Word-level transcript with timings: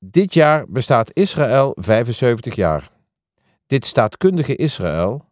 Dit 0.00 0.34
jaar 0.34 0.64
bestaat 0.68 1.10
Israël 1.12 1.72
75 1.76 2.54
jaar. 2.54 2.90
Dit 3.66 3.86
staatkundige 3.86 4.56
Israël, 4.56 5.24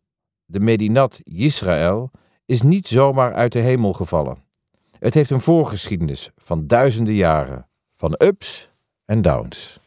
de 0.44 0.60
Medinat 0.60 1.20
Yisrael, 1.22 2.10
is 2.46 2.62
niet 2.62 2.88
zomaar 2.88 3.34
uit 3.34 3.52
de 3.52 3.58
hemel 3.58 3.92
gevallen. 3.92 4.44
Het 4.98 5.14
heeft 5.14 5.30
een 5.30 5.40
voorgeschiedenis 5.40 6.30
van 6.37 6.66
duizenden 6.66 7.14
jaren, 7.14 7.68
van 7.96 8.14
ups 8.18 8.71
en 9.04 9.22
downs. 9.22 9.80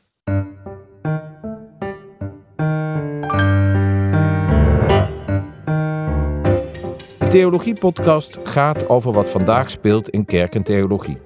De 7.18 7.28
Theologie-podcast 7.30 8.38
gaat 8.44 8.90
over 8.90 9.14
wat 9.14 9.30
vandaag 9.30 9.70
speelt 9.70 10.10
in 10.10 10.26
kerk 10.26 10.56
en 10.56 10.64
theologie. 10.64 11.18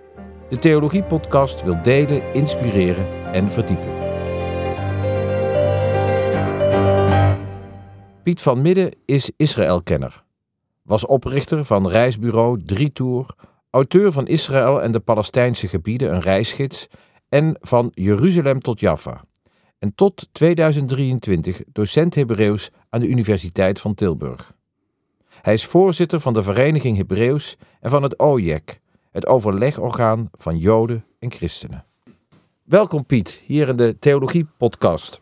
De 0.50 0.60
Theologie-podcast 0.60 1.64
wil 1.64 1.82
delen, 1.82 2.34
inspireren 2.34 3.23
en 3.34 3.52
verdiepen. 3.52 3.89
Piet 8.24 8.41
van 8.41 8.61
Midden 8.61 8.91
is 9.05 9.32
Israëlkenner. 9.37 10.24
Was 10.82 11.05
oprichter 11.05 11.65
van 11.65 11.88
reisbureau 11.88 12.64
Drietour, 12.65 13.36
auteur 13.69 14.11
van 14.11 14.27
Israël 14.27 14.82
en 14.82 14.91
de 14.91 15.00
Palestijnse 15.00 15.68
gebieden, 15.68 16.14
een 16.14 16.21
reisgids, 16.21 16.88
en 17.29 17.57
van 17.61 17.91
Jeruzalem 17.93 18.60
tot 18.60 18.79
Jaffa. 18.79 19.24
En 19.79 19.96
tot 19.96 20.29
2023 20.32 21.61
docent 21.71 22.15
Hebreeuws 22.15 22.69
aan 22.89 23.00
de 23.00 23.07
Universiteit 23.07 23.79
van 23.79 23.93
Tilburg. 23.93 24.54
Hij 25.41 25.54
is 25.54 25.65
voorzitter 25.65 26.19
van 26.19 26.33
de 26.33 26.43
Vereniging 26.43 26.97
Hebreeuws 26.97 27.57
en 27.79 27.89
van 27.89 28.04
het 28.04 28.19
OJEC, 28.19 28.79
het 29.11 29.27
overlegorgaan 29.27 30.29
van 30.32 30.57
Joden 30.57 31.05
en 31.19 31.32
Christenen. 31.32 31.86
Welkom 32.64 33.06
Piet, 33.06 33.42
hier 33.45 33.70
in 33.70 33.76
de 33.76 34.00
Theologie 34.00 34.45
Podcast. 34.58 35.20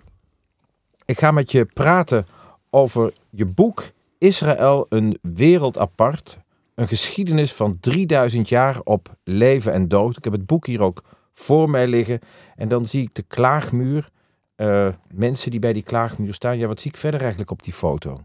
Ik 1.05 1.20
ga 1.20 1.31
met 1.31 1.52
je 1.52 1.66
praten 1.66 2.25
over 2.70 3.14
je 3.30 3.45
boek 3.45 3.92
Israël, 4.17 4.86
een 4.89 5.17
wereld 5.22 5.78
apart. 5.78 6.39
Een 6.75 6.88
geschiedenis 6.88 7.53
van 7.53 7.78
3000 7.80 8.50
jaar 8.50 8.80
op 8.83 9.16
leven 9.23 9.73
en 9.73 9.88
dood. 9.88 10.17
Ik 10.17 10.23
heb 10.23 10.33
het 10.33 10.45
boek 10.45 10.66
hier 10.66 10.81
ook 10.81 11.03
voor 11.33 11.70
mij 11.70 11.88
liggen. 11.88 12.20
En 12.56 12.67
dan 12.67 12.86
zie 12.86 13.02
ik 13.02 13.16
de 13.16 13.23
klaagmuur. 13.23 14.09
Uh, 14.58 14.88
mensen 15.14 15.52
die 15.52 15.59
bij 15.59 15.73
die 15.73 15.83
klaagmuur 15.83 16.33
staan. 16.33 16.58
Ja, 16.58 16.67
wat 16.67 16.81
zie 16.81 16.92
ik 16.92 16.98
verder 16.98 17.20
eigenlijk 17.20 17.52
op 17.52 17.64
die 17.64 17.73
foto? 17.73 18.22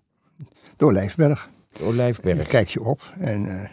De 0.76 0.84
Olijfberg. 0.84 1.50
De 1.72 1.84
Olijfberg. 1.84 2.36
Daar 2.36 2.46
kijk 2.46 2.68
je 2.68 2.82
op 2.82 3.12
en 3.18 3.44
uh, 3.44 3.64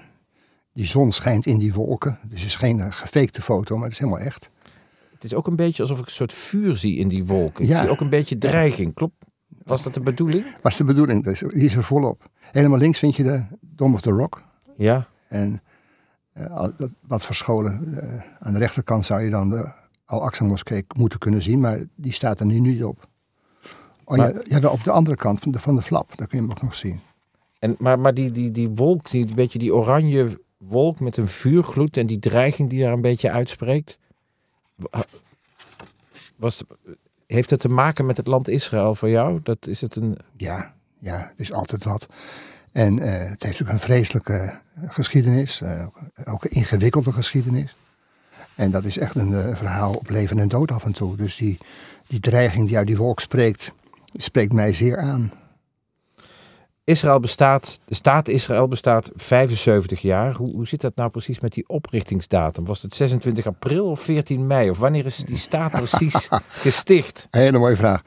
die 0.73 0.87
zon 0.87 1.11
schijnt 1.11 1.45
in 1.45 1.57
die 1.57 1.73
wolken. 1.73 2.19
Dus 2.23 2.39
het 2.39 2.49
is 2.49 2.55
geen 2.55 2.77
uh, 2.77 2.91
gefakte 2.91 3.41
foto, 3.41 3.75
maar 3.75 3.83
het 3.83 3.93
is 3.93 3.99
helemaal 3.99 4.25
echt. 4.25 4.51
Het 5.23 5.31
is 5.31 5.37
ook 5.37 5.47
een 5.47 5.55
beetje 5.55 5.81
alsof 5.81 5.99
ik 5.99 6.05
een 6.05 6.11
soort 6.11 6.33
vuur 6.33 6.77
zie 6.77 6.97
in 6.97 7.07
die 7.07 7.25
wolken. 7.25 7.65
Ja. 7.65 7.75
Ik 7.75 7.83
zie 7.83 7.91
ook 7.91 7.99
een 7.99 8.09
beetje 8.09 8.37
dreiging. 8.37 8.93
Klopt? 8.93 9.15
Was 9.63 9.83
dat 9.83 9.93
de 9.93 9.99
bedoeling? 9.99 10.45
Was 10.61 10.77
de 10.77 10.83
bedoeling. 10.83 11.23
Dus 11.23 11.39
die 11.39 11.51
is 11.51 11.75
er 11.75 11.83
volop. 11.83 12.29
Helemaal 12.51 12.77
links 12.77 12.99
vind 12.99 13.15
je 13.15 13.23
de 13.23 13.43
Dome 13.61 13.93
of 13.93 14.01
the 14.01 14.09
Rock. 14.09 14.43
Ja. 14.77 15.07
En 15.27 15.59
uh, 16.37 16.67
wat 17.07 17.25
verscholen. 17.25 17.83
Uh, 17.87 18.21
aan 18.39 18.53
de 18.53 18.59
rechterkant 18.59 19.05
zou 19.05 19.21
je 19.21 19.29
dan 19.29 19.49
de 19.49 19.71
Al-Aqsa 20.05 20.45
moskee 20.45 20.85
moeten 20.95 21.19
kunnen 21.19 21.41
zien, 21.41 21.59
maar 21.59 21.79
die 21.95 22.13
staat 22.13 22.39
er 22.39 22.45
nu 22.45 22.59
niet 22.59 22.83
op. 22.83 23.07
Oh, 24.03 24.17
maar, 24.17 24.33
ja, 24.33 24.59
ja, 24.59 24.69
op 24.69 24.83
de 24.83 24.91
andere 24.91 25.17
kant 25.17 25.39
van 25.39 25.51
de, 25.51 25.59
van 25.59 25.75
de 25.75 25.81
flap, 25.81 26.11
daar 26.15 26.27
kun 26.27 26.37
je 26.39 26.43
hem 26.43 26.53
ook 26.53 26.61
nog 26.61 26.75
zien. 26.75 26.99
En, 27.59 27.75
maar 27.79 27.99
maar 27.99 28.13
die, 28.13 28.31
die, 28.31 28.51
die 28.51 28.69
wolk, 28.69 29.09
die, 29.09 29.27
een 29.27 29.35
beetje 29.35 29.59
die 29.59 29.75
oranje 29.75 30.41
wolk 30.57 30.99
met 30.99 31.17
een 31.17 31.27
vuurgloed 31.27 31.97
en 31.97 32.07
die 32.07 32.19
dreiging 32.19 32.69
die 32.69 32.83
daar 32.83 32.93
een 32.93 33.01
beetje 33.01 33.31
uitspreekt. 33.31 33.97
Was, 36.35 36.63
heeft 37.27 37.49
het 37.49 37.59
te 37.59 37.67
maken 37.67 38.05
met 38.05 38.17
het 38.17 38.27
land 38.27 38.47
Israël 38.47 38.95
voor 38.95 39.09
jou? 39.09 39.39
Dat 39.43 39.67
is 39.67 39.81
het 39.81 39.95
een... 39.95 40.17
Ja, 40.37 40.73
ja, 40.99 41.17
het 41.17 41.39
is 41.39 41.51
altijd 41.51 41.83
wat. 41.83 42.07
En 42.71 42.97
uh, 42.97 43.29
het 43.29 43.43
heeft 43.43 43.61
ook 43.61 43.67
een 43.67 43.79
vreselijke 43.79 44.59
geschiedenis, 44.85 45.61
uh, 45.61 45.85
ook 46.25 46.43
een 46.43 46.51
ingewikkelde 46.51 47.11
geschiedenis. 47.11 47.75
En 48.55 48.71
dat 48.71 48.83
is 48.83 48.97
echt 48.97 49.15
een 49.15 49.31
uh, 49.31 49.55
verhaal 49.55 49.93
op 49.93 50.09
leven 50.09 50.39
en 50.39 50.47
dood 50.47 50.71
af 50.71 50.85
en 50.85 50.91
toe. 50.91 51.15
Dus 51.15 51.35
die, 51.35 51.57
die 52.07 52.19
dreiging 52.19 52.67
die 52.67 52.77
uit 52.77 52.87
die 52.87 52.97
wolk 52.97 53.19
spreekt, 53.19 53.71
spreekt 54.13 54.53
mij 54.53 54.73
zeer 54.73 54.97
aan. 54.97 55.31
Israël 56.83 57.19
bestaat, 57.19 57.79
de 57.85 57.95
staat 57.95 58.27
Israël 58.27 58.67
bestaat 58.67 59.11
75 59.15 60.01
jaar. 60.01 60.33
Hoe, 60.33 60.51
hoe 60.51 60.67
zit 60.67 60.81
dat 60.81 60.95
nou 60.95 61.09
precies 61.09 61.39
met 61.39 61.53
die 61.53 61.67
oprichtingsdatum? 61.67 62.65
Was 62.65 62.81
het 62.81 62.95
26 62.95 63.45
april 63.45 63.85
of 63.85 64.01
14 64.01 64.47
mei? 64.47 64.69
Of 64.69 64.77
wanneer 64.77 65.05
is 65.05 65.17
die 65.17 65.35
staat 65.35 65.71
precies 65.71 66.29
gesticht? 66.65 67.27
Een 67.31 67.41
hele 67.41 67.57
mooie 67.57 67.75
vraag. 67.75 68.01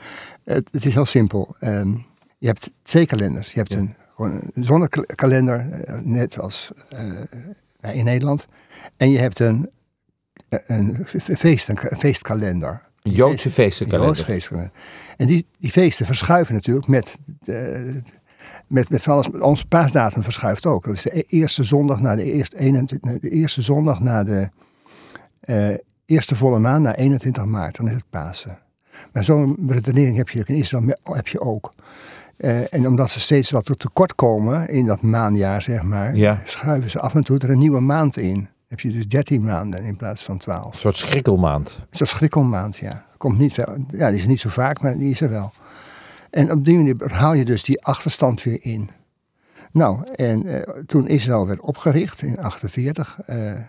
Het, 0.45 0.69
het 0.73 0.87
is 0.87 0.95
heel 0.95 1.05
simpel. 1.05 1.57
Um, 1.61 2.07
je 2.39 2.47
hebt 2.47 2.71
twee 2.83 3.07
kalenders. 3.07 3.53
Je 3.53 3.59
hebt 3.59 3.71
ja. 3.71 3.79
een, 3.79 3.95
gewoon 4.15 4.41
een 4.55 4.65
zonnekalender, 4.65 5.85
net 6.05 6.41
als 6.41 6.71
uh, 6.93 7.95
in 7.95 8.05
Nederland. 8.05 8.47
En 8.97 9.11
je 9.11 9.19
hebt 9.19 9.39
een, 9.39 9.71
een, 10.49 11.07
feest, 11.37 11.69
een 11.69 11.79
feestkalender. 11.99 12.83
Joodse 13.03 13.51
feestenkalender. 13.51 14.09
Joodse 14.09 14.33
feestkalender. 14.33 14.73
En 15.17 15.27
die, 15.27 15.47
die 15.59 15.71
feesten 15.71 16.07
verschuiven 16.07 16.55
natuurlijk 16.55 16.87
met 16.87 17.17
de, 17.25 18.03
met, 18.67 18.91
met 18.91 19.03
van 19.03 19.13
alles, 19.13 19.31
onze 19.31 19.67
paasdatum 19.67 20.23
verschuift 20.23 20.67
ook. 20.67 20.85
Dat 20.85 20.95
is 20.95 21.03
de 21.03 21.23
eerste 21.23 21.65
zondag 21.65 22.01
na 22.01 22.17
de 22.17 22.33
eerste, 22.33 22.59
21, 22.59 23.21
de 23.21 23.31
eerste 23.31 23.63
zondag 23.63 24.01
na 24.01 24.25
de 24.25 24.49
uh, 25.45 25.77
eerste 26.05 26.37
volle 26.37 26.59
maan, 26.59 26.83
na 26.83 26.95
21 26.95 27.45
maart. 27.45 27.77
Dan 27.77 27.89
is 27.89 27.95
het 27.95 28.11
Pasen. 28.11 28.59
Maar 29.13 29.25
zo'n 29.25 29.57
redenering 29.69 30.17
heb 30.17 30.29
je 30.29 30.43
in 30.45 30.55
Israël 30.55 30.95
heb 31.03 31.29
je 31.29 31.41
ook. 31.41 31.73
Uh, 32.39 32.75
en 32.75 32.87
omdat 32.87 33.11
ze 33.11 33.21
steeds 33.21 33.51
wat 33.51 33.75
tekort 33.79 34.15
komen 34.15 34.69
in 34.69 34.87
dat 34.87 35.03
maanjaar, 35.03 35.63
zeg 35.63 35.83
maar, 35.83 36.17
ja. 36.17 36.43
schuiven 36.45 36.91
ze 36.91 37.01
af 37.01 37.15
en 37.15 37.25
toe 37.25 37.39
er 37.39 37.51
een 37.51 37.59
nieuwe 37.59 37.81
maand 37.81 38.17
in. 38.17 38.49
heb 38.69 38.81
je 38.81 38.93
dus 38.93 39.09
13 39.09 39.45
maanden 39.45 39.85
in 39.85 39.97
plaats 39.97 40.23
van 40.23 40.39
12. 40.39 40.75
Een 40.75 40.81
soort 40.81 40.97
schrikkelmaand. 40.97 41.79
Een 41.91 41.97
soort 41.97 42.11
schrikkelmaand, 42.11 42.77
ja. 42.77 43.05
Komt 43.17 43.39
niet 43.39 43.53
veel, 43.53 43.77
ja, 43.91 44.11
die 44.11 44.19
is 44.19 44.27
niet 44.27 44.41
zo 44.41 44.49
vaak, 44.49 44.81
maar 44.81 44.99
die 44.99 45.11
is 45.11 45.21
er 45.21 45.31
wel. 45.31 45.53
En 46.31 46.53
op 46.53 46.65
die 46.65 46.77
manier 46.77 47.13
haal 47.13 47.33
je 47.33 47.45
dus 47.45 47.63
die 47.63 47.85
achterstand 47.85 48.43
weer 48.43 48.59
in. 48.63 48.91
Nou, 49.73 50.05
en 50.15 50.47
uh, 50.47 50.61
toen 50.87 51.09
Israël 51.09 51.47
werd 51.47 51.61
opgericht 51.61 52.23
in 52.23 52.35
1948, 52.35 53.19
uh, 53.27 53.61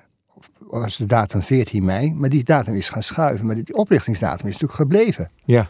was 0.59 0.97
de 0.97 1.05
datum 1.05 1.41
14 1.41 1.85
mei, 1.85 2.13
maar 2.13 2.29
die 2.29 2.43
datum 2.43 2.75
is 2.75 2.89
gaan 2.89 3.03
schuiven. 3.03 3.45
Maar 3.45 3.55
die 3.55 3.75
oprichtingsdatum 3.75 4.47
is 4.47 4.51
natuurlijk 4.59 4.79
gebleven. 4.79 5.29
Ja. 5.45 5.69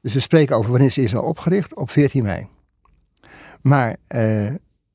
Dus 0.00 0.14
we 0.14 0.20
spreken 0.20 0.56
over 0.56 0.70
wanneer 0.70 0.88
is 0.88 0.98
Israël 0.98 1.24
opgericht? 1.24 1.74
Op 1.74 1.90
14 1.90 2.22
mei. 2.22 2.48
Maar 3.60 3.96
uh, 4.08 4.50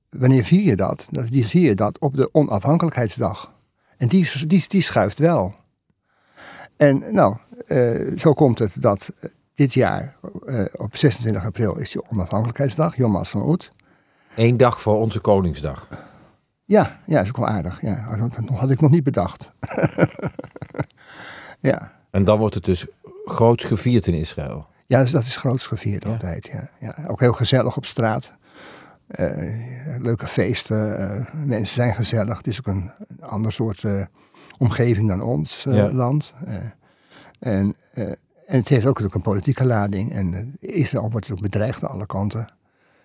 wanneer 0.10 0.44
vier 0.44 0.62
je 0.62 0.76
dat? 0.76 1.08
Die 1.30 1.48
vier 1.48 1.66
je 1.66 1.76
dat 1.76 2.00
op 2.00 2.16
de 2.16 2.30
onafhankelijkheidsdag. 2.32 3.54
En 3.98 4.08
die, 4.08 4.48
die, 4.48 4.66
die 4.68 4.82
schuift 4.82 5.18
wel. 5.18 5.56
En 6.78 7.04
nou, 7.12 7.36
zo 8.18 8.34
komt 8.34 8.60
het 8.60 8.82
dat 8.82 9.10
dit 9.60 9.74
jaar, 9.74 10.16
uh, 10.46 10.66
op 10.78 10.96
26 10.96 11.46
april, 11.46 11.78
is 11.78 11.92
die 11.92 12.10
onafhankelijkheidsdag, 12.10 12.96
Yom 12.96 13.14
Ha'atzmaut. 13.14 13.72
Eén 14.36 14.58
dag 14.58 14.82
voor 14.82 14.96
onze 14.96 15.20
Koningsdag. 15.20 15.88
Ja, 16.66 17.00
ja, 17.06 17.16
dat 17.16 17.24
is 17.24 17.30
ook 17.30 17.38
wel 17.38 17.48
aardig. 17.48 17.82
Ja, 17.82 18.16
dat 18.18 18.50
had 18.60 18.70
ik 18.70 18.82
nog 18.82 18.92
niet 18.92 19.04
bedacht. 19.04 19.52
ja. 21.70 21.92
En 22.12 22.24
dan 22.24 22.38
wordt 22.40 22.56
het 22.56 22.66
dus 22.66 22.86
groots 23.26 23.64
gevierd 23.64 24.08
in 24.08 24.14
Israël. 24.14 24.68
Ja, 24.86 25.00
dus 25.00 25.12
dat 25.12 25.24
is 25.24 25.36
groots 25.36 25.66
gevierd 25.66 26.04
ja. 26.04 26.10
altijd. 26.10 26.50
Ja. 26.52 26.70
Ja. 26.80 26.96
Ook 27.08 27.20
heel 27.20 27.34
gezellig 27.34 27.78
op 27.78 27.86
straat. 27.86 28.34
Uh, 29.20 29.98
leuke 29.98 30.28
feesten. 30.28 31.00
Uh, 31.00 31.46
mensen 31.46 31.76
zijn 31.76 31.96
gezellig. 31.96 32.38
Het 32.38 32.48
is 32.48 32.60
ook 32.60 32.68
een, 32.68 32.92
een 33.08 33.22
ander 33.22 33.52
soort 33.52 33.84
uh, 33.84 34.06
omgeving 34.58 35.08
dan 35.08 35.22
ons 35.22 35.64
ja. 35.64 35.92
land. 35.92 36.34
en 37.40 37.76
en 38.50 38.58
het 38.58 38.68
heeft 38.68 38.86
ook 38.86 39.00
een 39.00 39.22
politieke 39.22 39.66
lading. 39.66 40.12
En 40.12 40.56
Israël 40.60 41.10
wordt 41.12 41.32
ook 41.32 41.42
bedreigd 41.42 41.84
aan 41.84 41.90
alle 41.90 42.06
kanten. 42.06 42.54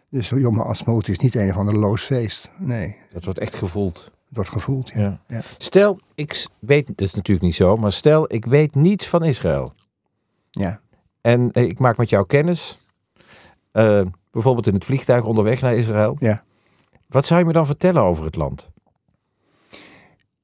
Dus 0.08 0.28
Yom 0.28 0.58
Ha'atzmaut 0.58 1.08
is 1.08 1.18
niet 1.18 1.34
een 1.34 1.50
of 1.50 1.56
ander 1.56 1.76
loos 1.76 2.02
feest. 2.02 2.50
Nee. 2.58 2.96
Dat 3.12 3.24
wordt 3.24 3.38
echt 3.38 3.54
gevoeld. 3.54 4.04
Het 4.04 4.36
wordt 4.36 4.50
gevoeld, 4.50 4.88
ja. 4.88 5.00
ja. 5.00 5.20
ja. 5.28 5.40
Stel, 5.58 6.00
ik 6.14 6.46
weet, 6.58 6.86
dat 6.86 7.00
is 7.00 7.14
natuurlijk 7.14 7.46
niet 7.46 7.54
zo, 7.54 7.76
maar 7.76 7.92
stel, 7.92 8.32
ik 8.32 8.44
weet 8.44 8.74
niets 8.74 9.08
van 9.08 9.24
Israël. 9.24 9.74
Ja. 10.50 10.80
En 11.20 11.52
ik 11.52 11.78
maak 11.78 11.96
met 11.96 12.10
jou 12.10 12.26
kennis. 12.26 12.78
Uh, 13.72 14.02
bijvoorbeeld 14.30 14.66
in 14.66 14.74
het 14.74 14.84
vliegtuig 14.84 15.24
onderweg 15.24 15.60
naar 15.60 15.74
Israël. 15.74 16.16
Ja. 16.18 16.44
Wat 17.06 17.26
zou 17.26 17.40
je 17.40 17.46
me 17.46 17.52
dan 17.52 17.66
vertellen 17.66 18.02
over 18.02 18.24
het 18.24 18.36
land? 18.36 18.70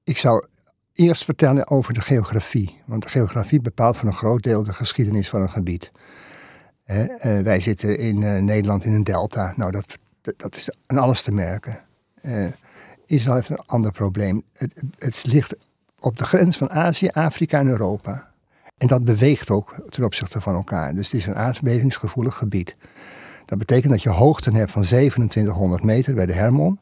Ik 0.05 0.19
zou 0.19 0.47
eerst 0.94 1.25
vertellen 1.25 1.69
over 1.69 1.94
de 1.94 2.00
geografie. 2.00 2.81
Want 2.84 3.02
de 3.02 3.08
geografie 3.08 3.60
bepaalt 3.60 3.96
voor 3.96 4.08
een 4.08 4.14
groot 4.14 4.42
deel 4.42 4.62
de 4.62 4.72
geschiedenis 4.72 5.28
van 5.28 5.42
een 5.42 5.50
gebied. 5.50 5.92
uh, 6.87 7.04
wij 7.40 7.60
zitten 7.60 7.98
in 7.98 8.20
uh, 8.20 8.38
Nederland 8.38 8.84
in 8.84 8.92
een 8.92 9.04
delta. 9.04 9.52
Nou, 9.56 9.70
dat, 9.70 9.98
dat 10.37 10.56
is 10.56 10.70
aan 10.87 10.98
alles 10.98 11.22
te 11.22 11.32
merken. 11.32 11.84
Uh, 12.22 12.46
Israël 13.06 13.34
heeft 13.34 13.48
een 13.48 13.66
ander 13.66 13.92
probleem. 13.92 14.42
Het, 14.52 14.84
het, 14.98 15.25
ligt 15.26 15.56
op 15.98 16.19
de 16.19 16.25
grens 16.25 16.56
van 16.56 16.70
Azië, 16.70 17.08
Afrika 17.08 17.58
en 17.58 17.69
Europa. 17.69 18.31
En 18.78 18.87
dat 18.87 19.04
beweegt 19.04 19.50
ook 19.50 19.75
ten 19.88 20.04
opzichte 20.04 20.40
van 20.40 20.54
elkaar. 20.54 20.94
Dus 20.94 21.04
het 21.04 21.20
is 21.20 21.26
een 21.26 21.34
aardbevingsgevoelig 21.37 22.37
gebied. 22.37 22.76
Dat 23.44 23.58
betekent 23.58 23.92
dat 23.92 24.02
je 24.02 24.08
hoogten 24.08 24.54
hebt 24.54 24.70
van 24.70 24.82
2700 24.82 25.82
meter 25.82 26.14
bij 26.14 26.26
de 26.26 26.32
Hermon. 26.32 26.78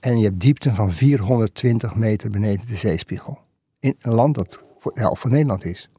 En 0.00 0.18
je 0.18 0.24
hebt 0.24 0.40
diepten 0.40 0.74
van 0.74 0.92
420 0.92 1.94
meter 1.94 2.30
beneden 2.30 2.66
de 2.66 2.76
zeespiegel. 2.76 3.38
In 3.78 3.96
een 3.98 4.12
land 4.12 4.34
dat 4.34 4.60
voor 4.78 4.94
de 4.94 5.00
helft 5.00 5.20
van 5.20 5.30
Nederland 5.30 5.64
is. 5.64 5.90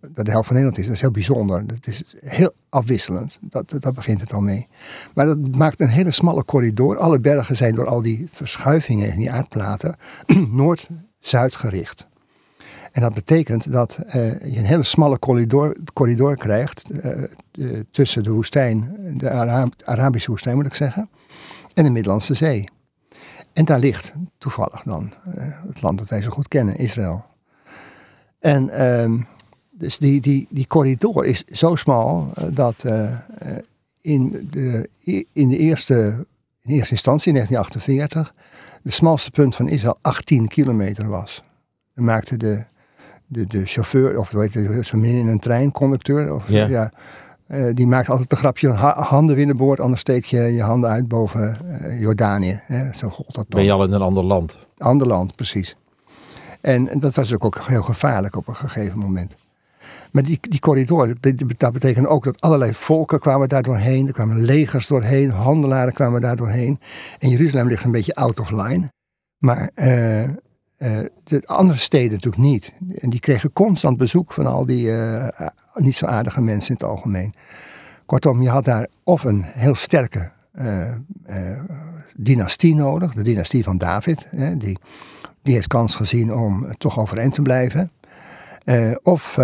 Dat 0.00 0.24
de 0.24 0.30
helft 0.30 0.46
van 0.46 0.56
Nederland 0.56 0.78
is, 0.78 0.84
dat 0.86 0.94
is 0.94 1.00
heel 1.00 1.10
bijzonder. 1.10 1.66
Dat 1.66 1.86
is 1.86 2.04
heel 2.24 2.52
afwisselend. 2.68 3.38
Dat, 3.40 3.76
dat 3.78 3.94
begint 3.94 4.20
het 4.20 4.32
al 4.32 4.40
mee. 4.40 4.66
Maar 5.14 5.26
dat 5.26 5.56
maakt 5.56 5.80
een 5.80 5.88
hele 5.88 6.10
smalle 6.10 6.44
corridor. 6.44 6.96
Alle 6.96 7.20
bergen 7.20 7.56
zijn 7.56 7.74
door 7.74 7.86
al 7.86 8.02
die 8.02 8.28
verschuivingen 8.30 9.12
in 9.12 9.18
die 9.18 9.30
aardplaten 9.30 9.96
noord-zuid 10.50 11.54
gericht. 11.54 12.08
En 12.92 13.00
dat 13.00 13.14
betekent 13.14 13.72
dat 13.72 13.98
uh, 14.06 14.12
je 14.12 14.58
een 14.58 14.64
hele 14.64 14.82
smalle 14.82 15.18
corridor, 15.18 15.76
corridor 15.92 16.36
krijgt 16.36 16.84
uh, 17.54 17.80
tussen 17.90 18.22
de 18.22 18.30
woestijn, 18.30 18.96
de 19.16 19.30
Arabische 19.84 20.30
woestijn 20.30 20.56
moet 20.56 20.66
ik 20.66 20.74
zeggen, 20.74 21.08
en 21.74 21.84
de 21.84 21.90
Middellandse 21.90 22.34
Zee. 22.34 22.68
En 23.52 23.64
daar 23.64 23.78
ligt 23.78 24.12
toevallig 24.38 24.82
dan 24.82 25.12
uh, 25.36 25.62
het 25.66 25.82
land 25.82 25.98
dat 25.98 26.08
wij 26.08 26.22
zo 26.22 26.30
goed 26.30 26.48
kennen, 26.48 26.76
Israël. 26.76 27.24
En 28.38 28.70
ehm, 28.70 29.20
dus 29.70 29.98
die, 29.98 30.20
die, 30.20 30.46
die 30.50 30.66
corridor 30.66 31.24
is 31.24 31.44
zo 31.44 31.74
smal 31.74 32.32
dat 32.52 32.84
in, 34.00 34.48
de, 34.50 34.88
in, 35.32 35.48
de 35.48 35.56
eerste, 35.56 36.26
in 36.62 36.74
eerste 36.74 36.92
instantie, 36.92 37.28
in 37.28 37.34
1948, 37.34 38.34
de 38.82 38.90
smalste 38.90 39.30
punt 39.30 39.56
van 39.56 39.68
Israël 39.68 39.98
18 40.00 40.48
kilometer 40.48 41.08
was. 41.08 41.42
Dan 41.94 42.04
maakte 42.04 42.36
de 42.36 42.64
de, 43.30 43.46
de 43.46 43.66
chauffeur, 43.66 44.18
of 44.18 44.30
weet 44.30 44.52
je, 44.52 44.80
zo 44.84 44.98
min 44.98 45.14
in 45.14 45.28
een 45.28 45.38
trein, 45.38 45.72
conducteur, 45.72 46.34
of, 46.34 46.48
ja. 46.48 46.92
Uh, 47.52 47.74
die 47.74 47.86
maakt 47.86 48.08
altijd 48.08 48.32
een 48.32 48.38
grapje, 48.38 48.68
handen 48.68 49.36
binnenboord, 49.36 49.80
anders 49.80 50.00
steek 50.00 50.24
je 50.24 50.40
je 50.40 50.62
handen 50.62 50.90
uit 50.90 51.08
boven 51.08 51.56
uh, 51.64 52.00
Jordanië. 52.00 52.60
Hè? 52.62 52.92
Zo 52.92 53.08
gold 53.08 53.34
dat 53.34 53.34
dan. 53.34 53.44
Ben 53.48 53.64
je 53.64 53.72
al 53.72 53.84
in 53.84 53.92
een 53.92 54.00
ander 54.00 54.24
land? 54.24 54.58
Ander 54.78 55.06
land, 55.06 55.36
precies. 55.36 55.76
En, 56.60 56.88
en 56.88 57.00
dat 57.00 57.14
was 57.14 57.34
ook, 57.34 57.44
ook 57.44 57.58
heel 57.58 57.82
gevaarlijk 57.82 58.36
op 58.36 58.48
een 58.48 58.56
gegeven 58.56 58.98
moment. 58.98 59.34
Maar 60.10 60.22
die, 60.22 60.38
die 60.40 60.60
corridor, 60.60 61.14
dat 61.56 61.72
betekent 61.72 62.06
ook 62.06 62.24
dat 62.24 62.40
allerlei 62.40 62.74
volken 62.74 63.18
kwamen 63.18 63.48
daar 63.48 63.62
doorheen. 63.62 64.06
Er 64.06 64.12
kwamen 64.12 64.40
legers 64.40 64.86
doorheen, 64.86 65.30
handelaren 65.30 65.92
kwamen 65.92 66.20
daar 66.20 66.36
doorheen. 66.36 66.80
En 67.18 67.28
Jeruzalem 67.28 67.68
ligt 67.68 67.84
een 67.84 67.90
beetje 67.90 68.14
out 68.14 68.40
of 68.40 68.50
line. 68.50 68.92
Maar 69.38 69.70
uh, 69.74 70.22
uh, 70.82 70.98
de 71.24 71.42
andere 71.46 71.78
steden 71.78 72.12
natuurlijk 72.12 72.42
niet. 72.42 72.72
En 72.98 73.10
die 73.10 73.20
kregen 73.20 73.52
constant 73.52 73.96
bezoek 73.96 74.32
van 74.32 74.46
al 74.46 74.66
die 74.66 74.86
uh, 74.86 75.28
niet 75.74 75.96
zo 75.96 76.06
aardige 76.06 76.40
mensen 76.40 76.68
in 76.68 76.74
het 76.74 76.84
algemeen. 76.84 77.34
Kortom, 78.06 78.42
je 78.42 78.48
had 78.48 78.64
daar 78.64 78.86
of 79.04 79.24
een 79.24 79.42
heel 79.44 79.74
sterke 79.74 80.30
uh, 80.60 80.94
dynastie 82.16 82.74
nodig, 82.74 83.12
de 83.12 83.22
dynastie 83.22 83.64
van 83.64 83.78
David. 83.78 84.26
Hè, 84.28 84.56
die, 84.56 84.78
die 85.42 85.54
heeft 85.54 85.66
kans 85.66 85.94
gezien 85.94 86.34
om 86.34 86.76
toch 86.78 86.98
overeind 86.98 87.34
te 87.34 87.42
blijven. 87.42 87.90
of, 89.02 89.38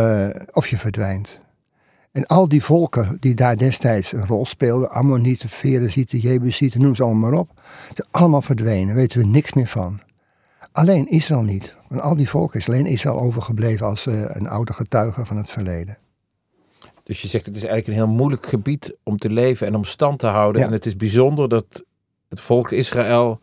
of 0.52 0.68
je 0.68 0.78
verdwijnt. 0.78 1.40
En 2.12 2.26
al 2.26 2.48
die 2.48 2.64
volken 2.64 3.16
die 3.20 3.34
daar 3.34 3.56
destijds 3.56 4.12
een 4.12 4.26
rol 4.26 4.46
speelden, 4.46 4.90
Ammonieten, 4.90 5.48
Ferezieten, 5.48 6.18
Jebusieten, 6.18 6.80
noem 6.80 6.94
ze 6.94 7.02
allemaal 7.02 7.30
maar 7.30 7.40
op, 7.40 7.50
zijn 7.94 8.08
allemaal 8.10 8.42
verdwenen, 8.42 8.94
weten 8.94 9.18
we 9.20 9.26
niks 9.26 9.52
meer 9.52 9.66
van. 9.66 10.00
Alleen 10.76 11.08
Israël 11.08 11.42
niet. 11.42 11.74
Van 11.88 12.00
al 12.00 12.16
die 12.16 12.28
volken 12.28 12.60
is 12.60 12.68
alleen 12.68 12.86
Israël 12.86 13.18
overgebleven 13.18 13.86
als 13.86 14.06
uh, 14.06 14.22
een 14.26 14.48
oude 14.48 14.72
getuige 14.72 15.26
van 15.26 15.36
het 15.36 15.50
verleden. 15.50 15.98
Dus 17.02 17.22
je 17.22 17.28
zegt 17.28 17.46
het 17.46 17.56
is 17.56 17.64
eigenlijk 17.64 17.98
een 17.98 18.06
heel 18.06 18.16
moeilijk 18.16 18.46
gebied 18.46 18.96
om 19.02 19.18
te 19.18 19.30
leven 19.30 19.66
en 19.66 19.74
om 19.74 19.84
stand 19.84 20.18
te 20.18 20.26
houden. 20.26 20.62
En 20.62 20.72
het 20.72 20.86
is 20.86 20.96
bijzonder 20.96 21.48
dat 21.48 21.84
het 22.28 22.40
volk 22.40 22.70
Israël 22.70 23.38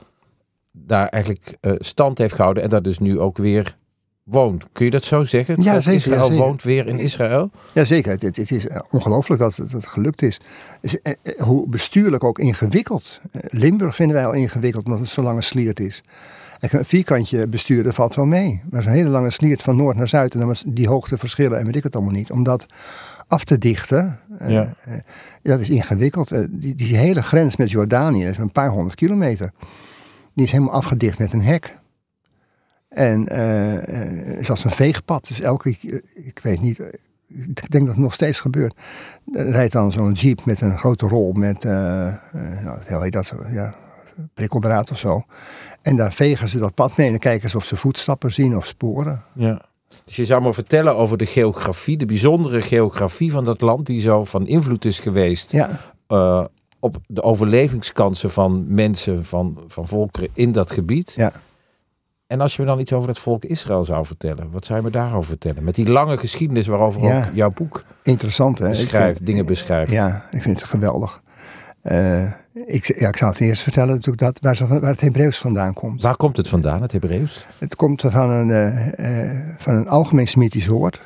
daar 0.71 1.07
eigenlijk 1.07 1.57
uh, 1.61 1.73
stand 1.77 2.17
heeft 2.17 2.33
gehouden 2.33 2.63
en 2.63 2.69
daar 2.69 2.81
dus 2.81 2.99
nu 2.99 3.19
ook 3.19 3.37
weer 3.37 3.77
woont. 4.23 4.65
Kun 4.71 4.85
je 4.85 4.91
dat 4.91 5.03
zo 5.03 5.23
zeggen? 5.23 5.55
Het 5.55 5.63
ja, 5.63 5.81
zeker. 5.81 6.11
Israël 6.11 6.31
woont 6.31 6.63
weer 6.63 6.87
in 6.87 6.99
Israël? 6.99 7.51
Jazeker. 7.71 8.11
Het, 8.11 8.35
het 8.35 8.51
is 8.51 8.67
ongelooflijk 8.91 9.41
dat 9.41 9.55
het, 9.55 9.71
het 9.71 9.87
gelukt 9.87 10.21
is. 10.21 10.39
is 10.81 11.01
eh, 11.01 11.13
hoe 11.39 11.69
bestuurlijk 11.69 12.23
ook 12.23 12.39
ingewikkeld. 12.39 13.21
Limburg 13.31 13.95
vinden 13.95 14.15
wij 14.15 14.25
al 14.25 14.33
ingewikkeld 14.33 14.85
omdat 14.85 14.99
het 14.99 15.09
zo 15.09 15.21
lang 15.21 15.43
sliert 15.43 15.79
is. 15.79 16.03
Een 16.71 16.85
vierkantje 16.85 17.47
besturen 17.47 17.93
valt 17.93 18.15
wel 18.15 18.25
mee. 18.25 18.61
Maar 18.69 18.81
zo'n 18.81 18.91
hele 18.91 19.09
lange 19.09 19.29
sliert 19.29 19.61
van 19.61 19.75
noord 19.75 19.95
naar 19.95 20.07
zuid. 20.07 20.33
En 20.33 20.39
dan 20.39 20.47
was 20.47 20.63
die 20.67 20.87
hoogteverschillen 20.87 21.59
en 21.59 21.65
weet 21.65 21.75
ik 21.75 21.83
het 21.83 21.95
allemaal 21.95 22.13
niet. 22.13 22.31
Om 22.31 22.43
dat 22.43 22.65
af 23.27 23.43
te 23.43 23.57
dichten, 23.57 24.19
eh, 24.39 24.49
ja. 24.49 24.73
Uh, 24.87 24.93
dat 25.41 25.59
is 25.59 25.69
ingewikkeld. 25.69 26.31
Uh, 26.31 26.47
die, 26.49 26.75
die, 26.75 26.97
hele 26.97 27.23
grens 27.23 27.55
met 27.55 27.71
Jordanië 27.71 28.25
is 28.25 28.37
een 28.37 28.51
paar 28.51 28.69
honderd 28.69 28.95
kilometer. 28.95 29.51
Die 30.33 30.45
is 30.45 30.51
helemaal 30.51 30.73
afgedicht 30.73 31.19
met 31.19 31.33
een 31.33 31.41
hek. 31.41 31.77
En 32.89 33.27
uh, 33.31 34.43
zelfs 34.43 34.63
een 34.63 34.71
veegpad. 34.71 35.27
Dus 35.27 35.39
elke, 35.39 35.69
ik 36.13 36.39
weet 36.43 36.61
niet, 36.61 36.79
ik 37.27 37.71
denk 37.71 37.85
dat 37.85 37.95
het 37.95 38.03
nog 38.03 38.13
steeds 38.13 38.39
gebeurt. 38.39 38.75
Er 39.33 39.51
rijdt 39.51 39.73
dan 39.73 39.91
zo'n 39.91 40.11
jeep 40.11 40.45
met 40.45 40.61
een 40.61 40.77
grote 40.77 41.07
rol 41.07 41.31
met, 41.31 41.63
nou, 41.63 42.17
hoe 42.87 43.03
heet 43.03 43.13
dat, 43.13 43.33
ja, 43.51 43.75
prikkeldraad 44.33 44.91
of 44.91 44.97
zo. 44.97 45.23
En 45.83 45.95
daar 45.95 46.13
vegen 46.13 46.47
ze 46.47 46.59
dat 46.59 46.73
pad 46.73 46.97
mee 46.97 47.05
en 47.05 47.11
dan 47.11 47.21
kijken 47.21 47.49
ze 47.49 47.57
of 47.57 47.65
ze 47.65 47.75
voetstappen 47.75 48.31
zien 48.31 48.57
of 48.57 48.65
sporen. 48.65 49.23
Ja. 49.35 49.61
Dus 50.05 50.15
je 50.15 50.25
zou 50.25 50.41
me 50.41 50.53
vertellen 50.53 50.95
over 50.95 51.17
de 51.17 51.25
geografie, 51.25 51.97
de 51.97 52.05
bijzondere 52.05 52.61
geografie 52.61 53.31
van 53.31 53.43
dat 53.43 53.61
land, 53.61 53.85
die 53.85 54.01
zo 54.01 54.23
van 54.23 54.47
invloed 54.47 54.85
is 54.85 54.99
geweest 54.99 55.51
ja. 55.51 55.79
Uh, 56.07 56.45
op 56.79 56.97
de 57.07 57.23
overlevingskansen 57.23 58.31
van 58.31 58.73
mensen, 58.73 59.25
van, 59.25 59.63
van 59.67 59.87
volkeren 59.87 60.29
in 60.33 60.51
dat 60.51 60.71
gebied. 60.71 61.13
Ja. 61.15 61.31
En 62.27 62.41
als 62.41 62.55
je 62.55 62.61
me 62.61 62.67
dan 62.67 62.79
iets 62.79 62.93
over 62.93 63.09
het 63.09 63.19
volk 63.19 63.43
Israël 63.43 63.83
zou 63.83 64.05
vertellen, 64.05 64.51
wat 64.51 64.65
zou 64.65 64.79
je 64.79 64.85
me 64.85 64.91
daarover 64.91 65.29
vertellen? 65.29 65.63
Met 65.63 65.75
die 65.75 65.91
lange 65.91 66.17
geschiedenis 66.17 66.67
waarover 66.67 67.01
ja. 67.01 67.17
ook 67.17 67.33
jouw 67.33 67.51
boek 67.51 67.83
Interessant, 68.03 68.59
hè? 68.59 68.69
beschrijft, 68.69 69.19
ik, 69.19 69.25
dingen 69.25 69.45
beschrijft. 69.45 69.91
Ja, 69.91 70.25
ik 70.31 70.41
vind 70.41 70.59
het 70.59 70.69
geweldig. 70.69 71.22
Uh, 71.91 72.31
ik, 72.65 72.99
ja, 72.99 73.07
ik 73.07 73.17
zal 73.17 73.29
het 73.29 73.39
eerst 73.39 73.63
vertellen 73.63 73.95
natuurlijk 73.95 74.39
dat, 74.41 74.59
waar, 74.59 74.79
waar 74.79 74.91
het 74.91 75.01
Hebreeuws 75.01 75.37
vandaan 75.37 75.73
komt. 75.73 76.01
Waar 76.01 76.15
komt 76.15 76.37
het 76.37 76.47
vandaan, 76.47 76.81
het 76.81 76.91
Hebreeuws? 76.91 77.45
Het 77.57 77.75
komt 77.75 78.01
van 78.01 78.29
een, 78.29 78.49
uh, 78.49 79.23
uh, 79.23 79.39
van 79.57 79.75
een 79.75 79.87
algemeen 79.87 80.27
semitisch 80.27 80.67
woord. 80.67 81.01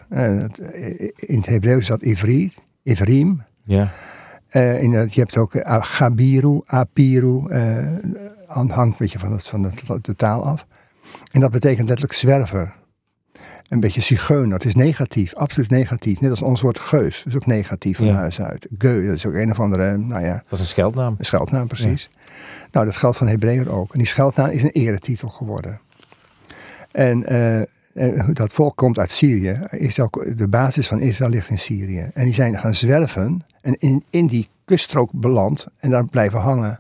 in 1.16 1.38
het 1.38 1.46
Hebreeuws 1.46 1.82
is 1.82 1.88
dat 1.88 2.02
Ivri, 2.02 2.54
Ivrim. 2.84 3.42
Ja. 3.64 3.92
in 4.52 4.92
je 4.92 5.20
hebt 5.20 5.38
ook 5.38 5.54
Gabiru, 5.66 6.62
Apiru, 6.66 7.44
hangt 8.48 8.76
een 8.76 8.96
beetje 8.98 9.20
van, 9.20 9.32
het, 9.32 9.48
van 9.48 9.72
de 10.02 10.16
taal 10.16 10.46
af. 10.46 10.66
En 11.32 11.40
dat 11.40 11.52
betekent 11.52 11.88
letterlijk 11.88 12.18
zwerver 12.18 12.74
een 13.70 13.80
beetje 13.80 14.02
zigeuner. 14.02 14.54
Het 14.54 14.66
is 14.66 14.76
negatief, 14.76 15.36
absoluut 15.36 15.70
negatief. 15.70 16.20
Net 16.20 16.32
als 16.32 16.42
ons 16.42 16.62
woord 16.62 16.80
geus, 16.80 17.18
dat 17.24 17.34
is 17.34 17.36
ook 17.36 17.46
negatief 17.46 17.98
van 17.98 18.06
ja. 18.06 18.14
huis 18.14 18.42
uit. 18.42 18.68
Geu, 18.78 19.06
dat 19.06 19.16
is 19.16 19.26
ook 19.26 19.34
een 19.34 19.52
of 19.52 19.60
andere, 19.60 19.98
nou 19.98 20.26
ja. 20.26 20.34
Dat 20.34 20.44
is 20.52 20.60
een 20.60 20.66
scheldnaam. 20.66 21.16
Een 21.18 21.26
scheldnaam, 21.26 21.68
precies. 21.68 22.10
Nou, 22.72 22.86
dat 22.86 22.96
geldt 22.96 23.18
van 23.18 23.28
Hebreeën 23.28 23.70
ook. 23.70 23.94
En 23.94 23.98
die 23.98 24.08
scheldnaam 24.08 24.50
is 24.50 24.64
een 24.64 24.70
eretitel 24.70 25.30
geworden. 25.30 25.80
En, 26.92 27.34
uh, 27.34 27.58
en 27.94 28.34
dat 28.34 28.54
volk 28.54 28.76
komt 28.76 29.00
uit 29.00 29.12
Syrië. 29.12 29.60
Is 29.70 30.00
ook, 30.00 30.38
de 30.38 30.48
basis 30.48 30.88
van 30.88 31.00
Israël 31.00 31.30
ligt 31.30 31.50
in 31.50 31.60
Syrië. 31.60 32.10
En 32.14 32.24
die 32.24 32.34
zijn 32.34 32.60
gaan 32.60 32.74
zwerven 32.74 33.46
en 33.62 33.76
in, 33.80 34.04
in 34.10 34.28
die 34.28 34.50
kuststrook 34.66 35.12
beland 35.14 35.68
en 35.78 35.90
daar 35.90 36.06
blijven 36.06 36.40
hangen. 36.40 36.80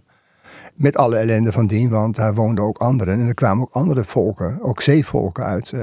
Met 0.78 0.96
alle 0.98 1.18
ellende 1.18 1.52
van 1.52 1.68
dien, 1.68 1.90
want 1.90 2.16
daar 2.16 2.34
woonden 2.36 2.64
ook 2.64 2.78
anderen. 2.78 3.20
En 3.20 3.28
er 3.28 3.34
kwamen 3.34 3.64
ook 3.64 3.72
andere 3.74 4.04
volken, 4.04 4.62
ook 4.62 4.82
zeevolken 4.82 5.44
uit, 5.46 5.72
uh, 5.72 5.82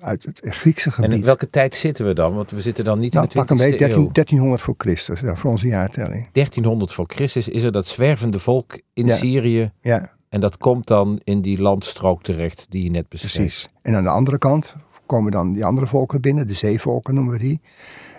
uit 0.00 0.22
het 0.22 0.40
Griekse 0.42 0.90
gebied. 0.90 1.10
En 1.10 1.16
in 1.16 1.24
welke 1.24 1.50
tijd 1.50 1.74
zitten 1.74 2.06
we 2.06 2.12
dan? 2.14 2.34
Want 2.34 2.50
we 2.50 2.60
zitten 2.60 2.84
dan 2.84 2.98
niet 2.98 3.12
nou, 3.12 3.24
in 3.24 3.30
de 3.32 3.36
20e 3.38 3.46
pak 3.46 3.50
een 3.50 3.56
beetje 3.64 3.78
13, 3.78 3.96
eeuw. 3.98 4.12
1300 4.12 4.62
voor 4.62 4.74
Christus, 4.78 5.20
ja, 5.20 5.34
voor 5.36 5.50
onze 5.50 5.66
jaartelling. 5.66 6.28
1300 6.32 6.92
voor 6.92 7.04
Christus 7.08 7.48
is 7.48 7.62
er 7.62 7.72
dat 7.72 7.86
zwervende 7.86 8.38
volk 8.38 8.80
in 8.92 9.06
Ja. 9.06 9.16
Syrië. 9.16 9.72
Ja, 9.80 10.12
En 10.28 10.40
dat 10.40 10.56
komt 10.56 10.86
dan 10.86 11.20
in 11.24 11.42
die 11.42 11.60
landstrook 11.60 12.22
terecht 12.22 12.66
die 12.68 12.82
je 12.82 12.90
net 12.90 13.08
beschreef. 13.08 13.32
precies. 13.32 13.68
En 13.82 13.94
aan 13.94 14.02
de 14.04 14.10
andere 14.10 14.38
kant 14.38 14.74
komen 15.06 15.30
dan 15.32 15.52
die 15.52 15.64
andere 15.64 15.86
volken 15.86 16.20
binnen, 16.20 16.48
de 16.48 16.54
zeevolken 16.54 17.14
noemen 17.14 17.32
we 17.32 17.38
die. 17.38 17.60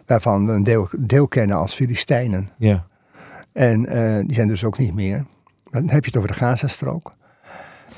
Waarvan 0.06 0.46
we 0.46 0.52
een 0.52 0.64
deel, 0.64 0.90
deel 1.00 1.28
kennen 1.28 1.58
als 1.58 1.74
Filistijnen. 1.74 2.50
Ja. 2.58 2.88
En 3.52 3.86
eh, 3.86 4.26
die 4.26 4.36
zijn 4.36 4.48
dus 4.48 4.64
ook 4.64 4.78
niet 4.78 4.94
meer. 4.94 5.26
Dan 5.72 5.90
heb 5.90 6.04
je 6.04 6.10
het 6.10 6.18
over 6.18 6.30
de 6.30 6.36
Gazastrook. 6.38 7.16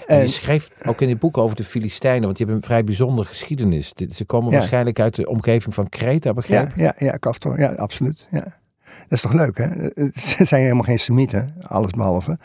En 0.08 0.20
je 0.20 0.28
schreef 0.28 0.70
ook 0.86 1.02
in 1.02 1.08
dit 1.08 1.20
boek 1.20 1.38
over 1.38 1.56
de 1.56 1.64
Filistijnen, 1.64 2.24
want 2.24 2.38
die 2.38 2.46
hebben 2.46 2.64
een 2.64 2.70
vrij 2.70 2.84
bijzondere 2.84 3.28
geschiedenis. 3.28 3.94
Ze 4.10 4.26
komen 4.26 4.52
Ja. 4.52 4.58
waarschijnlijk 4.58 5.00
uit 5.00 5.16
de 5.16 5.30
omgeving 5.30 5.74
van 5.74 5.90
Kreta, 5.90 6.34
begrijp 6.34 6.72
ja, 6.76 6.84
ja, 6.84 7.06
ja, 7.06 7.18
Kaftor, 7.18 7.60
ja, 7.60 7.68
absoluut. 7.68 8.28
Ja. 8.32 8.58
Dat 8.84 9.18
is 9.18 9.22
toch 9.22 9.34
leuk, 9.34 9.58
hè? 9.58 9.68
Ze 10.36 10.46
zijn 10.46 10.62
helemaal 10.62 10.84
geen 10.84 11.00
Semieten, 11.00 11.56
alles 11.62 11.92
behalve. 11.92 12.38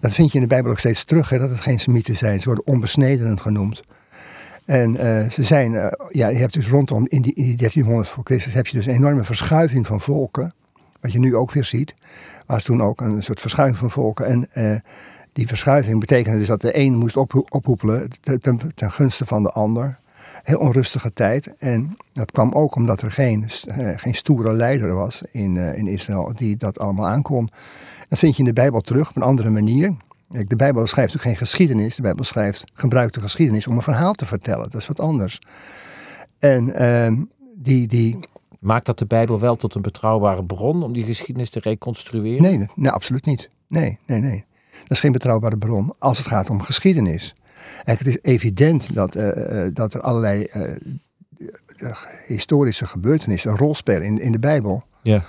Dat 0.00 0.12
vind 0.12 0.28
je 0.28 0.34
in 0.34 0.40
de 0.40 0.48
Bijbel 0.48 0.70
ook 0.70 0.78
steeds 0.78 1.04
terug, 1.04 1.28
hè, 1.28 1.38
dat 1.38 1.50
het 1.50 1.60
geen 1.60 1.80
Semieten 1.80 2.16
zijn. 2.16 2.40
Ze 2.40 2.44
worden 2.46 2.66
onbesnedenen 2.66 3.40
genoemd. 3.40 3.82
En 4.64 4.96
eh, 4.96 5.30
ze 5.30 5.42
zijn, 5.42 5.74
eh, 5.74 5.86
ja, 6.08 6.28
je 6.28 6.38
hebt 6.38 6.52
dus 6.52 6.68
rondom 6.68 7.06
in 7.08 7.22
die, 7.22 7.34
in 7.34 7.44
die 7.44 7.56
1300 7.56 8.08
voor 8.08 8.24
Christus 8.24 8.54
heb 8.54 8.66
je 8.66 8.76
dus 8.76 8.86
een 8.86 8.94
enorme 8.94 9.24
verschuiving 9.24 9.86
van 9.86 10.00
volken. 10.00 10.54
Wat 11.00 11.12
je 11.12 11.18
nu 11.18 11.36
ook 11.36 11.52
weer 11.52 11.64
ziet. 11.64 11.94
Was 12.46 12.64
toen 12.64 12.82
ook 12.82 13.00
een 13.00 13.22
soort 13.22 13.40
verschuiving 13.40 13.78
van 13.78 13.90
volken. 13.90 14.26
En 14.26 14.48
eh, 14.52 14.76
die 15.32 15.46
verschuiving 15.46 16.00
betekende 16.00 16.38
dus 16.38 16.46
dat 16.46 16.60
de 16.60 16.78
een 16.78 16.96
moest 16.96 17.16
op, 17.16 17.46
ophoepelen 17.48 18.08
ten, 18.40 18.90
gunste 18.90 19.26
van 19.26 19.42
de 19.42 19.50
ander. 19.50 19.98
Heel 20.42 20.58
onrustige 20.58 21.12
tijd. 21.12 21.54
En 21.58 21.96
dat 22.12 22.30
kwam 22.30 22.52
ook 22.52 22.74
omdat 22.74 23.02
er 23.02 23.12
geen, 23.12 23.48
eh, 23.66 23.88
geen 23.96 24.14
stoere 24.14 24.52
leider 24.52 24.94
was 24.94 25.22
in, 25.30 25.56
eh, 25.56 25.78
in 25.78 25.86
Israël 25.86 26.32
die 26.34 26.56
dat 26.56 26.78
allemaal 26.78 27.06
aankon. 27.06 27.50
Dat 28.08 28.18
vind 28.18 28.32
je 28.32 28.38
in 28.38 28.48
de 28.48 28.52
Bijbel 28.52 28.80
terug 28.80 29.08
op 29.08 29.16
een 29.16 29.22
andere 29.22 29.50
manier. 29.50 29.94
De 30.28 30.56
Bijbel 30.56 30.86
schrijft 30.86 31.12
natuurlijk 31.12 31.38
geen 31.38 31.48
geschiedenis. 31.48 31.96
De 31.96 32.02
Bijbel 32.02 32.24
schrijft, 32.24 32.64
gebruikt 32.72 33.14
de 33.14 33.20
geschiedenis 33.20 33.66
om 33.66 33.76
een 33.76 33.82
verhaal 33.82 34.12
te 34.12 34.26
vertellen. 34.26 34.70
Dat 34.70 34.80
is 34.80 34.86
wat 34.86 35.00
anders. 35.00 35.40
En 36.38 36.74
ehm, 36.74 37.16
die, 37.54 37.86
die, 37.86 38.18
Maakt 38.62 38.86
dat 38.86 38.98
de 38.98 39.06
Bijbel 39.06 39.40
wel 39.40 39.56
tot 39.56 39.74
een 39.74 39.82
betrouwbare 39.82 40.44
bron 40.44 40.82
om 40.82 40.92
die 40.92 41.04
geschiedenis 41.04 41.50
te 41.50 41.60
reconstrueren? 41.60 42.42
Nee, 42.42 42.68
nee, 42.74 42.90
absoluut 42.90 43.26
niet. 43.26 43.50
Nee, 43.66 43.98
nee, 44.06 44.20
nee. 44.20 44.44
Dat 44.82 44.90
is 44.90 45.00
geen 45.00 45.12
betrouwbare 45.12 45.58
bron 45.58 45.94
als 45.98 46.18
het 46.18 46.26
gaat 46.26 46.50
om 46.50 46.60
geschiedenis. 46.60 47.34
Kijk, 47.84 47.98
het 47.98 48.06
is 48.06 48.18
evident 48.22 48.94
dat, 48.94 49.14
eh, 49.16 49.66
eh, 49.66 49.74
dat 49.74 49.94
er 49.94 50.00
allerlei 50.00 50.44
eh, 50.44 50.70
eh, 51.76 51.96
historische 52.26 52.86
gebeurtenissen 52.86 53.50
een 53.50 53.56
rol 53.56 53.74
spelen 53.74 54.02
in, 54.02 54.20
in 54.20 54.32
de 54.32 54.38
Bijbel. 54.38 54.84
Ja. 55.02 55.22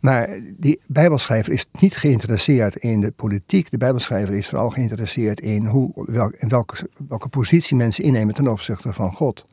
Maar 0.00 0.40
die 0.56 0.80
Bijbelschrijver 0.86 1.52
is 1.52 1.66
niet 1.80 1.96
geïnteresseerd 1.96 2.76
in 2.76 3.00
de 3.00 3.10
politiek. 3.10 3.70
De 3.70 3.78
Bijbelschrijver 3.78 4.34
is 4.34 4.48
vooral 4.48 4.70
geïnteresseerd 4.70 5.40
in, 5.40 5.66
hoe, 5.66 5.90
wel, 5.94 6.32
in 6.38 6.48
welke, 6.48 6.88
welke 7.08 7.28
positie 7.28 7.76
mensen 7.76 8.04
innemen 8.04 8.34
ten 8.34 8.48
opzichte 8.48 8.92
van 8.92 9.12
God. 9.12 9.46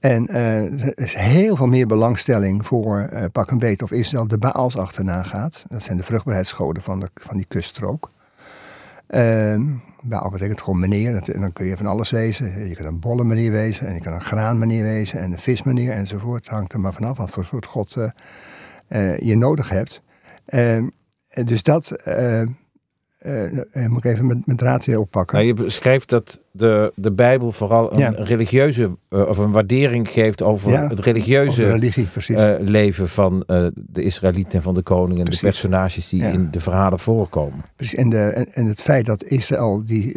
En 0.00 0.26
eh, 0.26 0.84
er 0.86 0.98
is 0.98 1.14
heel 1.14 1.56
veel 1.56 1.66
meer 1.66 1.86
belangstelling 1.86 2.66
voor 2.66 2.98
eh, 2.98 3.24
pak 3.32 3.50
een 3.50 3.58
beet 3.58 3.82
of 3.82 3.92
Israël 3.92 4.28
de 4.28 4.38
Baals 4.38 4.76
achterna 4.76 5.22
gaat. 5.22 5.64
Dat 5.68 5.82
zijn 5.82 5.96
de 5.96 6.04
vruchtbaarheidsgoden 6.04 6.82
van, 6.82 7.00
de, 7.00 7.10
van 7.14 7.36
die 7.36 7.46
kuststrook. 7.48 8.10
Ehm 9.06 9.62
Baal 10.02 10.30
betekent 10.30 10.60
gewoon 10.60 10.80
meneer. 10.80 11.28
En 11.32 11.40
dan 11.40 11.52
kun 11.52 11.66
je 11.66 11.76
van 11.76 11.86
alles 11.86 12.10
wezen. 12.10 12.68
Je 12.68 12.74
kan 12.74 12.86
een 12.86 13.00
bolle 13.00 13.24
meneer 13.24 13.50
wezen. 13.50 13.86
En 13.86 13.94
je 13.94 14.00
kan 14.00 14.12
een 14.12 14.20
graanmeneer 14.20 14.82
wezen. 14.82 15.20
En 15.20 15.32
een 15.32 15.38
vismeneer 15.38 15.92
enzovoort. 15.92 16.44
Het 16.44 16.54
hangt 16.54 16.72
er 16.72 16.80
maar 16.80 16.92
vanaf 16.92 17.16
wat 17.16 17.30
voor 17.30 17.44
soort 17.44 17.66
god 17.66 17.96
eh, 18.88 19.18
je 19.18 19.36
nodig 19.36 19.68
hebt. 19.68 20.02
Ehm, 20.44 20.88
dus 21.44 21.62
dat... 21.62 21.96
eh, 23.72 23.86
moet 23.86 24.04
ik 24.04 24.12
even 24.12 24.26
mijn 24.26 24.58
draad 24.58 24.84
weer 24.84 24.98
oppakken. 24.98 25.36
Nou, 25.36 25.48
je 25.48 25.54
beschrijft 25.54 26.08
dat 26.08 26.38
de, 26.50 26.92
de 26.94 27.12
Bijbel 27.12 27.52
vooral 27.52 27.92
een 27.92 27.98
Ja. 27.98 28.12
religieuze 28.16 28.90
eh, 29.08 29.28
of 29.28 29.38
een 29.38 29.52
waardering 29.52 30.08
geeft 30.08 30.42
over 30.42 30.70
Ja, 30.70 30.82
het 30.82 30.98
Of 30.98 31.04
religieuze 31.04 31.66
religie, 31.66 32.06
leven 32.64 33.08
van 33.08 33.44
de 33.74 34.02
Israëlieten 34.02 34.52
en 34.52 34.62
van 34.62 34.74
de 34.74 34.82
koning 34.82 35.18
en 35.18 35.24
Precies. 35.24 35.40
de 35.40 35.46
personages 35.46 36.08
die 36.08 36.22
Ja. 36.22 36.28
in 36.28 36.48
de 36.50 36.60
verhalen 36.60 36.98
voorkomen. 36.98 37.64
Precies, 37.76 37.98
en, 37.98 38.08
de, 38.10 38.18
en, 38.18 38.52
en 38.52 38.66
het 38.66 38.82
feit 38.82 39.06
dat 39.06 39.24
Israël 39.24 39.82
die 39.84 40.12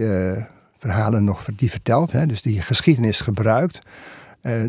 verhalen 0.78 1.24
nog 1.24 1.46
die 1.56 1.70
vertelt, 1.70 2.12
hè, 2.12 2.26
dus 2.26 2.42
die 2.42 2.62
geschiedenis 2.62 3.20
gebruikt, 3.22 3.82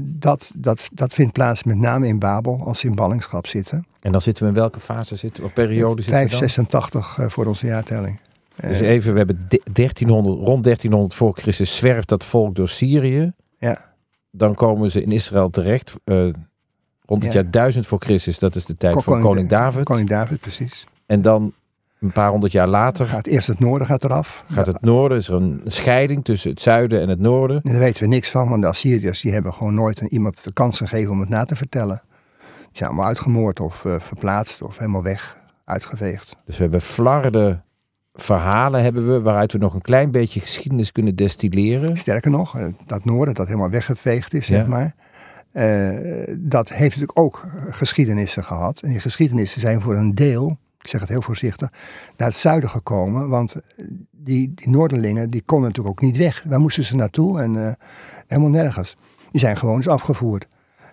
dat, 0.01 0.51
dat, 0.55 0.89
dat 0.93 1.15
vindt 1.15 1.33
plaats 1.33 1.65
met 1.65 1.77
name 1.77 2.07
in 2.07 2.19
Babel 2.19 2.61
als 2.65 2.79
ze 2.79 2.87
in 2.87 2.95
ballingschap 2.95 3.47
zitten. 3.47 3.87
En 4.01 4.13
dan 4.13 4.21
zitten 4.21 4.43
we 4.43 4.49
in 4.49 4.55
welke 4.55 4.81
fase 4.81 5.17
zitten 5.17 5.43
we? 5.43 5.49
Wat 5.49 5.55
periode 5.67 6.03
zitten 6.03 6.23
we 6.23 6.29
dan? 6.31 6.39
586 6.39 7.19
eh, 7.19 7.29
voor 7.29 7.47
onze 7.47 7.67
jaartelling. 7.67 8.19
Dus 8.61 8.81
Eh, 8.81 8.89
even, 8.89 9.11
we 9.13 9.19
hebben 9.19 9.47
de- 9.49 9.63
1300, 9.73 10.39
rond 10.45 10.65
1300 10.65 11.15
voor 11.15 11.33
Christus 11.37 11.77
zwerft 11.77 12.09
dat 12.09 12.25
volk 12.25 12.55
door 12.55 12.69
Syrië. 12.69 13.33
Ja. 13.59 13.91
Dan 14.31 14.55
komen 14.55 14.91
ze 14.91 15.03
in 15.03 15.13
Israël 15.13 15.51
terecht. 15.51 15.95
eh, 16.05 16.17
rond 17.05 17.23
het 17.25 17.33
Ja. 17.33 17.41
jaar 17.41 17.51
1000 17.51 17.87
voor 17.87 17.99
Christus, 17.99 18.39
dat 18.39 18.55
is 18.55 18.65
de 18.65 18.77
tijd 18.77 18.93
Kon- 18.93 19.03
van 19.03 19.13
koning 19.13 19.29
koning 19.33 19.49
Da- 19.51 19.59
David. 19.59 19.85
Koning 19.85 20.09
David, 20.09 20.41
precies. 20.41 20.87
En 21.07 21.23
dan 21.23 21.53
een 22.01 22.13
paar 22.13 22.31
honderd 22.31 22.53
jaar 22.53 22.69
later 22.69 23.07
Gaat 23.07 23.27
eerst 23.27 23.47
het 23.47 23.59
noorden 23.59 23.87
gaat 23.87 24.05
eraf. 24.05 24.45
gaat 24.51 24.67
het 24.67 24.81
noorden. 24.81 25.19
Is 25.19 25.29
er 25.29 25.35
een 25.35 25.61
scheiding 25.67 26.25
tussen 26.25 26.51
het 26.51 26.61
zuiden 26.61 27.01
en 27.01 27.09
het 27.09 27.19
noorden. 27.19 27.61
En 27.63 27.71
daar 27.71 27.81
weten 27.81 28.03
we 28.03 28.09
niks 28.09 28.31
van, 28.31 28.49
want 28.49 28.63
de 28.63 28.69
Assyriërs 28.69 29.21
die 29.21 29.33
hebben 29.33 29.53
gewoon 29.55 29.75
nooit 29.75 30.01
een, 30.01 30.13
iemand 30.13 30.45
de 30.45 30.53
kans 30.53 30.77
gegeven 30.79 31.13
om 31.13 31.21
het 31.21 31.29
na 31.29 31.45
te 31.45 31.57
vertellen. 31.57 32.03
Die 32.59 32.69
zijn 32.73 32.89
allemaal 32.89 33.07
uitgemoord 33.09 33.61
of 33.61 33.85
eh, 33.85 34.01
verplaatst 34.01 34.63
of 34.63 34.79
helemaal 34.79 35.03
weg, 35.03 35.37
uitgeveegd. 35.65 36.37
Dus 36.47 36.57
we 36.57 36.63
hebben 36.63 36.81
flarde 36.81 37.61
verhalen 38.13 38.83
hebben 38.83 39.13
we, 39.13 39.21
waaruit 39.21 39.53
we 39.53 39.59
nog 39.59 39.75
een 39.75 39.81
klein 39.81 40.11
beetje 40.11 40.41
geschiedenis 40.41 40.93
kunnen 40.93 41.17
destilleren. 41.17 41.97
Sterker 41.97 42.31
nog, 42.31 42.59
eh, 42.59 42.67
dat 42.87 43.05
noorden 43.05 43.35
dat 43.35 43.47
helemaal 43.47 43.71
weggeveegd 43.71 44.35
is, 44.35 44.47
Ja. 44.47 44.57
zeg 44.57 44.67
maar. 44.67 44.95
eh, 45.53 46.35
dat 46.39 46.69
heeft 46.69 46.97
natuurlijk 47.01 47.19
ook 47.19 47.43
geschiedenissen 47.71 48.45
gehad. 48.45 48.81
En 48.81 48.89
die 48.91 49.01
geschiedenissen 49.01 49.61
zijn 49.61 49.81
voor 49.81 49.95
een 49.97 50.15
deel, 50.15 50.59
ik 50.81 50.87
zeg 50.89 51.01
het 51.01 51.09
heel 51.09 51.23
voorzichtig, 51.23 51.69
naar 52.17 52.29
het 52.29 52.37
zuiden 52.37 52.71
gekomen. 52.71 53.29
Want 53.29 53.57
die, 54.11 54.53
die 54.55 54.69
Noorderlingen, 54.69 55.31
die 55.31 55.43
konden 55.43 55.69
natuurlijk 55.69 55.95
ook 56.01 56.07
niet 56.07 56.17
weg. 56.17 56.43
Waar 56.49 56.61
moesten 56.61 56.85
ze 56.85 56.97
naartoe? 56.97 57.41
En 57.41 57.67
eh, 57.67 57.73
helemaal 58.27 58.51
nergens. 58.51 58.97
Die 59.31 59.41
zijn 59.41 59.57
gewoon 59.57 59.77
eens 59.77 59.89
afgevoerd. 59.89 60.47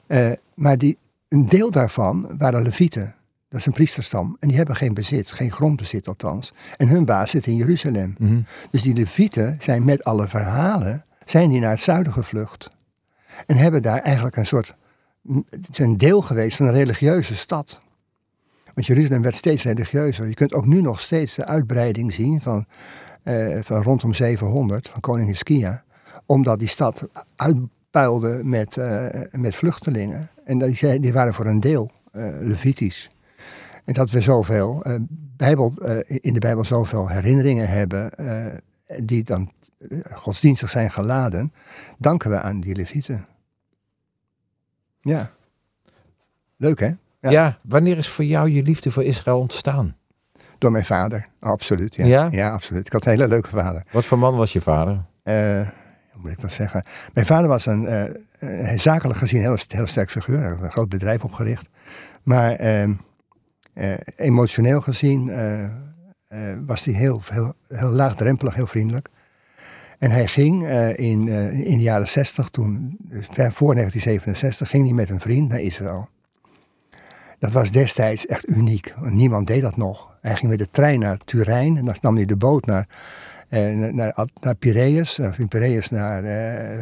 Eh, 0.08 0.32
maar 0.54 0.78
die, 0.78 0.98
een 1.28 1.46
deel 1.46 1.72
daarvan 1.72 2.30
waren 2.38 2.62
Levieten. 2.62 3.16
Dat 3.50 3.60
is 3.60 3.65
een 3.65 3.72
priesterstam. 3.72 4.38
En 4.39 4.48
die 4.48 4.58
hebben 4.58 4.75
geen 4.75 4.94
bezit, 4.94 5.32
geen 5.32 5.51
grondbezit 5.51 6.08
althans. 6.08 6.53
En 6.77 6.88
hun 6.88 7.06
baas 7.06 7.32
zit 7.32 7.46
in 7.46 7.56
Jeruzalem. 7.56 8.15
Mhm. 8.18 8.41
Dus 8.72 8.82
die 8.82 8.94
Levieten 8.94 9.58
zijn 9.60 9.86
met 9.86 10.03
alle 10.03 10.27
verhalen, 10.27 11.06
zijn 11.25 11.50
die 11.50 11.60
naar 11.60 11.72
het 11.72 11.82
zuiden 11.82 12.13
gevlucht. 12.13 12.70
En 13.46 13.58
hebben 13.58 13.82
daar 13.82 14.01
eigenlijk 14.01 14.36
een 14.36 14.46
soort, 14.46 14.75
een 15.72 15.98
deel 15.98 16.22
geweest 16.22 16.58
van 16.58 16.65
een 16.65 16.74
religieuze 16.74 17.36
stad. 17.36 17.79
Want 18.74 18.88
Jeruzalem 18.88 19.22
werd 19.22 19.36
steeds 19.36 19.63
religieuzer. 19.63 20.27
Je 20.27 20.34
kunt 20.34 20.53
ook 20.53 20.65
nu 20.65 20.82
nog 20.82 21.01
steeds 21.01 21.36
de 21.36 21.46
uitbreiding 21.46 22.13
zien 22.13 22.41
van, 22.41 22.65
eh, 23.24 23.60
van 23.62 23.82
rondom 23.82 24.13
700, 24.13 24.89
van 24.89 25.00
koning 25.00 25.27
Hiskia. 25.27 25.84
Omdat 26.25 26.60
die 26.60 26.68
stad 26.68 27.08
uitpuilde 27.36 28.41
met, 28.44 28.77
eh, 28.77 29.06
met 29.32 29.56
vluchtelingen. 29.56 30.29
En 30.46 30.60
die, 30.60 31.00
die 31.00 31.13
waren 31.13 31.34
voor 31.34 31.46
een 31.46 31.60
deel 31.60 31.91
eh, 32.12 32.25
Levitisch. 32.39 33.10
En 33.89 33.96
dat 33.96 34.10
we 34.10 34.22
zoveel, 34.22 34.84
eh, 34.84 34.96
Bijbel, 35.38 35.74
eh, 35.81 36.17
in 36.22 36.34
de 36.34 36.39
Bijbel 36.39 36.65
zoveel 36.65 37.08
herinneringen 37.08 37.69
hebben, 37.69 38.13
eh, 38.17 38.46
die 39.03 39.24
dan 39.24 39.51
godsdienstig 40.13 40.69
zijn 40.69 40.91
geladen, 40.91 41.53
danken 41.98 42.29
we 42.29 42.41
aan 42.41 42.60
die 42.60 42.75
Levieten. 42.75 43.25
Ja. 45.01 45.31
Leuk 46.58 46.79
hè? 46.79 46.91
Ja. 47.19 47.29
Ja. 47.29 47.60
wanneer 47.62 47.98
is 47.98 48.10
voor 48.10 48.25
jou 48.25 48.50
je 48.50 48.62
liefde 48.62 48.91
voor 48.91 49.03
Israël 49.03 49.39
ontstaan? 49.39 49.96
Door 50.58 50.72
mijn 50.72 50.86
vader, 50.86 51.27
absoluut. 51.39 51.96
Ja, 51.96 52.05
Ja? 52.05 52.27
ja 52.31 52.51
absoluut. 52.51 52.86
Ik 52.86 52.91
had 52.91 53.05
een 53.05 53.12
hele 53.12 53.27
leuke 53.27 53.50
vader. 53.50 53.84
Wat 53.91 54.05
voor 54.05 54.19
man 54.19 54.36
was 54.36 54.53
je 54.53 54.62
vader? 54.62 55.05
Hoe 55.24 56.22
moet 56.22 56.31
ik 56.31 56.41
dat 56.41 56.51
zeggen? 56.51 56.84
Mijn 57.13 57.25
vader 57.25 57.48
was 57.48 57.65
een, 57.65 58.13
een 58.39 58.79
zakelijk 58.79 59.19
gezien 59.19 59.41
heel, 59.41 59.58
heel 59.67 59.88
sterk 59.88 60.10
figuur. 60.10 60.39
Hij 60.39 60.50
had 60.50 60.62
een 60.62 60.72
groot 60.72 60.89
bedrijf 60.89 61.24
opgericht. 61.24 61.67
Maar 62.24 62.51
ehm, 62.55 62.93
eh, 63.79 63.93
emotioneel 64.15 64.81
gezien 64.81 65.29
eh, 65.29 65.63
eh, 65.63 65.69
was 66.65 66.86
hij 66.86 66.93
heel, 66.93 67.21
heel, 67.31 67.53
heel 67.67 67.91
laagdrempelig, 67.91 68.55
heel 68.55 68.67
vriendelijk. 68.67 69.09
En 70.00 70.12
hij 70.12 70.27
ging 70.27 70.67
in, 70.95 71.27
in 71.63 71.77
de 71.77 71.83
jaren 71.83 72.07
60, 72.07 72.50
toen, 72.50 72.98
dus 73.00 73.25
voor 73.27 73.74
1967, 73.74 74.69
ging 74.69 74.86
hij 74.86 74.93
met 74.93 75.09
een 75.09 75.19
vriend 75.19 75.50
naar 75.50 75.59
Israël. 75.59 76.09
Dat 77.39 77.51
was 77.51 77.71
destijds 77.71 78.25
echt 78.25 78.50
uniek, 78.50 78.93
niemand 79.01 79.48
deed 79.48 79.62
dat 79.62 79.77
nog. 79.77 80.17
Hij 80.21 80.36
ging 80.36 80.50
met 80.50 80.59
de 80.59 80.69
trein 80.71 81.00
naar 81.00 81.17
Turijn 81.17 81.77
en 81.77 81.86
dan 81.86 81.95
nam 82.01 82.15
hij 82.15 82.25
de 82.25 82.36
boot 82.36 82.65
naar, 82.65 82.88
naar, 83.50 84.27
naar, 84.41 84.55
Piraeus, 84.55 85.19
in 85.19 85.48
Piraeus 85.48 85.89
naar 85.89 86.25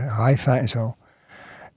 Haifa 0.07 0.57
en 0.57 0.69
zo. 0.69 0.95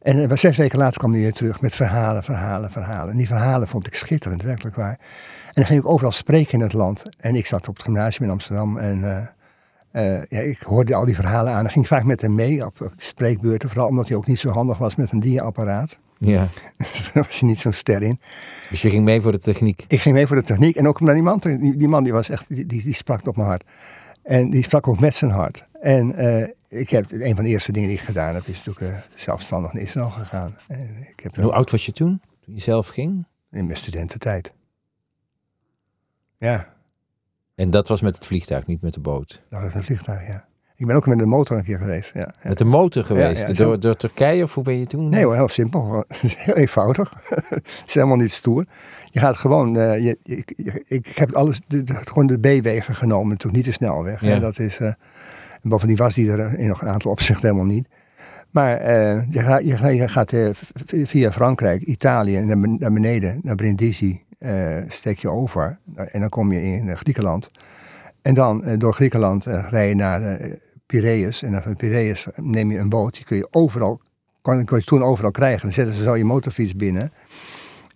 En 0.03 0.31
eh, 0.31 0.37
zes 0.37 0.57
weken 0.57 0.79
later 0.79 0.99
kwam 0.99 1.13
hij 1.13 1.21
weer 1.21 1.33
terug 1.33 1.61
met 1.61 1.77
verhalen, 1.77 2.25
verhalen, 2.25 2.71
verhalen. 2.71 3.11
En 3.11 3.17
die 3.17 3.27
verhalen 3.27 3.69
vond 3.69 3.87
ik 3.87 3.95
schitterend, 3.95 4.43
werkelijk 4.43 4.77
waar. 4.77 4.99
En 5.47 5.53
dan 5.55 5.65
ging 5.65 5.81
ik 5.81 5.89
overal 5.89 6.13
spreken 6.13 6.53
in 6.53 6.61
het 6.61 6.73
land. 6.73 7.03
En 7.19 7.35
ik 7.35 7.47
zat 7.47 7.69
op 7.69 7.75
het 7.75 7.83
gymnasium 7.83 8.27
in 8.27 8.33
Amsterdam 8.33 8.77
en 8.79 9.05
eh, 9.05 10.17
eh, 10.17 10.23
ja, 10.29 10.41
ik 10.41 10.59
hoorde 10.59 10.95
al 10.95 11.05
die 11.05 11.15
verhalen 11.15 11.53
aan. 11.53 11.63
Dan 11.63 11.73
ging 11.73 11.85
ik 11.85 11.91
vaak 11.91 12.05
met 12.05 12.21
hem 12.21 12.35
mee 12.35 12.67
op, 12.67 12.93
spreekbeurten, 12.97 13.69
vooral 13.69 13.89
omdat 13.89 14.09
hij 14.09 14.17
ook 14.17 14.27
niet 14.27 14.41
zo 14.41 14.49
handig 14.49 14.79
was 14.79 14.95
met 14.95 15.13
een 15.13 15.21
dia-apparaat. 15.21 15.99
Ja. 16.19 16.49
Daar 17.13 17.25
was 17.25 17.41
hij 17.41 17.49
niet 17.49 17.59
zo'n 17.59 17.73
ster 17.73 18.03
in. 18.03 18.21
Dus 18.71 18.83
je 18.83 18.91
ging 18.91 19.05
mee 19.05 19.21
voor 19.21 19.33
de 19.33 19.39
techniek. 19.39 19.85
Ik 19.89 20.01
ging 20.01 20.15
mee 20.15 20.27
voor 20.27 20.37
de 20.37 20.43
techniek 20.43 20.77
en 20.77 20.89
ook 20.89 21.01
omdat 21.01 21.15
die 21.15 21.25
man, 21.25 21.39
die, 21.39 21.77
die 21.77 21.89
man 21.89 22.05
die 22.05 22.13
was 22.13 22.29
echt, 22.29 22.45
die, 22.49 22.67
die, 22.67 22.83
die 22.83 22.95
sprak 22.95 23.27
op 23.27 23.37
mijn 23.37 23.49
hart. 23.49 23.65
En 24.23 24.51
die 24.51 24.63
sprak 24.63 24.89
ook 24.89 25.01
met 25.01 25.15
zijn 25.15 25.31
hart. 25.31 25.65
En 25.81 26.15
ik 26.71 26.91
heb, 26.91 27.11
een 27.11 27.35
van 27.35 27.45
de 27.45 27.51
eerste 27.51 27.73
dingen 27.73 27.89
die 27.89 27.99
ik 27.99 28.05
gedaan 28.05 28.35
heb, 28.35 28.47
is 28.47 28.63
natuurlijk 28.65 28.95
eh, 28.97 29.01
zelfstandig 29.15 29.73
naar 29.73 29.83
Israël 29.83 30.11
gegaan. 30.11 30.57
En 30.69 30.97
ik 31.09 31.21
heb 31.21 31.37
En 31.37 31.43
hoe 31.43 31.53
oud 31.53 31.71
was 31.71 31.87
je 31.87 31.93
toen? 31.93 32.21
Toen 32.41 32.55
je 32.55 32.61
zelf 32.61 32.89
ging? 32.89 33.27
in 33.51 33.65
mijn 33.67 33.79
studententijd. 33.79 34.53
Ja, 36.39 36.75
En 37.55 37.71
dat 37.71 37.89
was 37.89 38.01
met 38.01 38.15
het 38.17 38.27
vliegtuig, 38.27 38.67
niet 38.67 38.81
met 38.83 38.95
de 38.95 39.01
boot. 39.01 39.43
dat 39.51 39.63
was 39.63 39.75
een 39.75 39.83
vliegtuig, 39.85 40.27
ja. 40.27 40.49
Ik 40.77 40.87
ben 40.87 40.97
ook 40.97 41.07
met 41.07 41.19
de 41.19 41.27
motor 41.27 41.57
een 41.57 41.65
keer 41.65 41.79
geweest. 41.79 42.11
Ja, 42.15 42.21
ja. 42.43 42.49
Met 42.49 42.59
de 42.59 42.65
motor 42.65 43.05
geweest? 43.05 43.49
ja, 43.49 43.53
door, 43.55 43.81
door 43.81 43.97
Turkije 43.97 44.43
of 44.43 44.55
hoe 44.55 44.65
ben 44.65 44.79
je 44.79 44.87
toen? 44.87 45.09
Nee 45.09 45.25
hoor, 45.25 45.35
heel 45.35 45.49
simpel. 45.49 46.05
Heel 46.21 46.55
eenvoudig. 46.57 47.13
het 47.49 47.83
is 47.87 47.95
helemaal 47.95 48.17
niet 48.17 48.33
stoer. 48.33 48.67
Je 49.11 49.21
gaat 49.21 49.37
gewoon, 49.37 49.77
eh, 49.77 50.05
je, 50.05 50.19
je- 50.23 50.43
je- 50.57 50.85
ik 50.87 51.07
heb 51.07 51.33
alles, 51.33 51.61
de, 51.67 51.83
de- 51.85 51.95
gewoon 51.95 52.27
de 52.27 52.39
B-wegen 52.39 52.95
genomen, 52.95 53.29
natuurlijk 53.29 53.57
niet 53.57 53.65
de 53.65 53.73
snelweg. 53.73 54.21
hè. 54.21 54.33
Ja. 54.35 54.39
Dat 54.39 54.59
is, 54.59 54.79
eh, 54.81 54.93
en 55.63 55.69
bovendien 55.69 55.97
was 55.97 56.15
die 56.15 56.31
er 56.31 56.59
in 56.59 56.69
nog 56.69 56.83
een 56.83 56.89
aantal 56.89 57.11
opzichten 57.11 57.47
helemaal 57.49 57.73
niet. 57.75 57.89
Maar 58.51 58.77
eh, 58.77 59.31
je, 59.31 59.39
gaat, 59.39 59.65
je, 59.65 59.77
gaat- 59.77 60.11
gaat 60.11 60.33
eh, 60.33 60.49
v- 60.53 61.09
via 61.09 61.33
Frankrijk, 61.33 61.83
Italië 61.83 62.37
en 62.37 62.47
naar 62.47 62.59
ben- 62.61 62.77
naar 62.79 62.93
beneden, 62.93 63.41
naar 63.43 63.55
Brindisi, 63.55 64.23
eh, 64.39 64.77
steek 64.89 65.19
je 65.19 65.29
over. 65.29 65.79
En 65.95 66.21
dan 66.21 66.29
kom 66.29 66.53
je 66.53 66.63
in 66.63 66.97
Griekenland. 66.97 67.51
En 68.23 68.35
dan 68.35 68.65
door 68.79 68.95
Griekenland 68.95 69.45
rij 69.45 69.89
je 69.89 69.95
naar 69.95 70.39
Piraeus. 70.87 71.43
En 71.43 71.53
dan 71.53 71.63
van 71.63 71.77
Piraeus 71.77 72.27
neem 72.37 72.71
je 72.71 72.79
een 72.79 72.89
boot. 72.89 73.15
Die 73.15 73.25
kun 73.25 73.37
je 73.37 73.49
overal, 73.51 74.01
kon, 74.43 74.59
je 74.69 74.83
toen 74.85 75.03
overal 75.03 75.31
krijgen. 75.31 75.63
Dan 75.63 75.73
zetten 75.73 75.95
ze 75.95 76.03
zo 76.03 76.17
je 76.17 76.25
motorfiets 76.25 76.77
binnen. 76.77 77.13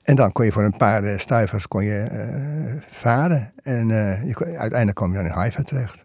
En 0.02 0.16
dan 0.16 0.32
kon 0.32 0.44
je 0.44 0.52
voor 0.52 0.62
een 0.62 0.76
paar 0.76 1.20
stuivers 1.20 1.68
kon 1.68 1.84
je, 1.84 2.08
varen. 2.88 3.52
En 3.62 3.88
je 4.26 4.34
uiteindelijk 4.36 4.94
kom 4.94 5.08
je 5.10 5.16
dan 5.16 5.24
in 5.26 5.30
Haifa 5.32 5.62
terecht. 5.62 6.03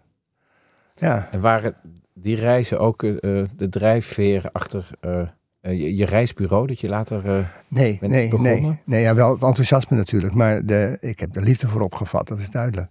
Ja, 1.00 1.28
En 1.32 1.42
waren 1.42 1.74
die 2.14 2.36
reizen 2.36 2.80
ook 2.80 3.04
eh, 3.04 3.10
eh, 3.40 3.46
de 3.56 3.70
drijfveer 3.70 4.50
achter 4.52 4.88
eh, 5.00 5.22
je, 5.62 5.96
je 5.96 6.06
reisbureau 6.06 6.68
dat 6.68 6.80
je 6.80 6.90
later... 6.90 7.26
eh, 7.38 7.46
nee, 7.68 7.98
nee, 8.02 8.30
begonnen? 8.30 8.62
nee. 8.62 8.78
Nee, 8.86 9.02
ja, 9.02 9.16
wel 9.16 9.32
het 9.34 9.44
enthousiasme 9.44 9.98
natuurlijk. 9.98 10.34
Maar 10.34 10.66
de, 10.66 10.98
ik 11.02 11.20
heb 11.20 11.34
de 11.34 11.42
liefde 11.42 11.68
voor 11.68 11.82
opgevat, 11.82 12.28
dat 12.28 12.40
is 12.40 12.50
duidelijk. 12.50 12.90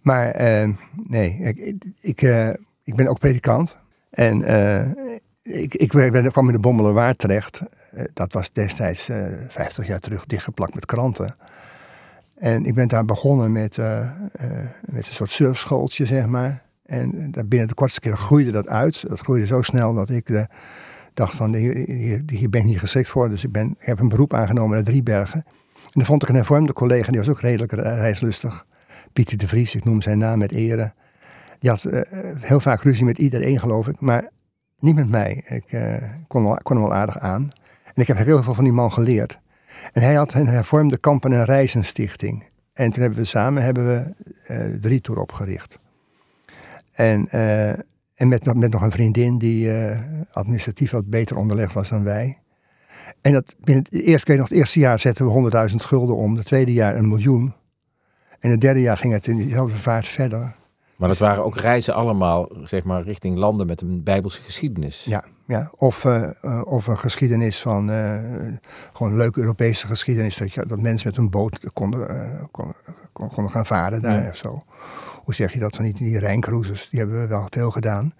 Maar 0.00 0.34
nee, 1.08 1.30
ik, 1.42 1.56
ik, 1.56 1.84
ik, 2.00 2.22
ik 2.84 2.94
ben 2.96 3.06
ook 3.08 3.18
predikant. 3.18 3.76
En 4.10 4.36
ik, 5.42 5.74
ik 5.74 5.92
ben- 5.92 6.32
kwam 6.32 6.46
in 6.46 6.52
de 6.52 6.58
Bommelerwaard 6.60 7.18
terecht. 7.18 7.60
Dat 8.12 8.32
was 8.32 8.52
destijds 8.52 9.08
eh 9.08 9.26
50 9.48 9.86
jaar 9.86 10.00
terug 10.00 10.26
dichtgeplakt 10.26 10.74
met 10.74 10.86
kranten. 10.86 11.36
En 12.36 12.64
ik 12.64 12.74
ben 12.74 12.88
daar 12.88 13.04
begonnen 13.04 13.52
met, 13.52 13.76
met 14.80 15.06
een 15.06 15.12
soort 15.12 15.30
surfschooltje, 15.30 16.06
zeg 16.06 16.26
maar. 16.26 16.62
En 16.90 17.30
daar 17.30 17.46
binnen 17.46 17.68
de 17.68 17.74
kortste 17.74 18.00
keer 18.00 18.16
groeide 18.16 18.50
dat 18.50 18.68
uit. 18.68 19.08
Dat 19.08 19.20
groeide 19.20 19.46
zo 19.46 19.62
snel 19.62 19.94
dat 19.94 20.10
ik 20.10 20.28
eh, 20.28 20.42
dacht 21.14 21.34
van, 21.36 21.54
hier, 21.54 22.50
ben 22.50 22.60
ik 22.60 22.66
niet 22.66 22.78
geschikt 22.78 23.08
voor. 23.08 23.28
Dus 23.28 23.44
ik, 23.44 23.52
ben, 23.52 23.74
heb 23.78 23.98
een 23.98 24.08
beroep 24.08 24.34
aangenomen 24.34 24.74
naar 24.74 24.84
Driebergen. 24.84 25.44
En 25.74 25.90
dan 25.92 26.04
vond 26.04 26.22
ik 26.22 26.28
een 26.28 26.34
hervormde 26.34 26.72
collega, 26.72 27.10
die 27.10 27.20
was 27.20 27.28
ook 27.28 27.40
redelijk 27.40 27.72
re- 27.72 27.94
reislustig. 27.94 28.66
Pieter 29.12 29.38
de 29.38 29.48
Vries, 29.48 29.74
ik 29.74 29.84
noem 29.84 30.02
zijn 30.02 30.18
naam 30.18 30.38
met 30.38 30.52
ere. 30.52 30.92
Die 31.58 31.70
had 31.70 31.84
eh, 31.84 32.00
heel 32.38 32.60
vaak 32.60 32.82
ruzie 32.82 33.04
met 33.04 33.18
iedereen, 33.18 33.58
geloof 33.58 33.88
ik. 33.88 34.00
Maar 34.00 34.28
niet 34.78 34.94
met 34.94 35.08
mij. 35.08 35.44
Ik 35.46 35.72
eh, 35.72 35.94
kon, 36.28 36.42
wel, 36.42 36.56
kon 36.62 36.76
hem 36.76 36.84
wel 36.86 36.94
aardig 36.94 37.18
aan. 37.18 37.50
En 37.84 38.02
ik 38.02 38.06
heb 38.06 38.16
heel 38.16 38.42
veel 38.42 38.54
van 38.54 38.64
die 38.64 38.72
man 38.72 38.92
geleerd. 38.92 39.38
En 39.92 40.02
hij 40.02 40.14
had 40.14 40.34
een 40.34 40.48
hervormde 40.48 40.98
kampen- 40.98 41.32
en 41.32 41.44
reizenstichting. 41.44 42.44
En 42.72 42.90
toen 42.90 43.02
hebben 43.02 43.20
we 43.20 43.24
samen 43.24 43.62
hebben 43.62 43.86
we, 43.86 44.14
eh 44.46 44.80
drie 44.80 45.00
tour 45.00 45.20
opgericht. 45.20 45.79
En, 47.00 47.28
eh, 47.28 47.68
en 48.14 48.28
met, 48.28 48.54
met 48.54 48.72
nog 48.72 48.82
een 48.82 48.90
vriendin 48.90 49.38
die 49.38 49.72
eh, 49.72 49.98
administratief 50.32 50.90
wat 50.90 51.06
beter 51.10 51.36
onderlegd 51.36 51.72
was 51.72 51.88
dan 51.88 52.04
wij. 52.04 52.38
En 53.20 53.32
dat, 53.32 53.54
binnen 53.60 53.84
het 53.90 54.02
eerste, 54.02 54.34
nog, 54.34 54.48
het 54.48 54.58
eerste 54.58 54.78
jaar 54.78 54.98
zetten 54.98 55.26
we 55.26 55.68
100.000 55.70 55.76
gulden 55.76 56.16
om. 56.16 56.36
Het 56.36 56.46
tweede 56.46 56.72
jaar 56.72 56.96
een 56.96 57.08
miljoen. 57.08 57.52
En 58.40 58.50
het 58.50 58.60
derde 58.60 58.80
jaar 58.80 58.96
ging 58.96 59.12
het 59.12 59.26
in 59.26 59.36
diezelfde 59.36 59.76
vaart 59.76 60.06
verder. 60.08 60.54
maar 60.96 61.08
dat 61.08 61.18
waren 61.18 61.44
ook 61.44 61.56
reizen 61.56 61.94
allemaal, 61.94 62.48
zeg 62.64 62.84
maar, 62.84 63.02
richting 63.02 63.36
landen 63.36 63.66
met 63.66 63.80
een 63.80 64.02
bijbelse 64.02 64.40
geschiedenis. 64.40 65.04
Ja, 65.04 65.24
ja. 65.46 65.70
Of, 65.76 66.04
eh, 66.04 66.62
of 66.64 66.86
een 66.86 66.98
geschiedenis 66.98 67.60
van, 67.60 67.88
gewoon 68.92 69.12
een 69.12 69.18
leuke 69.18 69.40
Europese 69.40 69.86
geschiedenis. 69.86 70.36
Dat, 70.36 70.52
je, 70.52 70.66
dat 70.66 70.80
mensen 70.80 71.08
met 71.08 71.16
een 71.18 71.30
boot 71.30 71.70
konden, 71.72 72.08
kon- 72.50 72.74
kon- 73.12 73.30
konden 73.30 73.52
gaan 73.52 73.66
varen 73.66 74.02
daar 74.02 74.22
Ja. 74.22 74.28
of 74.28 74.36
zo. 74.36 74.64
Hoe 75.30 75.38
zeg 75.38 75.52
je 75.52 75.58
dat 75.58 75.76
van 75.76 75.84
die, 75.84 75.94
die 75.94 76.18
Rijncruises? 76.18 76.88
Die 76.88 76.98
hebben 76.98 77.20
we 77.20 77.26
wel 77.26 77.46
veel 77.50 77.70
gedaan. 77.70 78.14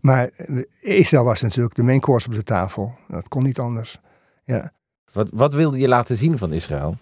Maar 0.00 0.28
eh, 0.36 0.62
Israël 0.80 1.24
was 1.24 1.40
natuurlijk 1.40 1.74
de 1.74 1.82
main 1.82 2.00
course 2.00 2.28
op 2.28 2.34
de 2.34 2.42
tafel. 2.42 2.94
Dat 3.08 3.28
kon 3.28 3.42
niet 3.42 3.58
anders. 3.58 4.00
Ja. 4.44 4.72
Wat, 5.12 5.28
wat 5.32 5.54
wilde 5.54 5.78
je 5.78 5.88
laten 5.88 6.16
zien 6.16 6.38
van 6.38 6.52
Israël? 6.52 6.96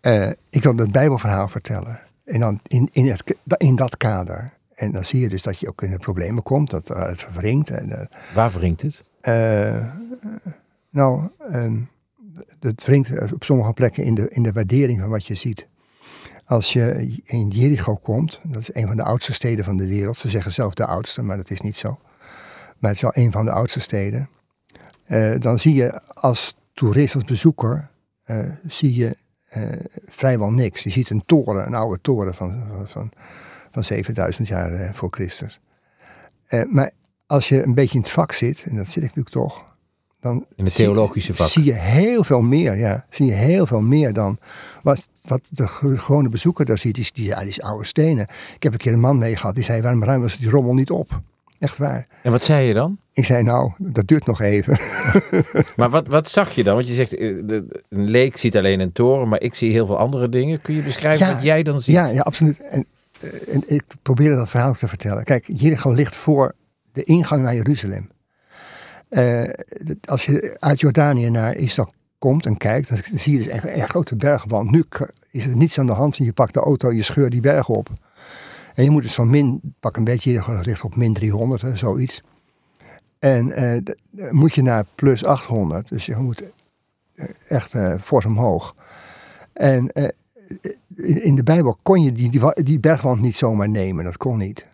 Eh, 0.00 0.30
ik 0.50 0.62
wil 0.62 0.76
het 0.76 0.92
Bijbelverhaal 0.92 1.48
vertellen. 1.48 2.00
En 2.24 2.40
dan 2.40 2.60
in, 2.66 2.88
in, 2.92 3.08
het, 3.08 3.36
in 3.56 3.76
dat 3.76 3.96
kader. 3.96 4.52
En 4.74 4.92
dan 4.92 5.04
zie 5.04 5.20
je 5.20 5.28
dus 5.28 5.42
dat 5.42 5.58
je 5.58 5.68
ook 5.68 5.82
in 5.82 5.90
de 5.90 5.98
problemen 5.98 6.42
komt. 6.42 6.70
Dat 6.70 6.90
eh, 6.90 7.06
het 7.06 7.20
verwringt. 7.20 7.70
En, 7.70 8.00
eh, 8.00 8.06
Waar 8.34 8.50
wringt 8.50 8.82
het? 8.82 9.04
Eh, 9.20 9.92
nou, 10.90 11.28
ehm, 11.50 11.80
het 12.60 12.84
wringt 12.84 13.32
op 13.32 13.44
sommige 13.44 13.72
plekken 13.72 14.04
in 14.04 14.14
de, 14.14 14.28
in 14.28 14.42
de 14.42 14.52
waardering 14.52 15.00
van 15.00 15.08
wat 15.08 15.26
je 15.26 15.34
ziet. 15.34 15.66
Als 16.48 16.72
je 16.72 17.18
in 17.24 17.48
Jericho 17.48 17.94
komt, 17.94 18.40
dat 18.42 18.60
is 18.60 18.74
een 18.74 18.86
van 18.86 18.96
de 18.96 19.02
oudste 19.02 19.32
steden 19.32 19.64
van 19.64 19.76
de 19.76 19.86
wereld. 19.86 20.18
Ze 20.18 20.28
zeggen 20.28 20.52
zelf 20.52 20.74
de 20.74 20.86
oudste, 20.86 21.22
maar 21.22 21.36
dat 21.36 21.50
is 21.50 21.60
niet 21.60 21.76
zo. 21.76 21.98
Maar 22.78 22.90
het 22.90 22.94
is 22.94 23.00
wel 23.02 23.24
een 23.24 23.32
van 23.32 23.44
de 23.44 23.50
oudste 23.50 23.80
steden. 23.80 24.28
Eh, 25.04 25.34
dan 25.38 25.58
zie 25.58 25.74
je 25.74 26.00
als 26.14 26.54
toerist, 26.72 27.14
als 27.14 27.24
bezoeker, 27.24 27.90
eh, 28.24 28.38
zie 28.68 28.94
je 28.94 29.16
eh, 29.48 29.62
vrijwel 30.06 30.50
niks. 30.50 30.82
Je 30.82 30.90
ziet 30.90 31.10
een 31.10 31.22
toren, 31.26 31.66
een 31.66 31.74
oude 31.74 32.00
toren 32.00 32.34
van, 32.34 32.66
van, 32.86 33.10
van 33.70 33.84
7000 33.84 34.48
jaar 34.48 34.94
voor 34.94 35.08
Christus. 35.10 35.60
Maar 36.68 36.90
als 37.26 37.48
je 37.48 37.62
een 37.62 37.74
beetje 37.74 37.94
in 37.94 38.00
het 38.00 38.10
vak 38.10 38.32
zit, 38.32 38.62
en 38.62 38.76
dat 38.76 38.86
zit 38.86 39.04
ik 39.04 39.14
natuurlijk 39.14 39.34
toch, 39.34 39.64
dan 40.20 40.46
In 40.56 40.66
zie- 40.66 40.84
theologische 40.84 41.34
vak. 41.34 41.48
zie 41.48 41.64
je 41.64 41.72
heel 41.72 42.24
veel 42.24 42.40
meer, 42.40 42.76
ja. 42.76 43.06
Zie 43.10 43.26
je 43.26 43.32
heel 43.32 43.66
veel 43.66 43.80
meer 43.80 44.12
dan 44.12 44.38
wat, 44.82 45.08
wat 45.22 45.40
de 45.50 45.68
ge- 45.68 45.98
gewone 45.98 46.28
bezoeker 46.28 46.64
daar 46.64 46.78
ziet. 46.78 46.94
Die, 46.94 47.10
die, 47.12 47.24
ja, 47.24 47.38
die 47.40 47.48
is 47.48 47.60
oude 47.60 47.84
stenen. 47.86 48.26
Ik 48.54 48.62
heb 48.62 48.72
een 48.72 48.78
keer 48.78 48.92
een 48.92 49.00
man 49.00 49.18
mee 49.18 49.36
gehad, 49.36 49.54
die 49.54 49.64
zei, 49.64 49.82
waarom 49.82 50.04
ruimen 50.04 50.30
ze 50.30 50.38
die 50.38 50.50
rommel 50.50 50.74
niet 50.74 50.90
op? 50.90 51.20
Echt 51.58 51.78
waar. 51.78 52.06
En 52.22 52.30
wat 52.32 52.44
zei 52.44 52.66
je 52.66 52.74
dan? 52.74 52.98
Ik 53.12 53.24
zei, 53.24 53.42
nou, 53.42 53.72
dat 53.78 54.06
duurt 54.06 54.26
nog 54.26 54.40
even. 54.40 54.78
Maar 55.76 55.90
wat, 55.90 56.06
wat 56.06 56.28
zag 56.28 56.54
je 56.54 56.64
dan? 56.64 56.74
Want 56.74 56.88
je 56.88 56.94
zegt, 56.94 57.14
eh, 57.14 57.34
de- 57.44 57.82
een 57.88 58.10
leek 58.10 58.36
ziet 58.36 58.56
alleen 58.56 58.80
een 58.80 58.92
toren, 58.92 59.28
maar 59.28 59.40
ik 59.40 59.54
zie 59.54 59.72
heel 59.72 59.86
veel 59.86 59.98
andere 59.98 60.28
dingen. 60.28 60.60
Kun 60.62 60.74
je 60.74 60.82
beschrijven 60.82 61.26
Ja, 61.26 61.32
wat 61.34 61.42
jij 61.42 61.62
dan 61.62 61.80
ziet? 61.80 61.94
Ja, 61.94 62.06
ja, 62.06 62.20
absoluut. 62.20 62.60
En, 62.60 62.86
eh, 63.20 63.54
en 63.54 63.62
ik 63.66 63.82
probeerde 64.02 64.36
dat 64.36 64.50
verhaal 64.50 64.74
te 64.74 64.88
vertellen. 64.88 65.24
Kijk, 65.24 65.44
Jericho 65.46 65.90
ligt 65.90 66.16
voor 66.16 66.54
de 66.92 67.04
ingang 67.04 67.42
naar 67.42 67.54
Jeruzalem. 67.54 68.08
Eh, 69.08 69.42
als 70.04 70.24
je 70.24 70.56
uit 70.60 70.80
Jordanië 70.80 71.30
naar 71.30 71.56
Israël 71.56 71.92
komt 72.18 72.46
en 72.46 72.56
kijkt, 72.56 72.88
dan 72.88 73.18
zie 73.18 73.32
je 73.32 73.38
dus 73.38 73.46
echt 73.46 73.66
een 73.66 73.88
grote 73.88 74.16
bergwand. 74.16 74.70
Nu 74.70 74.84
is 75.30 75.46
er 75.46 75.56
niets 75.56 75.78
aan 75.78 75.86
de 75.86 75.92
hand. 75.92 76.16
Je 76.16 76.32
pakt 76.32 76.54
de 76.54 76.60
auto, 76.60 76.92
je 76.92 77.02
scheurt 77.02 77.30
die 77.30 77.40
berg 77.40 77.68
op. 77.68 77.90
En 78.74 78.84
je 78.84 78.90
moet 78.90 79.02
dus 79.02 79.14
van 79.14 79.30
min, 79.30 79.74
pak 79.80 79.96
een 79.96 80.04
beetje, 80.04 80.60
ligt 80.62 80.82
op 80.82 80.96
min 80.96 81.12
300, 81.12 81.62
hè, 81.62 81.76
zoiets. 81.76 82.22
En 83.18 83.52
eh, 83.52 83.82
moet 84.30 84.54
je 84.54 84.62
naar 84.62 84.84
plus 84.94 85.24
800. 85.24 85.88
Dus 85.88 86.06
je 86.06 86.16
moet 86.16 86.42
eh, 87.14 87.28
echt 87.48 87.74
eh 87.74 87.94
fors 88.00 88.24
omhoog. 88.24 88.74
En 89.52 89.92
in 90.96 91.34
de 91.34 91.42
Bijbel 91.42 91.78
kon 91.82 92.02
je 92.02 92.12
die, 92.12 92.40
die 92.54 92.80
bergwand 92.80 93.20
niet 93.20 93.36
zomaar 93.36 93.68
nemen. 93.68 94.04
Dat 94.04 94.16
kon 94.16 94.38
niet. 94.38 94.66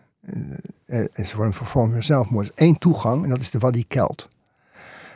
Eh, 0.85 1.03
eh, 1.13 1.25
ze 1.25 1.35
worden 1.35 1.53
vormen 1.53 2.03
zelfmoord. 2.03 2.51
Één 2.55 2.77
toegang 2.77 3.23
en 3.23 3.29
dat 3.29 3.39
is 3.39 3.51
de 3.51 3.59
Wadi 3.59 3.87
Kelt. 3.87 4.29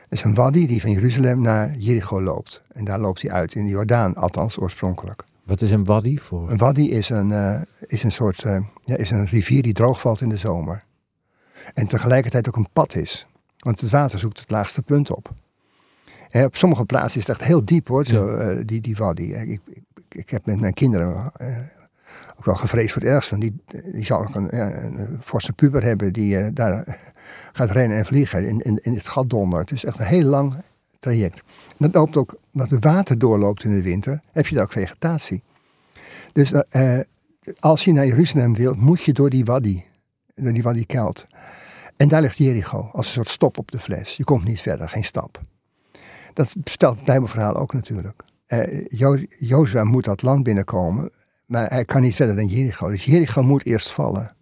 Dat 0.10 0.20
is 0.20 0.26
een 0.26 0.34
wadi 0.34 0.68
die 0.68 0.82
van 0.82 0.92
Jeruzalem 0.92 1.42
naar 1.42 1.76
Jericho 1.76 2.22
loopt. 2.22 2.62
En 2.74 2.86
daar 2.86 3.00
loopt 3.00 3.22
hij 3.22 3.32
uit 3.32 3.54
in 3.54 3.64
de 3.64 3.70
Jordaan, 3.70 4.16
althans 4.16 4.60
oorspronkelijk. 4.60 5.24
Wat 5.44 5.62
is 5.62 5.72
een 5.72 5.84
wadi 5.84 6.20
voor? 6.20 6.52
Een 6.52 6.58
wadi 6.58 6.92
is 6.92 7.10
een, 7.10 7.32
eh, 7.32 7.62
is 7.80 8.04
een 8.04 8.12
soort 8.12 8.44
eh, 8.44 8.62
ja, 8.84 8.96
is 8.96 9.12
een 9.12 9.26
rivier 9.26 9.62
die 9.62 9.74
droogvalt 9.74 10.22
in 10.22 10.30
de 10.30 10.38
zomer. 10.38 10.84
En 11.74 11.88
tegelijkertijd 11.88 12.48
ook 12.48 12.56
een 12.56 12.70
pad 12.74 12.96
is. 12.96 13.28
Want 13.58 13.82
het 13.82 13.90
water 13.90 14.20
zoekt 14.20 14.40
het 14.40 14.52
laagste 14.52 14.82
punt 14.82 15.12
op. 15.12 15.32
En 16.30 16.46
op 16.46 16.56
sommige 16.56 16.86
plaatsen 16.86 17.22
is 17.22 17.28
het 17.28 17.38
echt 17.38 17.48
heel 17.48 17.66
diep 17.66 17.88
hoor, 17.88 18.06
zo, 18.06 18.66
die, 18.66 18.82
die 18.82 18.96
wadi. 18.96 19.34
Ik, 19.34 19.60
ik, 19.66 19.84
ik 20.10 20.30
heb 20.30 20.46
met 20.46 20.60
mijn 20.60 20.74
kinderen 20.74 21.32
ook 22.38 22.46
wel 22.46 22.56
gevreesd 22.56 22.94
voor 22.94 23.02
het 23.02 23.12
ergste. 23.12 23.38
Want 23.38 23.42
Die, 23.42 23.84
die 23.94 24.06
zal 24.06 24.20
ook 24.20 24.36
een, 24.36 24.48
ja, 24.52 24.74
een 24.74 25.18
forse 25.24 25.54
puber 25.54 25.84
hebben 25.84 26.14
die 26.14 26.38
eh, 26.38 26.48
daar 26.54 26.98
gaat 27.54 27.72
rennen 27.72 27.98
en 27.98 28.06
vliegen 28.06 28.48
in, 28.48 28.60
in, 28.60 28.80
in 28.84 28.94
het 28.94 29.08
gat 29.08 29.30
dondert. 29.30 29.70
Het 29.70 29.78
is 29.78 29.86
echt 29.86 30.00
een 30.00 30.06
heel 30.06 30.24
lang 30.24 30.54
traject. 31.00 31.38
En 31.68 31.76
dat 31.78 31.94
loopt 31.94 32.18
ook, 32.18 32.36
omdat 32.54 32.70
het 32.70 32.84
water 32.84 33.18
doorloopt 33.20 33.64
in 33.64 33.70
de 33.74 33.82
winter, 33.82 34.22
heb 34.32 34.48
je 34.48 34.56
daar 34.56 34.64
ook 34.64 34.72
vegetatie. 34.72 35.44
Dus 36.34 36.52
eh, 36.52 37.00
eh, 37.00 37.06
als 37.60 37.86
je 37.86 37.94
naar 37.94 38.06
Jeruzalem 38.06 38.56
wilt, 38.56 38.78
moet 38.78 39.04
je 39.04 39.14
door 39.14 39.30
die 39.30 39.46
wadi, 39.46 39.84
door 40.36 40.54
die 40.54 40.64
wadi 40.64 40.86
Kelt. 40.86 41.26
En 41.98 42.08
daar 42.08 42.22
ligt 42.22 42.38
Jericho, 42.38 42.90
als 42.94 43.06
een 43.06 43.14
soort 43.14 43.30
stop 43.30 43.58
op 43.58 43.72
de 43.72 43.80
fles. 43.80 44.16
Je 44.16 44.24
komt 44.24 44.44
niet 44.44 44.62
verder, 44.62 44.90
geen 44.90 45.04
stap. 45.04 45.42
Dat 46.34 46.56
vertelt 46.64 46.96
het 46.96 47.06
Bijbelverhaal 47.06 47.56
ook 47.56 47.74
natuurlijk. 47.74 48.22
Eh 48.46 48.86
Jo- 48.88 49.26
Jozua 49.40 49.84
moet 49.84 50.04
dat 50.04 50.22
land 50.22 50.44
binnenkomen, 50.44 51.12
maar 51.50 51.70
hij 51.70 51.86
kan 51.86 52.02
niet 52.02 52.16
verder 52.16 52.36
dan 52.36 52.48
Jericho. 52.48 52.90
Dus 52.90 53.06
Jericho 53.06 53.42
moet 53.42 53.66
eerst 53.66 53.92
vallen. 53.92 54.36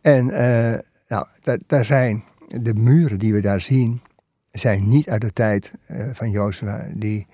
En 0.00 0.30
eh, 0.30 0.78
Nou, 1.08 1.26
daar, 1.66 1.84
zijn 1.84 2.24
de 2.46 2.74
muren 2.74 3.18
die 3.18 3.32
we 3.32 3.40
daar 3.40 3.60
zien, 3.60 4.00
zijn 4.50 4.88
niet 4.88 5.08
uit 5.08 5.20
de 5.20 5.32
tijd 5.32 5.72
eh, 5.86 6.06
van 6.12 6.30
Jozua. 6.30 6.86
Die, 6.94 7.26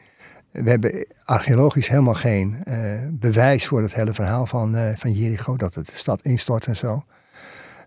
we 0.50 0.70
hebben 0.70 1.06
archeologisch 1.24 1.88
helemaal 1.88 2.14
geen 2.14 2.64
eh, 2.64 3.06
bewijs 3.10 3.66
voor 3.66 3.82
het 3.82 3.94
hele 3.94 4.14
verhaal 4.14 4.46
van, 4.46 4.76
van 4.96 5.12
Jericho, 5.12 5.56
dat 5.56 5.74
het 5.74 5.86
de 5.86 5.96
stad 5.96 6.22
instort 6.22 6.66
en 6.66 6.76
zo. 6.76 7.04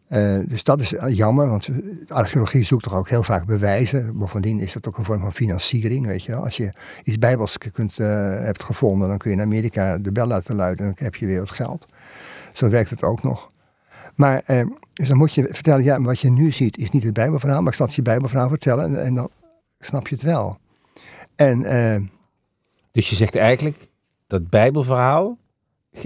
Eh, 0.08 0.40
dus 0.46 0.64
dat 0.64 0.82
is 0.82 0.94
jammer, 1.08 1.48
want 1.48 1.68
archeologie 2.08 2.64
zoekt 2.64 2.84
toch 2.84 2.96
ook 2.96 3.10
heel 3.10 3.24
vaak 3.24 3.46
bewijzen. 3.46 4.18
Bovendien 4.18 4.60
is 4.60 4.74
dat 4.74 4.88
ook 4.88 4.98
een 4.98 5.06
vorm 5.06 5.22
van 5.22 5.34
financiering, 5.34 6.06
weet 6.06 6.24
je. 6.24 6.36
Als 6.36 6.58
je 6.58 6.74
iets 7.04 7.18
bijbels 7.18 7.58
kunt, 7.58 8.00
eh, 8.00 8.08
hebt 8.30 8.64
gevonden, 8.64 9.08
dan 9.08 9.18
kun 9.18 9.32
je 9.32 9.36
in 9.36 9.42
Amerika 9.42 9.98
de 9.98 10.12
bel 10.12 10.28
laten 10.28 10.56
luiden 10.56 10.86
en 10.86 10.94
dan 10.96 11.04
heb 11.06 11.16
je 11.16 11.26
weer 11.26 11.40
wat 11.40 11.50
geld. 11.50 11.86
Zo 12.54 12.70
werkt 12.70 12.90
het 12.90 13.04
ook 13.04 13.24
nog. 13.24 13.52
Maar 14.16 14.42
eh, 14.46 14.66
dus 14.94 15.08
dan 15.08 15.18
moet 15.18 15.34
je 15.34 15.48
vertellen, 15.52 15.84
ja, 15.84 16.02
wat 16.02 16.20
je 16.20 16.30
nu 16.30 16.52
ziet 16.52 16.78
is 16.78 16.92
niet 16.92 17.04
het 17.04 17.14
bijbelverhaal, 17.14 17.62
maar 17.62 17.72
ik 17.72 17.78
zal 17.78 17.86
het 17.86 17.96
je 17.96 18.02
bijbelverhaal 18.02 18.50
vertellen 18.50 18.86
en, 18.86 19.04
en 19.04 19.16
dan 19.16 19.30
snap 19.80 20.08
je 20.08 20.16
het 20.16 20.24
wel. 20.24 20.58
En 21.36 21.66
eh, 21.66 22.02
Dus 22.92 23.10
je 23.10 23.16
zegt 23.16 23.36
eigenlijk 23.36 23.88
dat 24.28 24.50
Bijbelverhaal 24.50 25.38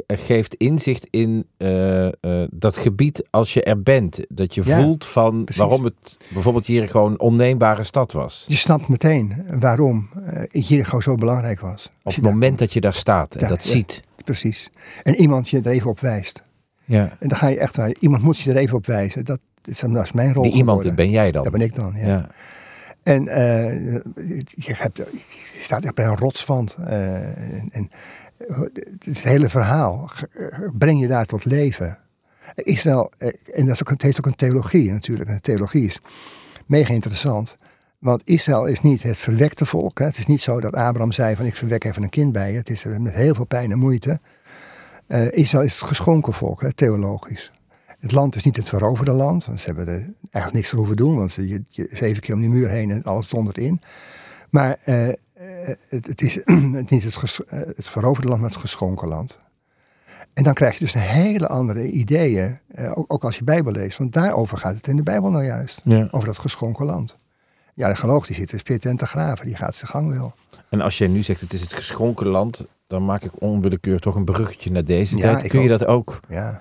geeft 0.08 0.56
inzicht 0.56 1.08
in 1.10 1.48
eh, 1.58 2.06
eh, 2.06 2.12
dat 2.52 2.78
gebied 2.78 3.24
als 3.30 3.54
je 3.54 3.64
er 3.64 3.84
bent. 3.84 4.20
Dat 4.30 4.56
je 4.56 4.62
Ja, 4.66 4.82
voelt 4.82 5.06
van 5.06 5.44
precies. 5.44 5.62
waarom 5.62 5.84
het 5.84 6.18
bijvoorbeeld 6.30 6.66
hier 6.66 6.88
gewoon 6.88 7.12
een 7.12 7.20
onneembare 7.20 7.84
stad 7.84 8.12
was. 8.12 8.46
je 8.48 8.56
snapt 8.56 8.88
meteen 8.88 9.46
waarom 9.60 10.10
eh 10.24 10.44
Jericho 10.68 11.00
zo 11.00 11.16
belangrijk 11.16 11.60
was. 11.60 11.92
Op 12.04 12.14
het 12.16 12.24
moment 12.24 12.60
dat 12.60 12.74
je 12.74 12.82
daar 12.82 12.94
staat 12.94 13.36
en 13.36 13.42
Ja, 13.42 13.48
dat 13.48 13.64
ja. 13.64 13.72
ziet. 13.72 14.02
precies. 14.24 14.70
En 15.04 15.16
iemand 15.16 15.50
je 15.50 15.60
er 15.62 15.68
even 15.72 15.90
op 15.90 16.00
wijst. 16.00 16.42
Ja. 16.86 17.16
En 17.20 17.28
dan 17.28 17.38
ga 17.38 17.48
je 17.48 17.60
echt 17.60 17.76
waar. 17.76 17.94
Iemand 18.00 18.24
moet 18.24 18.38
je 18.40 18.50
er 18.50 18.58
even 18.58 18.76
op 18.78 18.86
wijzen. 18.86 19.26
Dat, 19.26 19.40
is, 19.66 19.80
dat 19.80 20.04
is 20.04 20.12
mijn 20.12 20.34
rol 20.34 20.44
Die 20.44 20.52
iemand 20.52 20.78
geworden. 20.82 21.06
ben 21.06 21.10
jij 21.14 21.32
dan. 21.32 21.44
Dat 21.44 21.52
ben 21.52 21.62
ik 21.62 21.76
dan, 21.76 21.94
ja. 21.96 22.30
En 23.04 23.28
eh, 23.28 23.94
je, 24.46 24.74
hebt, 24.76 24.98
je 24.98 25.60
staat 25.62 25.84
echt 25.84 25.96
bij 25.96 26.06
een 26.06 26.18
rotswand. 26.18 26.76
eh, 26.86 27.16
en, 27.54 27.70
en 27.72 27.90
het 29.00 29.22
hele 29.22 29.50
verhaal 29.50 30.12
breng 30.78 31.00
je 31.00 31.08
daar 31.08 31.26
tot 31.26 31.46
leven. 31.46 31.98
Israël, 32.56 33.12
eh, 33.18 33.28
en 33.54 33.66
dat 33.66 33.74
is 33.76 33.82
ook, 33.82 33.90
het 33.90 34.02
heeft 34.02 34.18
ook 34.18 34.26
een 34.26 34.36
theologie 34.36 34.92
natuurlijk. 34.92 35.30
En 35.30 35.42
theologie 35.42 35.86
is 35.86 36.00
mega 36.66 36.94
interessant. 36.94 37.58
Want 38.00 38.22
Israël 38.26 38.66
is 38.66 38.82
niet 38.82 39.04
het 39.04 39.18
verwekte 39.18 39.66
volk. 39.66 40.00
Hè. 40.00 40.06
Het 40.06 40.18
is 40.18 40.26
niet 40.26 40.42
zo 40.42 40.60
dat 40.60 40.74
Abraham 40.74 41.12
zei 41.12 41.36
van 41.36 41.46
ik 41.46 41.56
verwek 41.56 41.84
even 41.84 42.04
een 42.04 42.10
kind 42.10 42.32
bij 42.32 42.52
je. 42.52 42.58
Het 42.58 42.70
is 42.70 42.86
eh, 42.86 42.98
met 42.98 43.14
heel 43.14 43.34
veel 43.34 43.46
pijn 43.46 43.72
en 43.72 43.80
moeite. 43.80 44.20
Eh, 45.08 45.32
Israël 45.32 45.64
is 45.64 45.80
het 45.80 45.88
geschonken 45.88 46.34
volk, 46.34 46.62
hè, 46.62 46.74
theologisch. 46.74 47.52
Het 48.00 48.12
land 48.12 48.36
is 48.36 48.44
niet 48.44 48.56
het 48.56 48.70
veroverde 48.70 49.12
land. 49.12 49.44
Ze 49.44 49.66
hebben 49.66 49.88
er 49.88 50.14
eigenlijk 50.22 50.54
niks 50.54 50.70
voor 50.70 50.78
hoeven 50.78 50.96
doen. 50.96 51.18
Want 51.18 51.34
je, 51.34 51.64
zeven 51.92 52.22
keer 52.22 52.36
om 52.36 52.42
die 52.42 52.50
muur 52.50 52.70
heen 52.70 52.92
en 52.92 53.04
alles 53.04 53.30
dondert 53.30 53.58
in. 53.58 53.82
Maar 54.50 54.80
het, 55.90 56.06
het 56.08 56.22
is 56.22 56.40
niet 56.90 57.04
het, 57.04 57.16
ges- 57.16 57.46
eh, 57.46 57.60
het 57.60 57.88
veroverde 57.88 58.28
land, 58.28 58.42
maar 58.42 58.50
het 58.50 58.60
geschonken 58.60 59.08
land. 59.08 59.38
En 60.34 60.44
dan 60.44 60.54
krijg 60.54 60.74
je 60.78 60.84
dus 60.84 60.94
een 60.94 61.00
hele 61.02 61.48
andere 61.48 61.92
ideeën. 61.92 62.60
eh, 62.68 62.98
ook, 62.98 63.14
ook 63.14 63.24
als 63.24 63.38
je 63.38 63.44
Bijbel 63.44 63.72
leest. 63.72 63.98
Want 63.98 64.14
daarover 64.14 64.58
gaat 64.58 64.76
het 64.76 64.88
in 64.88 64.96
de 64.96 65.04
Bijbel 65.04 65.30
nou 65.30 65.46
juist. 65.46 65.82
Ja. 65.84 66.08
Over 66.12 66.28
dat 66.28 66.38
geschonken 66.38 66.86
land. 66.86 67.16
Ja, 67.74 67.90
de 67.90 67.96
geloof 67.96 68.26
die 68.26 68.36
zit 68.36 68.50
te 68.50 68.58
spitten 68.58 68.90
en 68.90 68.98
te 68.98 69.06
graven. 69.06 69.46
Die 69.46 69.56
gaat 69.56 69.76
zijn 69.76 69.92
gang 69.92 70.12
wel. 70.18 70.34
En 70.70 70.82
als 70.82 70.98
jij 70.98 71.08
nu 71.08 71.24
zegt 71.24 71.42
het 71.42 71.54
is 71.54 71.62
het 71.62 71.74
geschonken 71.74 72.28
land, 72.28 72.66
dan 72.88 73.06
maak 73.06 73.24
ik 73.24 73.42
onwillekeurig 73.42 74.02
toch 74.02 74.16
een 74.16 74.26
bruggetje 74.26 74.72
naar 74.72 74.86
deze 74.86 75.18
Ja, 75.18 75.22
tijd. 75.22 75.48
Kun 75.48 75.62
je 75.62 75.72
ook. 75.74 75.80
dat 75.80 75.88
ook 75.88 76.20
Ja. 76.30 76.60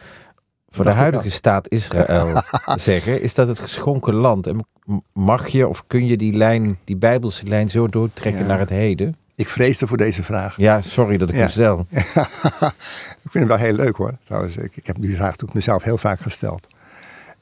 voor 0.69 0.85
de 0.85 0.91
huidige 0.91 1.31
staat 1.31 1.69
Israël 1.69 2.43
zeggen? 2.75 3.23
Is 3.23 3.35
dat 3.35 3.49
het 3.49 3.61
geschonken 3.61 4.15
land? 4.15 4.47
En 4.47 4.67
mag 5.13 5.49
je 5.49 5.69
of 5.69 5.85
kun 5.87 6.07
je 6.07 6.17
die 6.17 6.33
lijn, 6.33 6.79
die 6.85 6.97
bijbelse 6.97 7.47
lijn 7.47 7.71
zo 7.71 7.87
doortrekken 7.87 8.43
Ja. 8.43 8.49
naar 8.49 8.59
het 8.59 8.69
heden? 8.69 9.17
Ik 9.35 9.49
vreesde 9.49 9.87
voor 9.87 9.97
deze 9.97 10.23
vraag. 10.23 10.57
Ja, 10.57 10.81
sorry 10.83 11.17
dat 11.17 11.29
ik 11.29 11.35
Ja. 11.35 11.41
hem 11.41 11.51
stel. 11.51 11.87
ik 11.91 13.31
vind 13.31 13.35
het 13.35 13.47
wel 13.47 13.57
heel 13.57 13.73
leuk 13.73 13.97
hoor. 13.97 14.13
Trouwens, 14.25 14.57
ik, 14.57 14.77
ik 14.77 14.87
heb 14.87 14.97
die 15.01 15.11
vraag 15.15 15.27
natuurlijk 15.31 15.55
mezelf 15.55 15.83
heel 15.83 15.99
vaak 15.99 16.21
gesteld. 16.21 16.67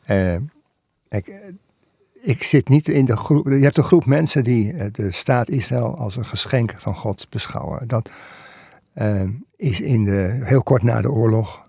Eh, 0.04 0.34
ik, 0.34 1.26
eh, 1.28 1.34
ik 2.22 2.42
zit 2.42 2.68
niet 2.68 2.88
in 2.88 3.04
de 3.04 3.16
groep. 3.16 3.46
Je 3.46 3.52
hebt 3.62 3.76
een 3.76 3.84
groep 3.84 4.06
mensen 4.06 4.44
die 4.44 4.72
eh, 4.72 4.86
de 4.92 5.12
staat 5.12 5.48
Israël 5.48 5.96
als 5.98 6.16
een 6.16 6.26
geschenk 6.26 6.74
van 6.76 6.96
God 6.96 7.26
beschouwen. 7.30 7.88
Dat 7.88 8.10
is 9.56 9.80
in 9.80 10.04
de, 10.04 10.40
heel 10.42 10.62
kort 10.62 10.82
na 10.82 11.00
de 11.00 11.10
oorlog, 11.10 11.60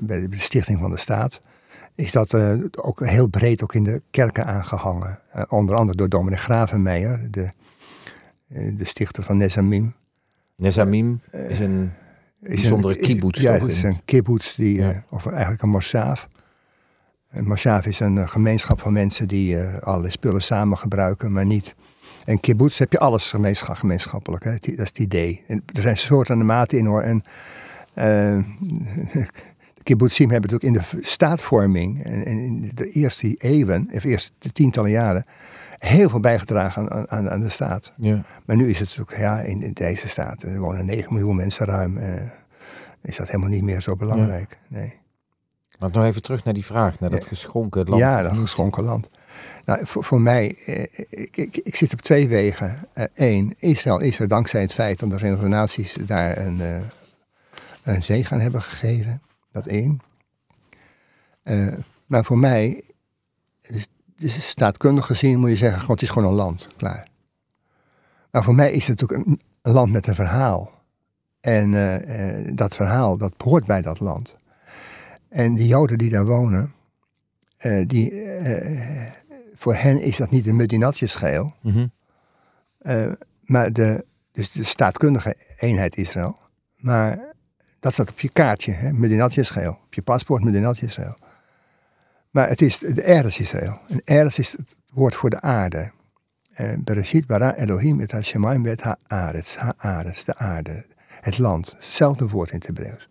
bij 0.00 0.28
de 0.28 0.36
stichting 0.38 0.78
van 0.78 0.90
de 0.90 0.96
staat, 0.96 1.40
is 1.94 2.12
dat 2.12 2.32
eh, 2.34 2.54
ook 2.70 3.06
heel 3.06 3.26
breed 3.26 3.62
ook 3.62 3.74
in 3.74 3.84
de 3.84 4.02
kerken 4.10 4.46
aangehangen. 4.46 5.20
Eh, 5.30 5.42
onder 5.48 5.76
andere 5.76 5.96
door 5.96 6.08
dominee 6.08 6.38
Gravenmeijer, 6.38 7.30
de, 7.30 7.50
eh, 8.48 8.76
de 8.76 8.84
stichter 8.84 9.22
van 9.22 9.36
Nezamim. 9.36 9.94
Nezamim 10.56 11.20
is 11.30 11.58
een 11.58 11.92
Is 12.42 12.60
bijzondere 12.60 12.96
kibbutz, 12.96 13.40
Ja, 13.40 13.52
het 13.52 13.68
is 13.68 13.82
een 13.82 14.00
kibbutz, 14.04 14.54
die, 14.54 14.74
Ja. 14.76 15.04
of 15.10 15.26
eigenlijk 15.26 15.62
een 15.62 15.68
moshaaf. 15.68 16.28
Een 17.30 17.46
moshaaf 17.46 17.86
is 17.86 18.00
een 18.00 18.28
gemeenschap 18.28 18.80
van 18.80 18.92
mensen 18.92 19.28
die 19.28 19.58
allerlei 19.60 20.12
spullen 20.12 20.42
samen 20.42 20.78
gebruiken, 20.78 21.32
maar 21.32 21.46
niet. 21.46 21.74
En 22.24 22.40
kibbutz 22.40 22.78
heb 22.78 22.92
je 22.92 22.98
alles 22.98 23.30
gemeenschap, 23.30 23.76
gemeenschappelijk. 23.76 24.44
Hè? 24.44 24.50
Dat 24.50 24.68
is 24.68 24.76
het 24.76 24.98
idee. 24.98 25.44
En 25.48 25.62
er 25.74 25.82
zijn 25.82 25.96
soorten 25.96 26.40
en 26.40 26.46
maten 26.46 26.78
in 26.78 26.86
hoor. 26.86 27.02
En, 27.02 27.24
kibbutzim 29.84 30.30
hebben 30.30 30.50
natuurlijk 30.50 30.84
in 30.92 30.98
de 31.00 31.06
staatvorming 31.06 32.04
en, 32.04 32.24
in 32.24 32.70
de 32.74 32.90
eerste 32.90 33.34
eeuwen, 33.34 33.88
of 33.92 34.04
eerste 34.04 34.32
tientallen 34.52 34.90
jaren, 34.90 35.24
heel 35.78 36.08
veel 36.08 36.20
bijgedragen 36.20 36.90
aan, 36.90 37.10
aan, 37.10 37.30
aan 37.30 37.40
de 37.40 37.48
staat. 37.48 37.92
ja. 37.96 38.24
Maar 38.44 38.56
nu 38.56 38.70
is 38.70 38.78
het 38.78 38.88
natuurlijk, 38.88 39.18
ja, 39.18 39.40
in, 39.40 39.62
in 39.62 39.72
deze 39.72 40.08
staat, 40.08 40.42
er 40.42 40.58
wonen 40.60 40.86
9 40.86 41.12
miljoen 41.14 41.36
mensen 41.36 41.66
ruim. 41.66 41.96
eh, 41.98 42.22
is 43.02 43.16
dat 43.16 43.26
helemaal 43.26 43.48
niet 43.48 43.62
meer 43.62 43.80
zo 43.80 43.96
belangrijk. 43.96 44.58
Nee. 44.68 44.94
Maar 45.78 45.90
nog 45.92 46.04
even 46.04 46.22
terug 46.22 46.44
naar 46.44 46.54
die 46.54 46.64
vraag, 46.64 47.00
naar 47.00 47.10
dat 47.10 47.22
Ja. 47.22 47.28
geschonken 47.28 47.84
land. 47.84 48.00
ja, 48.00 48.22
dat 48.22 48.36
geschonken 48.36 48.84
land. 48.84 49.10
Nou, 49.64 49.86
voor, 49.86 50.04
voor 50.04 50.20
mij, 50.20 50.56
eh, 50.66 50.82
ik, 51.10 51.36
ik, 51.36 51.56
ik 51.56 51.76
zit 51.76 51.92
op 51.92 52.00
twee 52.00 52.28
wegen. 52.28 52.78
Eén, 53.14 53.54
Israël 53.58 54.00
is 54.00 54.18
er 54.18 54.28
dankzij 54.28 54.60
het 54.60 54.72
feit 54.72 54.98
dat 54.98 55.10
de 55.10 55.18
Verenigde 55.18 55.48
Naties 55.48 55.96
daar 56.06 56.38
een, 56.38 56.60
eh 56.60 56.76
een 57.82 58.02
zege 58.02 58.34
aan 58.34 58.40
hebben 58.40 58.62
gegeven. 58.62 59.22
Dat 59.54 59.66
één. 59.66 60.00
Eh, 61.42 61.72
maar 62.06 62.24
voor 62.24 62.38
mij, 62.38 62.84
dus, 63.60 63.88
dus 64.16 64.48
staatkundig 64.48 65.06
gezien 65.06 65.38
moet 65.38 65.48
je 65.50 65.56
zeggen, 65.56 65.80
God 65.80 65.90
het 65.90 66.02
is 66.02 66.08
gewoon 66.08 66.28
een 66.28 66.34
land, 66.34 66.68
klaar. 66.76 67.08
Maar 68.30 68.44
voor 68.44 68.54
mij 68.54 68.72
is 68.72 68.86
het 68.86 69.00
natuurlijk 69.00 69.28
een, 69.28 69.40
een 69.62 69.72
land 69.72 69.92
met 69.92 70.06
een 70.06 70.14
verhaal. 70.14 70.70
En 71.40 71.74
eh, 71.74 72.38
eh, 72.38 72.56
dat 72.56 72.74
verhaal, 72.74 73.16
dat 73.16 73.34
hoort 73.38 73.66
bij 73.66 73.82
dat 73.82 74.00
land. 74.00 74.36
En 75.28 75.54
die 75.54 75.66
Joden 75.66 75.98
die 75.98 76.10
daar 76.10 76.26
wonen, 76.26 76.72
die, 77.86 78.12
voor 79.54 79.74
hen 79.74 80.00
is 80.00 80.16
dat 80.16 80.30
niet 80.30 80.44
de 80.44 80.52
Medinatjescheel, 80.52 81.54
Mhm. 81.60 81.86
eh, 82.78 83.12
maar 83.44 83.72
de, 83.72 84.04
dus 84.32 84.52
de 84.52 84.64
staatkundige 84.64 85.36
eenheid 85.56 85.96
Israël. 85.96 86.38
Maar 86.76 87.33
dat 87.84 87.92
staat 87.92 88.10
op 88.10 88.20
je 88.20 88.28
kaartje, 88.28 88.72
hè, 88.72 88.92
Medinatjescheel. 88.92 89.78
Op 89.84 89.94
je 89.94 90.02
paspoort 90.02 90.44
Medinatjescheel. 90.44 91.16
Maar 92.30 92.48
het 92.48 92.62
is 92.62 92.78
de 92.78 93.04
Eres 93.04 93.38
Israël. 93.38 93.78
En 93.88 94.00
Eres 94.04 94.38
is 94.38 94.52
het 94.52 94.76
woord 94.92 95.14
voor 95.14 95.30
de 95.30 95.40
aarde. 95.40 95.90
Eh, 96.54 96.72
Bereshit 96.78 97.26
bara 97.26 97.54
Elohim 97.54 98.00
et 98.00 98.12
ha-shemayim 98.12 98.62
bet. 98.62 98.80
Ha-aretz, 98.80 100.24
de 100.24 100.36
aarde. 100.36 100.86
Het 101.20 101.38
land. 101.38 101.74
Hetzelfde 101.76 102.28
woord 102.28 102.50
in 102.50 102.56
het 102.56 102.66
Hebreeuws. 102.66 103.08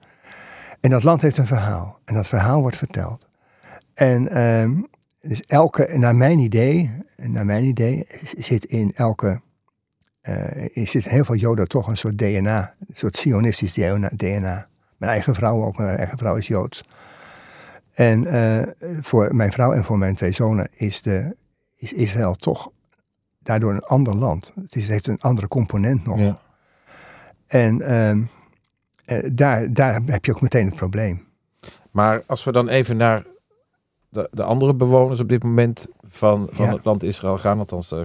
En 0.80 0.90
dat 0.90 1.04
land 1.04 1.22
heeft 1.22 1.38
een 1.38 1.48
verhaal. 1.48 2.00
En 2.06 2.14
dat 2.14 2.28
verhaal 2.28 2.62
wordt 2.62 2.78
verteld. 2.78 3.28
En 3.94 4.30
ehm, 4.30 4.82
dus 5.22 5.42
elke, 5.42 5.98
naar 5.98 6.16
mijn 6.16 6.40
idee, 6.40 6.92
naar 7.16 7.46
mijn 7.46 7.64
idee 7.64 8.08
zit 8.38 8.66
in 8.66 8.92
elke, 8.96 9.42
eh, 10.24 10.78
er 10.78 10.88
zit 10.88 11.04
heel 11.04 11.26
veel 11.26 11.36
Joden 11.36 11.68
toch 11.68 11.88
een 11.88 11.98
soort 11.98 12.18
DNA, 12.18 12.74
een 12.80 12.96
soort 12.98 13.18
Sionistisch 13.18 13.74
DNA. 13.74 14.68
Mijn 14.98 15.12
eigen 15.12 15.36
vrouw 15.36 15.64
ook, 15.64 15.78
mijn 15.78 15.98
eigen 15.98 16.18
vrouw 16.18 16.36
is 16.36 16.48
Joods. 16.48 16.84
En 17.94 18.26
eh, 18.26 18.68
voor 19.02 19.36
mijn 19.36 19.52
vrouw 19.52 19.74
en 19.74 19.84
voor 19.84 19.98
mijn 19.98 20.16
twee 20.16 20.32
zonen 20.32 20.68
is, 20.72 21.02
de, 21.02 21.36
is 21.76 21.94
Israël 21.94 22.36
toch 22.36 22.72
daardoor 23.40 23.74
een 23.74 23.84
ander 23.84 24.16
land. 24.16 24.52
Het, 24.56 24.76
is, 24.76 24.82
het 24.82 24.92
heeft 24.92 25.08
een 25.08 25.22
andere 25.22 25.48
component 25.48 26.06
nog. 26.06 26.20
Ja. 26.20 26.40
En 27.48 27.82
ehm, 27.82 28.22
eh, 29.06 29.30
daar, 29.34 29.74
daar 29.74 30.02
heb 30.06 30.26
je 30.26 30.32
ook 30.32 30.42
meteen 30.42 30.66
het 30.66 30.76
probleem. 30.76 31.26
Maar 31.92 32.24
als 32.28 32.44
we 32.44 32.52
dan 32.52 32.70
even 32.70 32.98
naar 32.98 33.26
de, 34.14 34.28
de 34.32 34.44
andere 34.44 34.74
bewoners 34.74 35.20
op 35.20 35.30
dit 35.30 35.44
moment 35.44 35.88
van, 36.08 36.48
van 36.52 36.66
Ja. 36.66 36.74
het 36.74 36.86
land 36.86 37.04
Israël 37.04 37.38
gaan, 37.38 37.60
althans 37.60 37.92
eh, 37.92 38.00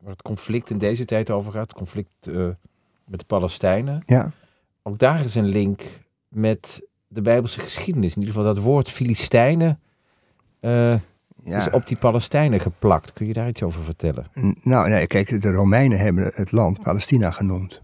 waar 0.00 0.10
het 0.10 0.22
conflict 0.22 0.70
in 0.70 0.78
deze 0.78 1.04
tijd 1.04 1.30
over 1.30 1.52
gaat, 1.52 1.62
het 1.62 1.72
conflict 1.76 2.26
eh, 2.26 2.46
met 3.04 3.18
de 3.18 3.24
Palestijnen. 3.26 4.02
Ja, 4.06 4.30
Ook 4.82 4.98
daar 4.98 5.24
is 5.24 5.34
een 5.34 5.48
link 5.48 5.82
met 6.28 6.82
de 7.08 7.22
Bijbelse 7.22 7.60
geschiedenis. 7.60 8.14
In 8.14 8.20
ieder 8.20 8.34
geval 8.34 8.54
dat 8.54 8.62
woord 8.62 8.90
Filistijnen 8.90 9.80
eh, 10.60 10.94
is 11.42 11.70
op 11.70 11.86
die 11.86 11.96
Palestijnen 11.96 12.60
geplakt. 12.60 13.12
Kun 13.12 13.26
je 13.26 13.32
daar 13.32 13.48
iets 13.48 13.62
over 13.62 13.82
vertellen? 13.82 14.26
N- 14.40 14.56
Nou, 14.62 14.88
nee, 14.88 15.06
kijk, 15.06 15.42
de 15.42 15.50
Romeinen 15.52 15.98
hebben 15.98 16.30
het 16.34 16.52
land 16.52 16.82
Palestina 16.82 17.30
genoemd. 17.30 17.80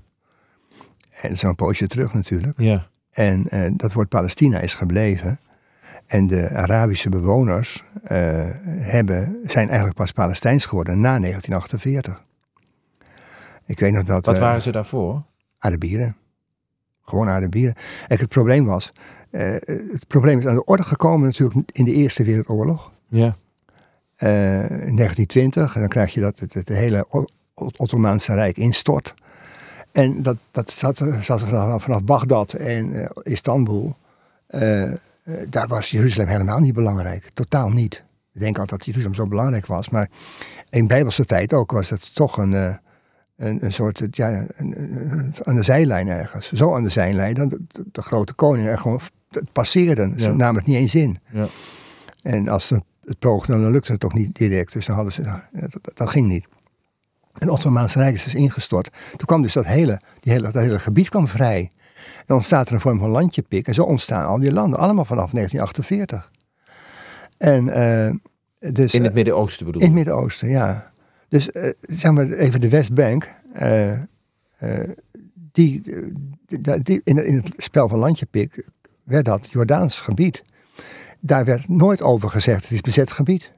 En 1.20 1.38
zo'n 1.38 1.54
poosje 1.54 1.86
terug 1.86 2.14
natuurlijk. 2.14 2.60
Ja. 2.60 2.88
En 3.10 3.46
dat 3.76 3.92
woord 3.92 4.08
Palestina 4.08 4.58
is 4.60 4.74
gebleven. 4.74 5.38
En 6.08 6.26
de 6.26 6.48
Arabische 6.50 7.08
bewoners 7.08 7.84
eh, 8.02 8.18
hebben, 8.66 9.38
zijn 9.44 9.66
eigenlijk 9.68 9.96
pas 9.98 10.12
Palestijns 10.12 10.64
geworden 10.64 11.00
na 11.00 11.18
1948. 11.18 12.24
Ik 13.66 13.80
weet 13.80 13.92
nog 13.92 14.02
dat... 14.04 14.26
Wat 14.26 14.34
eh, 14.34 14.40
waren 14.40 14.62
ze 14.62 14.72
daarvoor? 14.72 15.22
Arabieren. 15.58 16.16
Gewoon 17.02 17.28
Arabieren. 17.28 17.74
Kijk, 18.06 18.20
het 18.20 18.28
probleem 18.28 18.64
was... 18.64 18.92
eh, 19.30 19.50
het 19.66 20.06
probleem 20.06 20.38
is 20.38 20.46
aan 20.46 20.54
de 20.54 20.64
orde 20.64 20.82
gekomen 20.82 21.26
natuurlijk 21.26 21.70
in 21.72 21.84
de 21.84 21.92
Eerste 21.92 22.24
Wereldoorlog. 22.24 22.92
Ja. 23.08 23.36
Eh, 24.16 24.60
in 24.62 24.96
1920. 24.96 25.74
En 25.74 25.80
dan 25.80 25.88
krijg 25.88 26.14
je 26.14 26.20
dat 26.20 26.38
het, 26.38 26.54
het 26.54 26.68
hele 26.68 27.06
Ottomaanse 27.54 28.34
Rijk 28.34 28.56
instort. 28.56 29.14
En 29.92 30.22
dat, 30.22 30.36
dat 30.50 30.70
zat, 30.70 30.98
er- 30.98 31.24
zat 31.24 31.40
vanaf, 31.40 31.82
vanaf 31.82 32.02
Bagdad 32.02 32.52
en 32.52 33.10
Istanbul. 33.22 33.96
Eh, 35.28 35.46
daar 35.50 35.68
was 35.68 35.90
Jeruzalem 35.90 36.28
helemaal 36.28 36.58
niet 36.60 36.74
belangrijk. 36.74 37.30
Totaal 37.34 37.68
niet. 37.70 38.04
Ik 38.34 38.40
denk 38.40 38.58
altijd 38.58 38.78
dat 38.78 38.84
Jeruzalem 38.88 39.14
zo 39.16 39.26
belangrijk 39.26 39.66
was. 39.66 39.88
Maar 39.88 40.08
in 40.70 40.86
Bijbelse 40.86 41.24
tijd 41.24 41.52
ook 41.52 41.70
was 41.70 41.90
het 41.90 42.14
toch 42.14 42.36
een, 42.36 42.54
eh, 42.54 42.74
een, 43.36 43.64
een 43.64 43.72
soort, 43.72 44.02
ja, 44.10 44.44
een- 44.56 45.34
aan 45.44 45.54
de 45.54 45.62
zijlijn 45.62 46.08
ergens. 46.08 46.52
Zo 46.52 46.74
aan 46.74 46.82
de 46.82 46.88
zijlijn 46.88 47.34
dat 47.34 47.50
de, 47.50 47.60
de, 47.68 47.84
de 47.92 48.02
grote 48.02 48.32
koningen 48.34 48.70
er 48.70 48.78
gewoon 48.78 49.00
passeerden. 49.52 50.20
Ze 50.20 50.28
Ja. 50.28 50.34
namen 50.34 50.56
het 50.56 50.66
niet 50.66 50.76
eens 50.76 50.94
in. 50.94 51.18
Ja. 51.32 51.46
En 52.22 52.48
als 52.48 52.66
ze 52.66 52.82
het 53.04 53.18
poogden, 53.18 53.60
dan 53.62 53.70
lukte 53.70 53.90
het 53.92 54.00
toch 54.00 54.14
niet 54.14 54.34
direct. 54.36 54.72
Dus 54.72 54.86
dan 54.86 54.94
hadden 54.94 55.12
ze, 55.12 55.22
dat 55.94 56.10
ging 56.10 56.26
niet. 56.28 56.46
En 57.32 57.46
het 57.46 57.48
Ottomaanse 57.48 57.98
Rijk 57.98 58.14
is 58.14 58.24
dus 58.24 58.34
ingestort. 58.34 58.90
Toen 59.10 59.26
kwam 59.26 59.42
dus 59.42 59.52
dat 59.52 59.66
hele, 59.66 60.00
die 60.20 60.32
hele, 60.32 60.50
dat 60.50 60.62
hele 60.62 60.78
gebied 60.78 61.08
kwam 61.08 61.28
vrij. 61.28 61.70
En 62.26 62.34
ontstaat 62.34 62.68
er 62.68 62.74
een 62.74 62.80
vorm 62.80 62.98
van 62.98 63.10
landjepik. 63.10 63.66
En 63.66 63.74
zo 63.74 63.82
ontstaan 63.82 64.26
al 64.26 64.38
die 64.38 64.52
landen, 64.52 64.78
allemaal 64.78 65.04
vanaf 65.04 65.30
1948. 65.30 66.30
En 67.38 67.68
eh, 67.68 68.14
dus, 68.72 68.94
In 68.94 69.00
het 69.00 69.10
eh, 69.10 69.16
Midden-Oosten 69.16 69.66
bedoel 69.66 69.80
in 69.80 69.88
het 69.88 69.98
ik. 69.98 70.04
Midden-Oosten, 70.04 70.48
ja. 70.48 70.92
Dus 71.28 71.52
eh, 71.52 71.72
zeg 71.80 72.10
maar 72.10 72.30
even 72.30 72.60
de 72.60 72.68
Westbank. 72.68 73.28
die, 75.52 75.82
die, 76.82 77.00
in, 77.04 77.26
in 77.26 77.34
het 77.34 77.52
spel 77.56 77.88
van 77.88 77.98
Landjepik 77.98 78.66
werd 79.04 79.24
dat 79.24 79.50
Jordaans 79.50 80.00
gebied. 80.00 80.42
Daar 81.20 81.44
werd 81.44 81.68
nooit 81.68 82.02
over 82.02 82.30
gezegd, 82.30 82.62
het 82.62 82.70
is 82.70 82.80
bezet 82.80 83.12
gebied. 83.12 83.50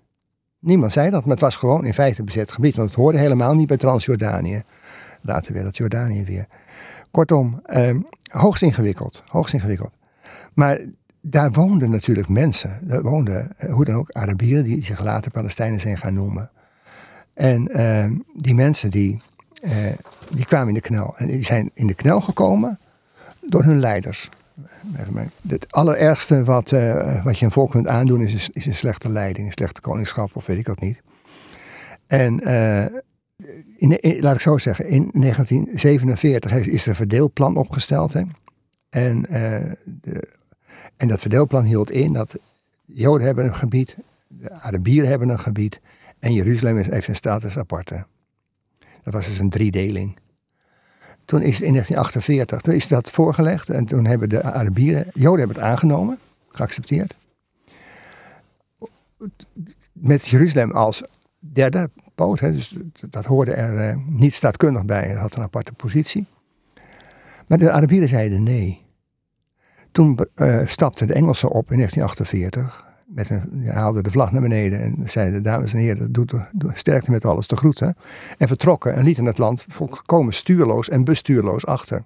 Niemand 0.59 0.92
zei 0.92 1.11
dat, 1.11 1.20
maar 1.20 1.31
het 1.31 1.40
was 1.40 1.57
gewoon 1.57 1.85
in 1.85 1.94
feite 1.94 2.24
bezet 2.24 2.53
gebied. 2.53 2.76
Want 2.76 2.88
het 2.88 2.98
hoorde 2.98 3.18
helemaal 3.18 3.55
niet 3.55 3.66
bij 3.66 3.76
Transjordanië. 3.76 4.62
Later 5.22 5.53
werd 5.53 5.66
het 5.66 5.76
Jordanië 5.76 6.24
weer. 6.24 6.46
Kortom, 7.11 7.61
eh, 7.64 7.96
hoogst 8.31 8.62
ingewikkeld. 8.62 9.23
Hoogst 9.27 9.55
ingewikkeld. 9.55 9.92
Maar 10.55 10.79
daar 11.20 11.53
woonden 11.53 11.90
natuurlijk 11.90 12.29
mensen. 12.29 12.79
Daar 12.83 13.03
woonden, 13.03 13.53
eh, 13.57 13.73
hoe 13.73 13.85
dan 13.85 13.94
ook, 13.94 14.12
Arabieren 14.12 14.64
die 14.64 14.85
zich 14.85 15.03
later 15.03 15.31
Palestijnen 15.31 15.81
zijn 15.81 15.99
gaan 15.99 16.14
noemen. 16.14 16.51
En 17.35 17.68
eh, 17.68 18.11
die 18.35 18.55
mensen 18.55 18.90
die, 18.90 19.20
eh, 19.62 19.73
die 20.31 20.44
kwamen 20.44 20.68
in 20.68 20.75
de 20.75 20.81
knel. 20.81 21.14
En 21.16 21.27
die 21.27 21.44
zijn 21.44 21.70
in 21.75 21.87
de 21.87 21.94
knel 21.94 22.20
gekomen 22.20 22.79
door 23.40 23.62
hun 23.62 23.81
leiders. 23.81 24.29
Het 25.49 25.73
allerergste 25.73 26.44
wat, 26.44 26.73
eh, 26.73 27.25
wat 27.25 27.38
je 27.38 27.44
een 27.44 27.51
volk 27.51 27.70
kunt 27.70 27.87
aandoen 27.87 28.20
is, 28.20 28.49
is 28.49 28.66
een 28.66 28.75
slechte 28.75 29.09
leiding, 29.09 29.46
een 29.46 29.53
slechte 29.53 29.81
koningschap 29.81 30.37
of 30.37 30.46
weet 30.46 30.59
ik 30.59 30.66
wat 30.66 30.81
niet. 30.81 31.01
En 32.07 32.40
eh, 32.40 32.85
in, 33.76 34.20
laat 34.20 34.35
ik 34.35 34.40
zo 34.40 34.59
zeggen, 34.59 34.88
in 34.88 35.11
1947 35.12 36.50
heeft 36.50 36.66
is 36.66 36.83
er 36.83 36.88
een 36.88 36.94
verdeelplan 36.94 37.57
opgesteld. 37.57 38.12
Hè? 38.12 38.22
En, 38.88 39.26
eh, 39.26 39.72
de, 39.85 40.29
en 40.96 41.09
dat 41.09 41.20
verdeelplan 41.20 41.64
hield 41.64 41.90
in 41.90 42.12
dat 42.12 42.38
Joden 42.85 43.26
hebben 43.26 43.44
een 43.44 43.55
gebied, 43.55 43.96
de 44.29 44.50
Arabieren 44.50 45.09
hebben 45.09 45.29
een 45.29 45.38
gebied 45.38 45.81
en 46.18 46.33
Jeruzalem 46.33 46.76
heeft 46.76 47.09
een 47.09 47.16
status 47.16 47.59
aparte. 47.59 48.07
Dat 49.03 49.14
was 49.14 49.26
dus 49.26 49.38
een 49.38 49.50
driedeling. 49.50 50.18
Toen 51.24 51.42
is 51.42 51.61
in 51.61 51.72
1948, 51.72 52.61
toen 52.61 52.74
is 52.74 52.88
dat 52.88 53.11
voorgelegd 53.11 53.68
en 53.68 53.85
toen 53.85 54.05
hebben 54.05 54.29
de 54.29 54.42
Arabieren, 54.42 55.07
Joden 55.14 55.38
hebben 55.38 55.57
het 55.57 55.66
aangenomen, 55.66 56.18
geaccepteerd. 56.48 57.14
Met 59.92 60.26
Jeruzalem 60.26 60.70
als 60.70 61.03
derde 61.38 61.90
dus 62.28 62.76
dat 63.11 63.24
hoorde 63.24 63.52
er 63.52 63.88
eh, 63.88 63.96
niet 64.09 64.35
staatkundig 64.35 64.85
bij, 64.85 65.09
het 65.09 65.18
had 65.18 65.35
een 65.35 65.42
aparte 65.42 65.72
positie. 65.72 66.26
Maar 67.46 67.59
de 67.59 67.72
Arabieren 67.72 68.09
zeiden 68.09 68.42
nee. 68.42 68.80
Toen 69.92 70.18
eh, 70.35 70.66
stapten 70.66 71.06
de 71.06 71.12
Engelsen 71.12 71.48
op 71.48 71.70
in 71.70 71.76
1948. 71.76 72.88
Met 73.06 73.30
een, 73.30 73.66
haalden 73.66 74.02
de 74.02 74.11
vlag 74.11 74.33
naar 74.33 74.42
beneden 74.42 74.80
en 74.80 75.11
zeiden: 75.11 75.42
Dames 75.42 75.72
en 75.72 75.78
heren, 75.78 76.12
sterkte 76.74 77.11
met 77.11 77.24
alles, 77.24 77.46
de 77.46 77.56
groeten. 77.56 77.96
En 78.38 78.48
vertrokken 78.48 78.94
en 78.94 79.04
lieten 79.04 79.24
het 79.24 79.38
land 79.38 79.64
volkomen 79.68 80.35
stuurloos 80.35 80.88
en 80.88 81.04
bestuurloos 81.04 81.66
achter. 81.66 82.04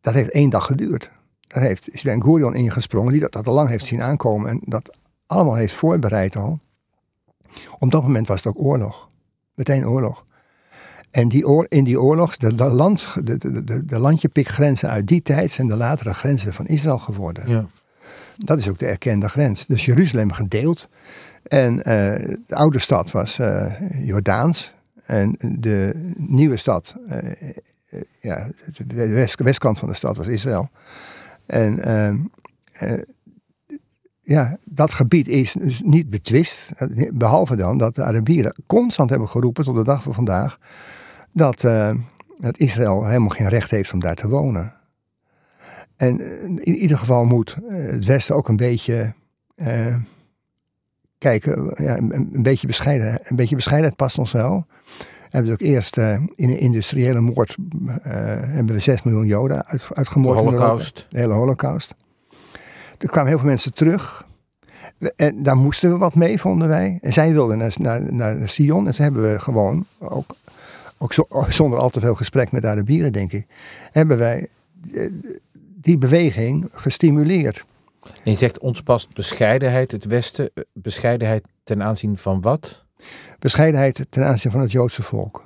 Dat 0.00 0.14
heeft 0.14 0.30
één 0.30 0.50
dag 0.50 0.64
geduurd. 0.64 1.10
Daar 1.46 1.62
heeft 1.62 1.94
is 1.94 2.02
Ben 2.02 2.22
Gurion 2.22 2.54
ingesprongen, 2.54 3.12
die 3.12 3.28
dat 3.28 3.46
al 3.46 3.54
lang 3.54 3.68
heeft 3.68 3.86
zien 3.86 4.02
aankomen 4.02 4.50
en 4.50 4.60
dat 4.64 4.96
allemaal 5.26 5.54
heeft 5.54 5.74
voorbereid 5.74 6.36
al. 6.36 6.60
Op 7.78 7.90
dat 7.90 8.02
moment 8.02 8.28
was 8.28 8.36
het 8.36 8.46
ook 8.46 8.64
oorlog. 8.64 9.08
Meteen 9.54 9.88
oorlog. 9.88 10.26
En 11.10 11.28
die 11.28 11.48
oor, 11.48 11.66
in 11.68 11.84
die 11.84 12.00
oorlog, 12.00 12.36
de, 12.36 12.54
de, 12.54 12.64
land, 12.64 13.14
de, 13.24 13.38
de, 13.38 13.64
de, 13.64 13.84
de 13.84 13.98
landjepikgrenzen 13.98 14.90
uit 14.90 15.06
die 15.06 15.22
tijd 15.22 15.52
zijn 15.52 15.68
de 15.68 15.76
latere 15.76 16.14
grenzen 16.14 16.52
van 16.52 16.66
Israël 16.66 16.98
geworden. 16.98 17.50
Ja. 17.50 17.66
Dat 18.36 18.58
is 18.58 18.68
ook 18.68 18.78
de 18.78 18.86
erkende 18.86 19.28
grens. 19.28 19.66
Dus 19.66 19.84
Jeruzalem 19.84 20.32
gedeeld. 20.32 20.88
En 21.42 21.82
eh, 21.82 22.36
de 22.46 22.54
oude 22.54 22.78
stad 22.78 23.10
was 23.10 23.38
eh, 23.38 23.72
Jordaans. 24.06 24.74
En 25.04 25.36
de 25.38 26.12
nieuwe 26.16 26.56
stad, 26.56 26.94
eh, 27.08 28.00
ja, 28.20 28.48
de 28.86 29.08
west, 29.08 29.40
westkant 29.40 29.78
van 29.78 29.88
de 29.88 29.94
stad 29.94 30.16
was 30.16 30.26
Israël. 30.26 30.70
En 31.46 31.82
ehm, 31.84 32.16
eh, 32.72 32.92
ja, 34.28 34.56
dat 34.64 34.92
gebied 34.92 35.28
is 35.28 35.52
dus 35.52 35.80
niet 35.84 36.10
betwist. 36.10 36.70
eh, 36.76 37.10
Behalve 37.12 37.56
dan 37.56 37.78
dat 37.78 37.94
de 37.94 38.04
Arabieren 38.04 38.54
constant 38.66 39.10
hebben 39.10 39.28
geroepen 39.28 39.64
tot 39.64 39.74
de 39.74 39.84
dag 39.84 40.02
van 40.02 40.14
vandaag. 40.14 40.58
Dat, 41.32 41.64
eh, 41.64 41.94
dat 42.38 42.58
Israël 42.58 43.04
helemaal 43.06 43.28
geen 43.28 43.48
recht 43.48 43.70
heeft 43.70 43.92
om 43.92 44.00
daar 44.00 44.14
te 44.14 44.28
wonen. 44.28 44.74
En 45.96 46.20
eh, 46.20 46.42
in 46.44 46.74
ieder 46.76 46.98
geval 46.98 47.24
moet 47.24 47.56
eh, 47.68 47.76
het 47.90 48.04
Westen 48.04 48.34
ook 48.34 48.48
een 48.48 48.56
beetje 48.56 49.14
kijken, 51.18 51.70
ja, 51.76 51.96
een, 51.96 52.14
een 52.14 52.42
beetje 52.42 52.66
bescheiden, 52.66 53.18
een 53.22 53.36
beetje 53.36 53.54
bescheidenheid 53.56 53.96
past 53.96 54.18
ons 54.18 54.32
wel. 54.32 54.66
We 54.98 55.04
hebben 55.36 55.52
ook 55.52 55.60
eerst 55.60 55.96
in 55.96 56.30
een 56.34 56.58
industriële 56.58 57.20
moord 57.20 57.56
hebben 58.02 58.74
we 58.74 58.80
6 58.80 59.02
miljoen 59.02 59.26
Joden 59.26 59.66
uit, 59.66 59.80
De 59.88 59.94
uitgemoord. 59.94 60.36
Europa. 60.36 60.56
holocaust. 60.56 61.06
De 61.10 61.18
hele 61.18 61.32
holocaust. 61.32 61.94
Er 62.98 63.08
kwamen 63.08 63.28
heel 63.28 63.38
veel 63.38 63.48
mensen 63.48 63.72
terug. 63.74 64.26
En 65.16 65.42
daar 65.42 65.56
moesten 65.56 65.90
we 65.90 65.96
wat 65.98 66.14
mee, 66.14 66.38
vonden 66.40 66.68
wij. 66.68 66.98
En 67.00 67.12
zij 67.12 67.32
wilden 67.32 67.58
naar, 67.58 67.72
naar, 67.78 68.14
naar 68.14 68.48
Sion. 68.48 68.86
En 68.86 68.94
toen 68.94 69.04
hebben 69.04 69.32
we 69.32 69.38
gewoon, 69.40 69.86
ook, 69.98 70.26
ook 70.98 71.12
zo- 71.12 71.28
zonder 71.48 71.78
al 71.78 71.90
te 71.90 72.00
veel 72.00 72.14
gesprek 72.14 72.52
met 72.52 72.62
de 72.62 72.68
Arabieren, 72.68 73.12
denk 73.12 73.32
ik, 73.32 73.46
hebben 73.92 74.18
wij 74.18 74.48
eh, 74.94 75.10
die 75.80 75.98
beweging 75.98 76.68
gestimuleerd. 76.72 77.64
En 78.24 78.30
je 78.30 78.34
zegt 78.38 78.58
ons 78.58 78.82
past 78.82 79.14
bescheidenheid, 79.14 79.92
het 79.92 80.04
Westen. 80.04 80.50
eh, 80.54 80.62
Bescheidenheid 80.72 81.44
ten 81.64 81.82
aanzien 81.82 82.16
van 82.16 82.40
wat? 82.40 82.84
Bescheidenheid 83.38 84.06
ten 84.10 84.24
aanzien 84.24 84.50
van 84.52 84.60
het 84.60 84.72
Joodse 84.72 85.02
volk. 85.02 85.42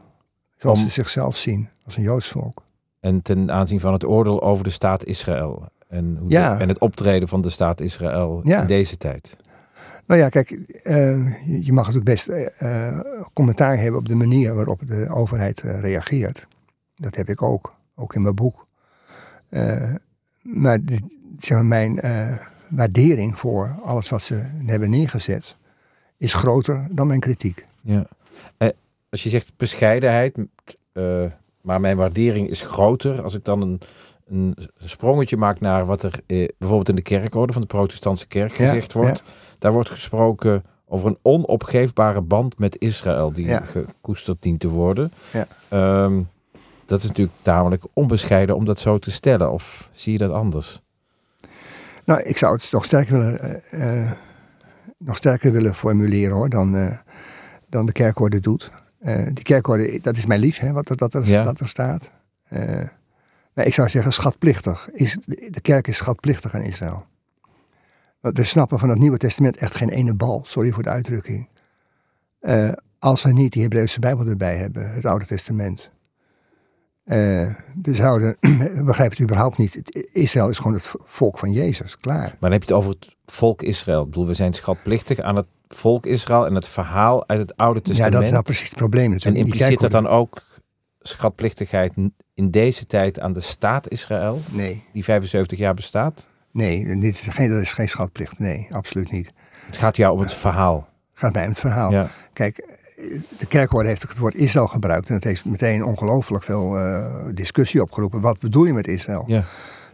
Zoals 0.59 0.79
Om- 0.79 0.85
ze 0.85 0.91
zichzelf 0.93 1.37
zien, 1.37 1.69
als 1.85 1.97
een 1.97 2.03
Joods 2.03 2.29
volk. 2.29 2.63
En 3.01 3.23
ten 3.23 3.51
aanzien 3.51 3.81
van 3.81 3.93
het 3.93 4.05
oordeel 4.05 4.43
over 4.43 4.65
de 4.65 4.71
staat 4.71 5.05
Israël. 5.05 5.69
En, 5.93 6.17
hoe 6.21 6.31
Ja. 6.31 6.55
de- 6.57 6.63
en 6.63 6.69
het 6.69 6.79
optreden 6.79 7.29
van 7.29 7.41
de 7.43 7.51
staat 7.51 7.81
Israël 7.81 8.41
Ja. 8.45 8.61
in 8.61 8.67
deze 8.67 8.97
tijd. 8.97 9.37
Nou 10.07 10.21
ja, 10.21 10.29
kijk, 10.29 10.51
eh, 10.51 11.65
je- 11.65 11.73
mag 11.73 11.87
natuurlijk 11.87 12.05
best 12.05 12.29
eh, 12.29 12.89
eh, 12.91 13.01
commentaar 13.33 13.79
hebben 13.79 14.01
op 14.01 14.09
de 14.09 14.15
manier 14.15 14.55
waarop 14.55 14.81
de 14.87 15.09
overheid 15.11 15.61
reageert. 15.61 16.47
Dat 16.95 17.15
heb 17.17 17.29
ik 17.29 17.43
ook, 17.43 17.75
ook 17.95 18.15
in 18.15 18.23
mijn 18.23 18.35
boek. 18.35 18.67
Maar 20.43 20.85
de- 20.85 20.99
zeg 21.39 21.57
maar, 21.57 21.65
mijn 21.65 22.01
waardering 22.69 23.39
voor 23.39 23.77
alles 23.85 24.09
wat 24.09 24.23
ze 24.23 24.43
hebben 24.67 24.91
neergezet 24.91 25.57
is 26.17 26.35
groter 26.35 26.87
dan 26.91 27.07
mijn 27.07 27.21
kritiek. 27.21 27.65
Ja. 27.81 28.07
Als 29.11 29.23
je 29.23 29.29
zegt 29.29 29.53
bescheidenheid, 29.57 30.37
maar 31.61 31.81
mijn 31.81 31.97
waardering 31.97 32.49
is 32.51 32.61
groter. 32.61 33.23
Als 33.23 33.35
ik 33.35 33.45
dan 33.45 33.61
een, 33.63 33.81
een 34.29 34.57
sprongetje 34.85 35.37
maakt 35.37 35.61
naar 35.61 35.85
wat 35.85 36.03
er 36.03 36.13
eh, 36.27 36.49
bijvoorbeeld 36.59 36.89
in 36.89 36.97
de 36.97 37.03
kerkorde 37.03 37.53
van 37.53 37.63
de 37.63 37.69
protestantse 37.69 38.27
kerk 38.27 38.53
gezegd 38.53 38.93
wordt. 38.93 39.23
Daar 39.59 39.73
wordt 39.73 39.91
gesproken 39.91 40.65
over 40.87 41.09
een 41.09 41.19
onopgeefbare 41.23 42.21
band 42.21 42.59
met 42.59 42.79
Israël 42.79 43.33
die 43.33 43.63
gekoesterd 43.63 44.43
dient 44.43 44.61
te 44.61 44.69
worden. 44.69 45.13
Um, 45.73 46.29
dat 46.87 47.03
is 47.03 47.09
natuurlijk 47.09 47.37
tamelijk 47.43 47.85
onbescheiden 47.93 48.57
om 48.57 48.65
dat 48.65 48.79
zo 48.79 48.99
te 48.99 49.11
stellen. 49.11 49.53
Of 49.53 49.89
zie 49.93 50.13
je 50.13 50.19
dat 50.19 50.31
anders? 50.31 50.81
Nou, 52.05 52.21
ik 52.21 52.37
zou 52.37 52.55
het 52.55 52.73
nog 52.73 52.85
sterker 52.85 53.19
willen, 53.19 53.63
uh, 53.75 54.13
nog 54.99 55.17
sterker 55.17 55.53
willen 55.53 55.75
formuleren 55.75 56.35
hoor, 56.35 56.49
dan, 56.49 56.75
uh, 56.75 56.97
dan 57.69 57.87
de 57.87 57.93
kerkorde 57.93 58.41
doet. 58.41 58.71
Die 59.33 59.45
kerkorde, 59.45 59.99
dat 60.03 60.17
is 60.17 60.27
mij 60.27 60.39
lief, 60.39 60.59
hè, 60.59 60.73
wat, 60.73 60.87
dat, 60.87 61.15
er, 61.15 61.45
dat 61.45 61.61
er 61.61 61.69
staat. 61.69 62.11
Maar 63.55 63.67
ik 63.67 63.75
zou 63.75 63.89
zeggen 63.89 64.13
schatplichtig. 64.13 64.89
Is, 64.93 65.17
de 65.27 65.61
kerk 65.63 65.89
is 65.89 65.97
schatplichtig 65.97 66.55
aan 66.55 66.63
Israël. 66.63 67.05
We 68.21 68.45
snappen 68.45 68.79
van 68.79 68.89
het 68.89 68.99
Nieuwe 68.99 69.19
Testament 69.19 69.57
echt 69.57 69.75
geen 69.75 69.91
ene 69.91 70.15
bal, 70.15 70.45
sorry 70.47 70.71
voor 70.71 70.83
de 70.83 70.89
uitdrukking. 70.89 71.49
als 72.99 73.23
we 73.23 73.33
niet 73.33 73.53
die 73.53 73.63
Hebreeuwse 73.63 74.01
Bijbel 74.01 74.27
erbij 74.27 74.57
hebben, 74.57 74.93
het 74.93 75.07
Oude 75.07 75.27
Testament. 75.27 75.91
Uh, 77.05 77.17
we 77.83 77.95
zouden, 77.95 78.37
begrijp 78.85 79.11
het 79.11 79.21
überhaupt 79.21 79.59
niet. 79.59 80.07
Israël 80.13 80.49
is 80.49 80.57
gewoon 80.57 80.73
het 80.73 80.93
volk 81.05 81.39
van 81.39 81.53
Jezus, 81.53 81.99
klaar. 81.99 82.17
Maar 82.19 82.37
dan 82.41 82.53
heb 82.53 82.63
je 82.63 82.69
het 82.69 82.77
over 82.77 82.91
het 82.91 83.17
volk 83.27 83.63
Israël. 83.63 84.03
Ik 84.03 84.09
bedoel, 84.09 84.27
we 84.27 84.35
zijn 84.35 84.53
schatplichtig 84.53 85.21
aan 85.21 85.37
het 85.37 85.47
volk 85.69 86.07
Israël 86.07 86.47
en 86.47 86.55
het 86.55 86.69
verhaal 86.69 87.29
uit 87.29 87.39
het 87.41 87.57
Oude 87.57 87.83
Testament. 87.83 88.13
Ja, 88.13 88.19
dat 88.19 88.27
is 88.27 88.33
nou 88.33 88.43
precies 88.43 88.69
het 88.69 88.79
probleem 88.79 89.11
natuurlijk. 89.11 89.37
En 89.37 89.45
impliceert 89.45 89.81
dat 89.81 89.91
dan 89.91 90.07
ook 90.07 90.43
schatplichtigheid 91.03 91.93
in 92.35 92.51
deze 92.51 92.87
tijd 92.87 93.21
aan 93.21 93.33
de 93.33 93.41
staat 93.41 93.89
Israël? 93.89 94.41
Nee. 94.51 94.85
Die 94.93 95.05
75 95.05 95.59
jaar 95.59 95.75
bestaat? 95.75 96.27
Nee, 96.51 96.99
dit 97.01 97.15
is 97.15 97.21
geen, 97.21 97.51
dat 97.51 97.61
is 97.61 97.73
geen 97.73 97.89
schatplicht. 97.89 98.39
Nee, 98.39 98.67
absoluut 98.71 99.11
niet. 99.11 99.33
Het 99.67 99.77
gaat 99.77 99.97
jou 99.97 100.13
om 100.13 100.21
het 100.21 100.35
verhaal. 100.35 100.89
Het 101.11 101.21
gaat 101.21 101.33
mij 101.33 101.43
om 101.43 101.49
het 101.49 101.59
verhaal. 101.59 101.91
Ja. 101.91 102.09
Kijk, 102.33 102.79
de 103.39 103.47
kerkorde 103.49 103.89
heeft 103.89 104.03
het 104.03 104.19
woord 104.19 104.35
Israël 104.35 104.67
gebruikt. 104.67 105.09
En 105.09 105.15
het 105.15 105.25
heeft 105.25 105.45
meteen 105.45 105.85
ongelooflijk 105.85 106.45
veel 106.45 106.79
uh, 106.79 107.25
discussie 107.35 107.83
opgeroepen. 107.83 108.21
Wat 108.21 108.39
bedoel 108.39 108.65
je 108.65 108.73
met 108.73 108.87
Israël? 108.87 109.25
Ja. 109.27 109.45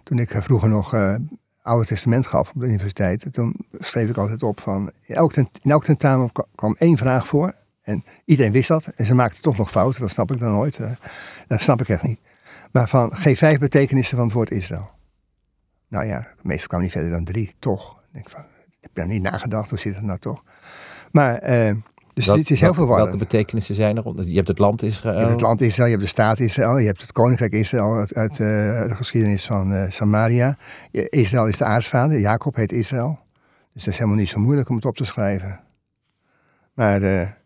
Toen 0.02 0.18
ik 0.18 0.30
vroeger 0.30 0.68
nog 0.68 0.94
uh, 0.94 1.14
Oude 1.62 1.86
Testament 1.86 2.26
gaf 2.26 2.50
op 2.54 2.60
de 2.60 2.66
universiteit, 2.66 3.26
toen 3.32 3.56
schreef 3.78 4.08
ik 4.08 4.16
altijd 4.16 4.42
op 4.42 4.60
van. 4.60 4.90
In 5.06 5.14
elk, 5.14 5.32
tent, 5.32 5.48
in 5.62 5.70
elk 5.70 5.84
tentamen 5.84 6.30
kwam 6.54 6.76
één 6.78 6.96
vraag 6.96 7.26
voor. 7.26 7.54
En 7.88 8.04
iedereen 8.24 8.52
wist 8.52 8.68
dat. 8.68 8.86
En 8.86 9.04
ze 9.04 9.14
maakten 9.14 9.42
toch 9.42 9.56
nog 9.56 9.70
fouten. 9.70 10.00
Dat 10.00 10.10
snap 10.10 10.30
ik 10.30 10.38
dan 10.38 10.52
nooit. 10.52 10.78
Dat 11.46 11.60
snap 11.60 11.80
ik 11.80 11.88
echt 11.88 12.02
niet. 12.02 12.20
Maar 12.72 12.88
van 12.88 13.16
geef 13.16 13.38
vijf 13.38 13.58
betekenissen 13.58 14.16
van 14.16 14.26
het 14.26 14.34
woord 14.34 14.50
Israël. 14.50 14.90
Nou 15.88 16.06
ja, 16.06 16.26
meestal 16.42 16.68
kwam 16.68 16.80
niet 16.80 16.92
verder 16.92 17.10
dan 17.10 17.24
drie, 17.24 17.54
toch. 17.58 17.90
Ik 17.90 18.12
denk 18.12 18.30
van, 18.30 18.44
heb 18.80 18.90
daar 18.94 19.06
niet 19.06 19.22
nagedacht, 19.22 19.70
hoe 19.70 19.78
zit 19.78 19.94
het 19.94 20.04
nou 20.04 20.18
toch? 20.18 20.42
Maar 21.12 21.40
dus 22.18 22.26
Wat, 22.26 22.36
dit 22.36 22.50
is 22.50 22.60
heel 22.60 22.74
veel 22.74 22.86
Welke 22.86 23.16
betekenissen 23.16 23.74
zijn 23.74 23.96
er? 23.96 24.26
Je 24.26 24.36
hebt 24.36 24.48
het 24.48 24.58
land 24.58 24.82
Israël. 24.82 25.14
Je 25.14 25.20
hebt 25.20 25.32
het 25.32 25.40
land 25.40 25.60
Israël, 25.60 25.86
je 25.86 25.92
hebt 25.92 26.04
de 26.04 26.10
staat 26.10 26.38
Israël, 26.38 26.78
je 26.78 26.86
hebt 26.86 27.00
het 27.00 27.12
koninkrijk 27.12 27.52
Israël 27.52 27.94
uit, 27.94 28.14
uit 28.14 28.32
uh, 28.32 28.38
de 28.38 28.94
geschiedenis 28.94 29.46
van 29.46 29.72
uh, 29.72 29.90
Samaria. 29.90 30.56
Israël 30.90 31.46
is 31.46 31.56
de 31.56 31.64
aartsvader, 31.64 32.20
Jacob 32.20 32.54
heet 32.54 32.72
Israël. 32.72 33.18
Dus 33.72 33.84
dat 33.84 33.92
is 33.92 33.98
helemaal 33.98 34.18
niet 34.18 34.28
zo 34.28 34.40
moeilijk 34.40 34.68
om 34.68 34.76
het 34.76 34.84
op 34.84 34.96
te 34.96 35.04
schrijven. 35.04 35.60
Maar 36.74 37.00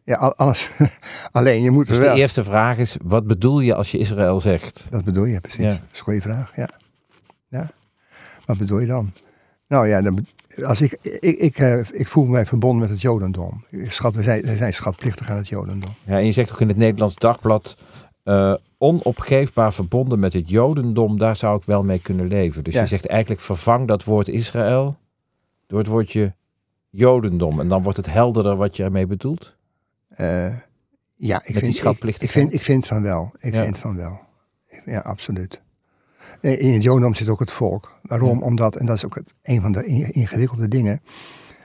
ja, 0.04 0.16
alles. 0.16 0.78
Alleen 1.32 1.62
je 1.62 1.70
moet 1.70 1.86
dus 1.86 1.98
wel. 1.98 2.14
de 2.14 2.20
eerste 2.20 2.44
vraag 2.44 2.78
is: 2.78 2.96
wat 3.02 3.26
bedoel 3.26 3.60
je 3.60 3.74
als 3.74 3.90
je 3.90 3.98
Israël 3.98 4.40
zegt? 4.40 4.86
Dat 4.90 5.04
bedoel 5.04 5.24
je 5.24 5.40
precies. 5.40 5.64
Dat 5.66 5.80
is 5.92 5.98
een 5.98 6.04
goede 6.04 6.20
vraag. 6.20 6.56
Ja. 6.56 6.68
ja. 7.48 7.70
Wat 8.44 8.58
bedoel 8.58 8.78
je 8.78 8.86
dan? 8.86 9.12
Nou 9.68 9.88
ja, 9.88 10.02
dan, 10.02 10.26
als 10.64 10.80
ik, 10.80 10.98
ik, 11.02 11.38
ik, 11.38 11.58
eh, 11.58 11.78
ik, 11.92 12.08
voel 12.08 12.24
mij 12.24 12.46
verbonden 12.46 12.80
met 12.80 12.90
het 12.90 13.00
Jodendom. 13.00 13.64
Schat, 13.70 14.14
we, 14.14 14.22
zijn, 14.22 14.42
we 14.42 14.56
zijn 14.56 14.74
schatplichtig 14.74 15.30
aan 15.30 15.36
het 15.36 15.48
Jodendom. 15.48 15.90
Ja, 16.04 16.18
en 16.18 16.26
je 16.26 16.32
zegt 16.32 16.52
ook 16.52 16.60
in 16.60 16.68
het 16.68 16.76
Nederlands 16.76 17.14
Dagblad. 17.14 17.76
Uh, 18.24 18.54
onopgeefbaar 18.78 19.72
verbonden 19.72 20.18
met 20.18 20.32
het 20.32 20.48
Jodendom, 20.48 21.18
daar 21.18 21.36
zou 21.36 21.56
ik 21.56 21.64
wel 21.64 21.82
mee 21.82 21.98
kunnen 21.98 22.26
leven. 22.26 22.64
Dus 22.64 22.74
je 22.74 22.86
zegt 22.86 23.06
eigenlijk 23.06 23.40
vervang 23.40 23.88
dat 23.88 24.04
woord 24.04 24.28
Israël 24.28 24.96
door 25.66 25.78
het 25.78 25.88
woordje 25.88 26.34
Jodendom. 26.90 27.60
En 27.60 27.68
dan 27.68 27.82
wordt 27.82 27.96
het 27.96 28.12
helderder 28.12 28.56
wat 28.56 28.76
je 28.76 28.82
ermee 28.82 29.06
bedoelt? 29.06 29.56
Uh, 30.20 30.54
ja, 31.14 31.42
ik 31.44 31.58
vind, 31.58 31.76
ik, 31.76 32.20
ik, 32.20 32.30
vind, 32.30 32.52
ik 32.52 32.62
vind 32.62 32.86
van 32.86 33.02
wel. 33.02 33.34
Ik 33.38 33.54
vind 33.54 33.78
van 33.78 33.96
wel. 33.96 34.20
Ja, 34.84 35.00
absoluut. 35.00 35.60
In 36.40 36.72
het 36.72 36.82
Jodendom 36.82 37.14
zit 37.14 37.28
ook 37.28 37.40
het 37.40 37.52
volk. 37.52 37.98
Waarom? 38.02 38.42
Omdat, 38.42 38.76
en 38.76 38.86
dat 38.86 38.96
is 38.96 39.04
ook 39.04 39.14
het, 39.14 39.32
een 39.42 39.60
van 39.60 39.72
de 39.72 39.84
ingewikkelde 40.12 40.68
dingen. 40.68 41.02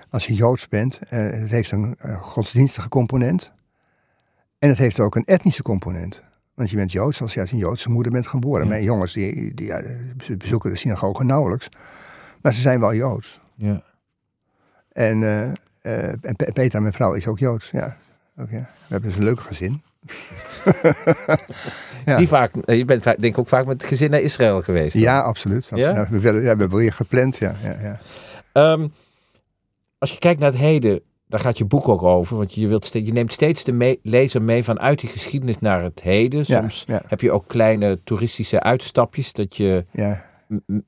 Als 0.10 0.26
je 0.26 0.34
Joods 0.34 0.68
bent, 0.68 1.00
uh, 1.04 1.10
het 1.20 1.50
heeft 1.50 1.72
een 1.72 1.98
uh, 2.06 2.22
godsdienstige 2.22 2.90
component. 2.90 3.52
En 4.60 4.70
het 4.70 4.78
heeft 4.78 5.00
ook 5.00 5.16
een 5.16 5.26
etnische 5.26 5.62
component. 5.62 6.22
Want 6.54 6.70
je 6.70 6.76
bent 6.76 6.92
Joods 6.92 7.22
als 7.22 7.34
je 7.34 7.40
uit 7.40 7.52
een 7.52 7.58
Joodse 7.58 7.90
moeder 7.90 8.12
bent 8.12 8.28
geboren. 8.28 8.64
Ja. 8.64 8.70
Mijn 8.70 8.84
jongens 8.84 9.14
die, 9.14 9.54
die 9.54 9.74
bezoeken 10.38 10.72
de 10.72 10.78
synagoge 10.78 11.24
nauwelijks. 11.24 11.70
Maar 12.42 12.54
ze 12.54 12.62
zijn 12.62 12.80
wel 12.80 12.94
Joods. 12.94 13.40
Ja. 13.56 13.84
En, 14.92 15.22
uh, 15.22 15.52
en 15.82 16.36
Peter, 16.54 16.82
mijn 16.82 16.94
vrouw, 16.94 17.14
is 17.14 17.28
ook 17.28 17.40
Joods. 17.40 17.70
Ja. 17.72 17.98
We 18.46 18.66
hebben 18.88 19.10
dus 19.10 19.20
een 19.20 19.26
leuk 19.26 19.40
gezin. 19.40 19.82
ja. 22.06 22.18
Die 22.18 22.28
vaak, 22.28 22.56
eh, 22.56 22.78
je 22.78 22.86
bent 22.86 23.04
denk 23.04 23.24
ik 23.24 23.38
ook 23.38 23.48
vaak 23.48 23.66
met 23.66 23.82
het 23.82 23.90
gezin 23.90 24.12
naar 24.12 24.20
Israël 24.20 24.62
geweest. 24.62 24.96
Ja, 24.96 25.22
absoluut. 25.22 25.70
Ja? 25.76 26.08
we, 26.10 26.20
willen, 26.20 26.42
ja, 26.42 26.54
we 26.54 26.60
hebben 26.60 26.78
weer 26.78 26.94
gepland, 26.94 27.38
ja. 27.38 27.56
ja, 27.64 28.00
ja. 28.54 28.72
Um, 28.72 28.94
als 29.98 30.12
je 30.12 30.20
kijkt 30.20 30.40
naar 30.40 30.52
het 30.52 30.60
heden, 30.60 31.02
daar 31.28 31.40
gaat 31.40 31.58
je 31.58 31.66
boek 31.66 31.88
ook 31.88 32.04
over. 32.04 32.38
Want 32.38 32.54
je, 32.54 32.68
wilt 32.68 32.94
je 32.94 33.14
neemt 33.14 33.34
steeds 33.34 33.64
de 33.64 33.72
me 33.72 34.00
lezer 34.04 34.42
mee 34.42 34.64
vanuit 34.64 35.00
die 35.00 35.10
geschiedenis 35.10 35.60
naar 35.60 35.84
het 35.84 36.02
heden. 36.02 36.46
Soms 36.46 36.86
heb 37.08 37.22
je 37.22 37.32
ook 37.32 37.48
kleine 37.48 38.00
toeristische 38.04 38.60
uitstapjes. 38.60 39.34
Dat 39.34 39.58
je 39.58 39.86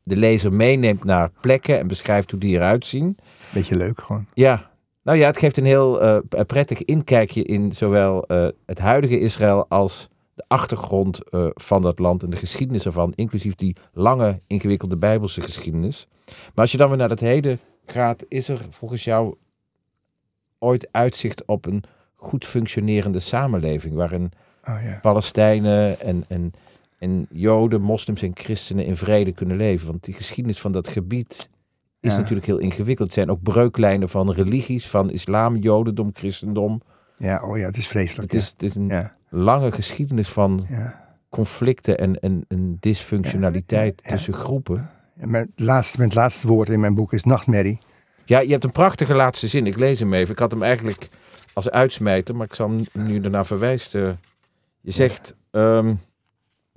de 0.04 0.18
lezer 0.18 0.54
meeneemt 0.54 1.04
naar 1.04 1.30
plekken 1.42 1.80
en 1.80 1.88
beschrijft 1.88 2.32
hoe 2.32 2.40
die 2.40 2.56
eruit 2.56 2.86
zien. 2.86 3.18
Beetje 3.54 3.76
leuk 3.76 4.02
gewoon. 4.02 4.26
Ja, 4.34 4.70
nou 5.10 5.22
ja, 5.22 5.28
het 5.28 5.38
geeft 5.38 5.58
een 5.58 5.66
heel 5.66 6.04
uh, 6.04 6.18
prettig 6.48 6.84
inkijkje 6.84 7.44
in 7.44 7.72
zowel 7.72 8.26
uh, 8.28 8.48
het 8.66 8.80
huidige 8.80 9.20
Israël 9.20 9.66
als 9.70 10.10
de 10.34 10.44
achtergrond 10.48 11.20
uh, 11.32 11.48
van 11.54 11.82
dat 11.82 12.00
land 12.00 12.24
en 12.24 12.30
de 12.30 12.38
geschiedenis 12.38 12.86
ervan, 12.86 13.14
inclusief 13.16 13.56
die 13.56 13.76
lange, 13.94 14.40
ingewikkelde 14.48 14.98
Bijbelse 14.98 15.42
geschiedenis. 15.42 16.08
Maar 16.26 16.36
als 16.56 16.72
je 16.72 16.78
dan 16.78 16.90
weer 16.90 16.98
naar 16.98 17.10
het 17.10 17.20
heden 17.20 17.60
gaat, 17.86 18.26
is 18.28 18.50
er 18.50 18.66
volgens 18.70 19.04
jou 19.04 19.36
ooit 20.60 20.88
uitzicht 20.92 21.46
op 21.46 21.66
een 21.66 21.84
goed 22.16 22.46
functionerende 22.46 23.20
samenleving, 23.20 23.96
waarin 23.96 24.32
oh, 24.64 24.78
ja. 24.84 25.00
Palestijnen 25.02 26.00
en, 26.00 26.26
en, 26.28 26.54
en 26.98 27.28
Joden, 27.32 27.82
moslims 27.82 28.22
en 28.22 28.32
christenen 28.34 28.86
in 28.86 28.98
vrede 28.98 29.32
kunnen 29.32 29.58
leven? 29.58 29.88
Want 29.88 30.04
die 30.04 30.14
geschiedenis 30.14 30.60
van 30.60 30.72
dat 30.72 30.88
gebied 30.88 31.50
is 32.00 32.16
natuurlijk 32.16 32.46
heel 32.46 32.58
ingewikkeld. 32.58 33.08
Het 33.08 33.18
zijn 33.18 33.32
ook 33.32 33.42
breuklijnen 33.42 34.10
van 34.10 34.32
religies, 34.32 34.88
van 34.88 35.10
islam, 35.12 35.56
jodendom, 35.56 36.10
christendom. 36.14 36.82
Ja, 37.18 37.44
oh 37.44 37.58
ja, 37.58 37.66
het 37.66 37.78
is 37.78 37.88
vreselijk. 37.88 38.32
Het 38.32 38.42
is, 38.42 38.50
het 38.50 38.64
is 38.64 38.76
een 38.76 39.10
lange 39.30 39.72
geschiedenis 39.72 40.30
van 40.30 40.68
conflicten 41.30 41.98
en, 41.98 42.20
en, 42.20 42.46
en 42.48 42.78
dysfunctionaliteit 42.80 44.04
tussen 44.04 44.34
groepen. 44.34 44.90
En 45.18 45.30
mijn 45.30 45.52
laatste, 45.56 45.98
mijn 45.98 46.12
laatste 46.14 46.48
woord 46.48 46.70
in 46.70 46.80
mijn 46.80 46.96
boek 46.96 47.14
is 47.14 47.24
nachtmerrie. 47.24 47.80
Ja, 48.26 48.40
je 48.40 48.52
hebt 48.52 48.64
een 48.64 48.72
prachtige 48.72 49.14
laatste 49.14 49.48
zin. 49.48 49.68
Ik 49.68 49.78
lees 49.78 50.00
hem 50.00 50.14
even. 50.14 50.34
Ik 50.34 50.40
had 50.40 50.52
hem 50.52 50.64
eigenlijk 50.64 51.10
als 51.54 51.70
uitsmijter, 51.70 52.36
maar 52.36 52.46
ik 52.46 52.56
zal 52.56 52.70
hem 52.70 53.06
nu 53.06 53.20
daarna 53.20 53.44
verwijzen. 53.44 54.20
Je 54.82 54.92
zegt... 54.92 55.36
Ehm, 55.52 55.94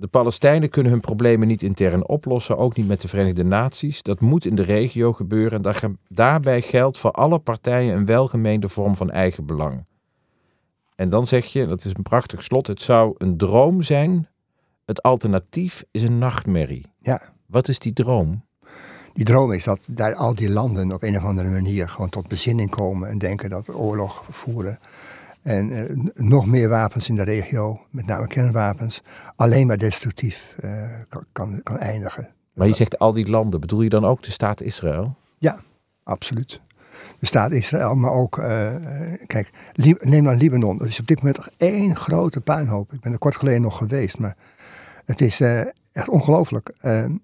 de 0.03 0.09
Palestijnen 0.09 0.69
kunnen 0.69 0.91
hun 0.91 1.01
problemen 1.01 1.47
niet 1.47 1.63
intern 1.63 2.07
oplossen, 2.07 2.57
ook 2.57 2.75
niet 2.75 2.87
met 2.87 3.01
de 3.01 3.07
Verenigde 3.07 3.43
Naties. 3.43 4.01
Dat 4.01 4.19
moet 4.19 4.45
in 4.45 4.55
de 4.55 4.61
regio 4.61 5.13
gebeuren 5.13 5.63
en 5.63 5.99
daarbij 6.07 6.61
geldt 6.61 6.97
voor 6.97 7.11
alle 7.11 7.39
partijen 7.39 7.95
een 7.95 8.05
welgemeende 8.05 8.69
vorm 8.69 8.95
van 8.95 9.11
eigenbelang. 9.11 9.85
En 10.95 11.09
dan 11.09 11.27
zeg 11.27 11.45
je, 11.45 11.65
dat 11.65 11.85
is 11.85 11.91
een 11.95 12.03
prachtig 12.03 12.43
slot, 12.43 12.67
het 12.67 12.81
zou 12.81 13.15
een 13.17 13.37
droom 13.37 13.81
zijn, 13.81 14.27
het 14.85 15.01
alternatief 15.01 15.83
is 15.91 16.03
een 16.03 16.17
nachtmerrie. 16.17 16.85
Ja. 16.99 17.21
Wat 17.45 17.67
is 17.67 17.79
die 17.79 17.93
droom? 17.93 18.45
Die 19.13 19.25
droom 19.25 19.51
is 19.51 19.63
dat 19.63 19.87
daar 19.91 20.15
al 20.15 20.35
die 20.35 20.49
landen 20.49 20.91
op 20.91 21.03
een 21.03 21.17
of 21.17 21.23
andere 21.23 21.49
manier 21.49 21.89
gewoon 21.89 22.09
tot 22.09 22.27
bezinning 22.27 22.69
komen 22.69 23.09
en 23.09 23.17
denken 23.17 23.49
dat 23.49 23.75
oorlog 23.75 24.23
voeren 24.29 24.79
en 25.43 25.71
uh, 25.71 26.11
nog 26.13 26.45
meer 26.45 26.69
wapens 26.69 27.09
in 27.09 27.15
de 27.15 27.23
regio, 27.23 27.79
met 27.89 28.05
name 28.05 28.27
kernwapens, 28.27 29.01
alleen 29.35 29.67
maar 29.67 29.77
destructief 29.77 30.55
uh, 30.63 30.71
kan, 31.09 31.25
kan, 31.31 31.63
kan, 31.63 31.77
eindigen. 31.77 32.29
Maar 32.53 32.67
je 32.67 32.73
zegt 32.73 32.99
al 32.99 33.13
die 33.13 33.29
landen, 33.29 33.59
bedoel 33.59 33.81
je 33.81 33.89
dan 33.89 34.05
ook 34.05 34.23
de 34.23 34.31
staat 34.31 34.61
Israël? 34.61 35.15
Ja, 35.37 35.59
absoluut. 36.03 36.61
De 37.19 37.25
staat 37.25 37.51
Israël, 37.51 37.95
maar 37.95 38.11
ook, 38.11 38.37
uh, 38.37 38.71
kijk, 39.25 39.49
neem 39.99 40.23
dan 40.23 40.35
Libanon. 40.35 40.77
Dat 40.77 40.87
is 40.87 40.99
op 40.99 41.07
dit 41.07 41.17
moment 41.17 41.47
één 41.57 41.95
grote 41.95 42.41
puinhoop. 42.41 42.93
Ik 42.93 42.99
ben 42.99 43.11
er 43.11 43.17
kort 43.17 43.35
geleden 43.35 43.61
nog 43.61 43.77
geweest, 43.77 44.19
maar 44.19 44.35
het 45.05 45.21
is 45.21 45.41
echt 45.91 46.09
ongelooflijk. 46.09 46.73
een 46.81 47.21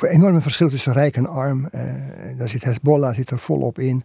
enorme 0.00 0.40
verschil 0.40 0.68
tussen 0.68 0.92
rijk 0.92 1.16
en 1.16 1.26
arm. 1.26 1.68
Daar 2.36 2.48
zit 2.48 2.64
Hezbollah 2.64 3.14
zit 3.14 3.30
er 3.30 3.38
volop 3.38 3.78
in. 3.78 4.04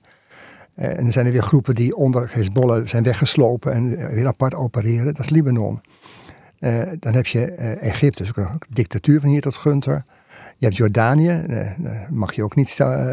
Uh, 0.75 0.97
en 0.97 1.05
er 1.05 1.11
zijn 1.11 1.25
er 1.25 1.31
weer 1.31 1.43
groepen 1.43 1.75
die 1.75 1.95
onder 1.95 2.29
Hezbollah 2.33 2.87
zijn 2.87 3.03
weggeslopen 3.03 3.73
en 3.73 4.13
weer 4.13 4.27
apart 4.27 4.55
opereren. 4.55 5.13
Dat 5.13 5.19
is 5.19 5.29
Libanon. 5.29 5.81
Uh, 6.59 6.81
dan 6.99 7.13
heb 7.13 7.25
je 7.25 7.51
Egypte, 7.79 8.23
dus 8.23 8.29
ook 8.29 8.37
een 8.37 8.59
dictatuur 8.69 9.19
van 9.19 9.29
hier 9.29 9.41
tot 9.41 9.55
Gunter. 9.55 10.05
Je 10.57 10.65
hebt 10.65 10.77
Jordanië, 10.77 11.43
daar 11.47 12.07
mag 12.09 12.33
je 12.33 12.43
ook 12.43 12.55
niet 12.55 12.69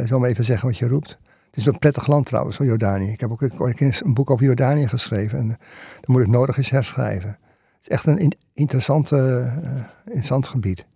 zomaar 0.06 0.28
even 0.28 0.44
zeggen 0.44 0.68
wat 0.68 0.78
je 0.78 0.88
roept. 0.88 1.18
Het 1.50 1.60
is 1.60 1.66
een 1.66 1.78
prettig 1.78 2.06
land 2.06 2.26
trouwens, 2.26 2.56
Jordanië. 2.56 3.10
Ik 3.10 3.20
heb 3.20 3.30
ook 3.30 3.42
een 3.42 4.14
boek 4.14 4.30
over 4.30 4.44
Jordanië 4.44 4.88
geschreven 4.88 5.38
en 5.38 5.46
dan 5.46 5.58
moet 6.06 6.20
het 6.20 6.30
nodig 6.30 6.56
eens 6.56 6.70
herschrijven. 6.70 7.28
Het 7.28 7.80
is 7.80 7.88
echt 7.88 8.06
een 8.06 8.32
interessant, 8.54 9.10
interessant 10.04 10.46
gebied. 10.46 10.86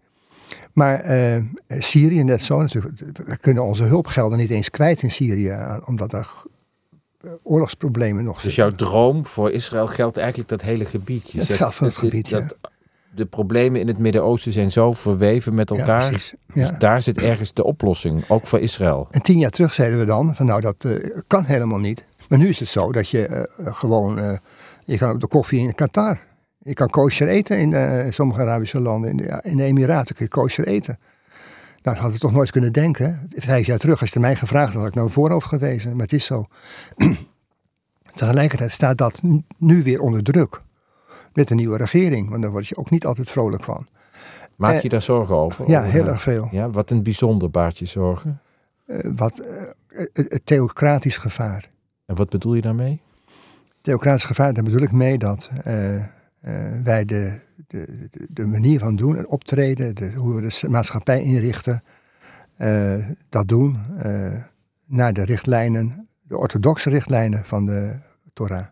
Maar 0.77 1.11
uh, 1.11 1.43
Syrië 1.69 2.25
net 2.25 2.43
zo 2.43 2.61
natuurlijk. 2.61 3.01
We 3.27 3.37
kunnen 3.37 3.64
onze 3.64 3.83
hulpgelden 3.83 4.39
niet 4.39 4.51
eens 4.51 4.71
kwijt 4.71 5.03
in 5.03 5.11
Syrië, 5.11 5.57
omdat 5.85 6.12
er 6.12 6.19
eh, 6.19 6.53
oorlogsproblemen 7.43 8.24
nog. 8.24 8.41
Dus 8.41 8.55
jouw 8.55 8.74
droom 8.74 9.27
voor 9.27 9.51
Israël 9.51 9.87
geldt 9.87 10.16
eigenlijk 10.16 10.49
dat 10.49 10.62
hele 10.62 10.85
gebied? 10.85 11.31
Je 11.31 11.39
het 11.39 11.53
geldt 11.53 11.74
voor 11.74 11.87
het 11.87 11.97
gebied, 11.97 12.31
dat, 12.31 12.57
De 13.14 13.27
problemen 13.27 13.81
in 13.81 13.89
het 13.89 13.99
Midden-Oosten 13.99 14.53
zijn 14.53 14.70
zo 14.70 14.93
verweven 14.93 15.55
met 15.55 15.70
elkaar. 15.70 16.12
Ja. 16.12 16.68
Dus 16.68 16.79
daar 16.79 17.03
zit 17.03 17.22
ergens 17.22 17.53
de 17.53 17.64
oplossing, 17.64 18.24
ook 18.29 18.47
voor 18.47 18.61
Israël. 18.61 19.09
En 19.11 19.22
tien 19.22 19.39
jaar 19.39 19.51
terug 19.51 19.74
zeiden 19.74 19.99
we 19.99 20.05
dan, 20.05 20.35
van 20.35 20.47
nou 20.47 20.61
dat 20.61 20.85
uh, 20.85 21.16
kan 21.27 21.45
helemaal 21.45 21.79
niet. 21.79 22.05
Maar 22.29 22.39
nu 22.39 22.49
is 22.49 22.59
het 22.59 22.68
zo 22.68 22.93
dat 22.93 23.09
je 23.09 23.47
uh, 23.61 23.74
gewoon, 23.74 24.41
je 24.85 24.99
kan 24.99 25.11
op 25.11 25.20
de 25.20 25.29
koffie 25.29 25.61
in 25.61 25.74
Qatar 25.74 26.18
je 26.66 26.74
kan 26.74 26.89
kosher 26.89 27.29
eten 27.29 27.59
in 27.59 28.12
sommige 28.12 28.41
Arabische 28.41 28.81
landen. 28.81 29.11
In 29.11 29.16
de, 29.16 29.41
in 29.43 29.57
de, 29.57 29.62
Emiraten 29.62 30.14
kun 30.14 30.24
je 30.24 30.31
kosher 30.31 30.66
eten. 30.66 30.99
Nou, 31.87 31.99
dat 31.99 32.07
hadden 32.07 32.20
we 32.22 32.26
toch 32.26 32.37
nooit 32.37 32.51
kunnen 32.51 32.72
denken. 32.72 33.30
Vijf 33.34 33.66
jaar 33.66 33.78
terug, 33.78 34.01
als 34.01 34.11
je 34.11 34.20
mij 34.20 34.37
gevraagd 34.37 34.72
had, 34.72 34.82
had 34.82 34.89
ik 34.89 34.95
naar 34.95 35.11
voorhoofd 35.11 35.47
gewezen. 35.47 35.93
Maar 35.93 36.03
het 36.03 36.12
is 36.12 36.24
zo. 36.24 36.47
Tegelijkertijd 38.14 38.72
staat 38.72 38.99
dat 38.99 39.22
nu 39.59 39.82
weer 39.82 40.01
onder 40.01 40.22
druk. 40.22 40.61
Met 41.32 41.49
de 41.49 41.55
nieuwe 41.55 41.76
regering. 41.76 42.30
Want 42.30 42.43
daar 42.43 42.51
word 42.51 42.66
je 42.66 42.76
ook 42.76 42.91
niet 42.91 43.07
altijd 43.07 43.30
vrolijk 43.30 43.64
van. 43.64 43.87
Maak 44.57 44.76
je 44.76 44.82
eh, 44.82 44.91
daar 44.91 45.03
zorgen 45.03 45.37
over? 45.37 45.68
Ja, 45.68 45.82
heel 45.82 46.07
erg 46.07 46.22
veel. 46.22 46.49
Ja, 46.51 46.70
wat 46.70 46.91
een 46.91 47.03
bijzonder 47.03 47.51
baart 47.51 47.78
je 47.78 47.87
zorgen? 47.87 48.41
Uh, 48.87 48.99
wat, 49.16 49.43
het 50.12 50.41
theocratisch 50.45 51.16
gevaar. 51.16 51.68
En 52.07 52.14
wat 52.14 52.28
bedoel 52.28 52.55
je 52.55 52.62
daarmee? 52.62 53.01
Theocratisch 53.80 54.24
gevaar, 54.24 54.55
daar 54.55 54.64
bedoel 54.64 54.82
ik 54.82 54.93
mee 54.93 55.18
dat 55.18 55.51
uh, 55.66 56.05
wij 56.84 57.05
de, 57.05 57.39
de, 58.29 58.45
manier 58.45 58.79
van 58.79 58.97
doen 58.97 59.16
en 59.16 59.29
optreden, 59.29 59.95
de, 59.95 60.12
hoe 60.12 60.35
we 60.35 60.41
de 60.41 60.68
maatschappij 60.68 61.22
inrichten, 61.22 61.83
uh, 62.59 63.09
dat 63.29 63.49
doen 63.49 63.79
uh, 64.05 64.43
naar 64.85 65.12
de 65.12 65.24
richtlijnen, 65.24 66.09
de 66.22 66.37
orthodoxe 66.37 66.91
richtlijnen 66.91 67.45
van 67.45 67.66
de 67.66 67.97
Torah. 68.33 68.66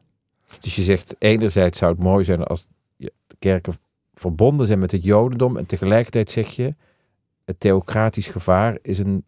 Dus 0.61 0.77
je 0.77 0.83
zegt, 0.83 1.17
enerzijds 1.19 1.79
zou 1.79 1.93
het 1.93 2.01
mooi 2.01 2.25
zijn 2.25 2.43
als 2.43 2.69
de 2.97 3.13
kerken 3.39 3.75
verbonden 4.15 4.67
zijn 4.67 4.79
met 4.79 4.91
het 4.91 5.03
Jodendom 5.03 5.57
en 5.57 5.67
tegelijkertijd 5.67 6.31
zeg 6.31 6.49
je, 6.49 6.75
het 7.45 7.61
theocratisch 7.61 8.29
gevaar 8.29 8.79
is 8.83 8.99
een 8.99 9.25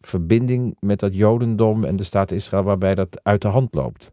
verbinding 0.00 0.76
met 0.80 1.00
dat 1.00 1.14
Jodendom 1.14 1.84
en 1.84 1.96
de 1.96 2.02
staat 2.02 2.30
Israël 2.30 2.62
waarbij 2.62 2.94
dat 2.94 3.20
uit 3.22 3.42
de 3.42 3.48
hand 3.48 3.74
loopt. 3.74 4.12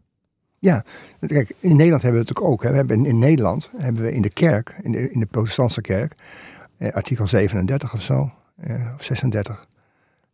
Ja, 0.60 0.84
kijk, 1.20 1.52
in 1.58 1.76
Nederland 1.76 2.02
hebben 2.02 2.22
we 2.22 2.28
het 2.28 2.40
ook. 2.40 2.62
Hè. 2.62 2.70
We 2.70 2.76
hebben 2.76 3.04
in 3.04 3.18
Nederland 3.18 3.70
hebben 3.76 4.02
we 4.02 4.12
in 4.12 4.22
de 4.22 4.32
kerk, 4.32 4.74
in 4.82 4.92
de, 4.92 5.10
in 5.10 5.20
de 5.20 5.26
protestantse 5.26 5.80
kerk, 5.80 6.16
eh, 6.76 6.92
artikel 6.92 7.26
37 7.26 7.94
of 7.94 8.02
zo, 8.02 8.30
eh, 8.56 8.94
of 8.94 9.04
36, 9.04 9.68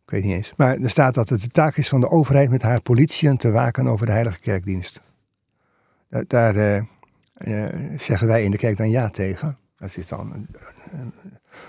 ik 0.03 0.13
weet 0.13 0.23
niet 0.23 0.35
eens. 0.35 0.53
Maar 0.57 0.77
er 0.77 0.89
staat 0.89 1.13
dat 1.13 1.29
het 1.29 1.41
de 1.41 1.47
taak 1.47 1.77
is 1.77 1.87
van 1.87 1.99
de 1.99 2.09
overheid 2.09 2.49
met 2.49 2.61
haar 2.61 2.81
politie 2.81 3.37
te 3.37 3.51
waken 3.51 3.87
over 3.87 4.05
de 4.05 4.11
heilige 4.11 4.39
kerkdienst. 4.39 5.01
Daar, 6.09 6.23
daar 6.27 6.55
eh, 6.55 6.77
eh, 7.33 7.99
zeggen 7.99 8.27
wij 8.27 8.43
in 8.43 8.51
de 8.51 8.57
kerk 8.57 8.77
dan 8.77 8.89
ja 8.89 9.09
tegen. 9.09 9.57
Dat 9.77 9.97
is 9.97 10.07
dan 10.07 10.33
een, 10.33 10.47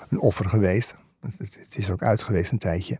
een, 0.08 0.20
offer 0.20 0.46
geweest. 0.46 0.94
Het 1.38 1.76
is 1.76 1.86
er 1.86 1.92
ook 1.92 2.02
uit 2.02 2.22
geweest 2.22 2.52
een 2.52 2.58
tijdje. 2.58 2.98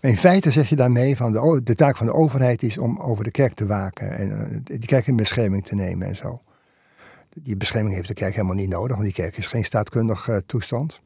In 0.00 0.16
feite 0.16 0.50
zeg 0.50 0.68
je 0.68 0.76
daarmee 0.76 1.16
van 1.16 1.32
de, 1.32 1.60
de 1.64 1.74
taak 1.74 1.96
van 1.96 2.06
de 2.06 2.12
overheid 2.12 2.62
is 2.62 2.78
om 2.78 2.98
over 2.98 3.24
de 3.24 3.30
kerk 3.30 3.54
te 3.54 3.66
waken 3.66 4.10
en 4.10 4.28
uh, 4.28 4.58
die 4.62 4.88
kerk 4.88 5.06
in 5.06 5.16
bescherming 5.16 5.64
te 5.64 5.74
nemen 5.74 6.08
en 6.08 6.16
zo. 6.16 6.42
Die 7.42 7.56
bescherming 7.56 7.94
heeft 7.94 8.08
de 8.08 8.14
kerk 8.14 8.34
helemaal 8.34 8.54
niet 8.54 8.68
nodig, 8.68 8.90
want 8.90 9.02
die 9.02 9.12
kerk 9.12 9.36
is 9.36 9.46
geen 9.46 9.64
staatkundig 9.64 10.28
uh, 10.28 10.36
toestand. 10.46 11.00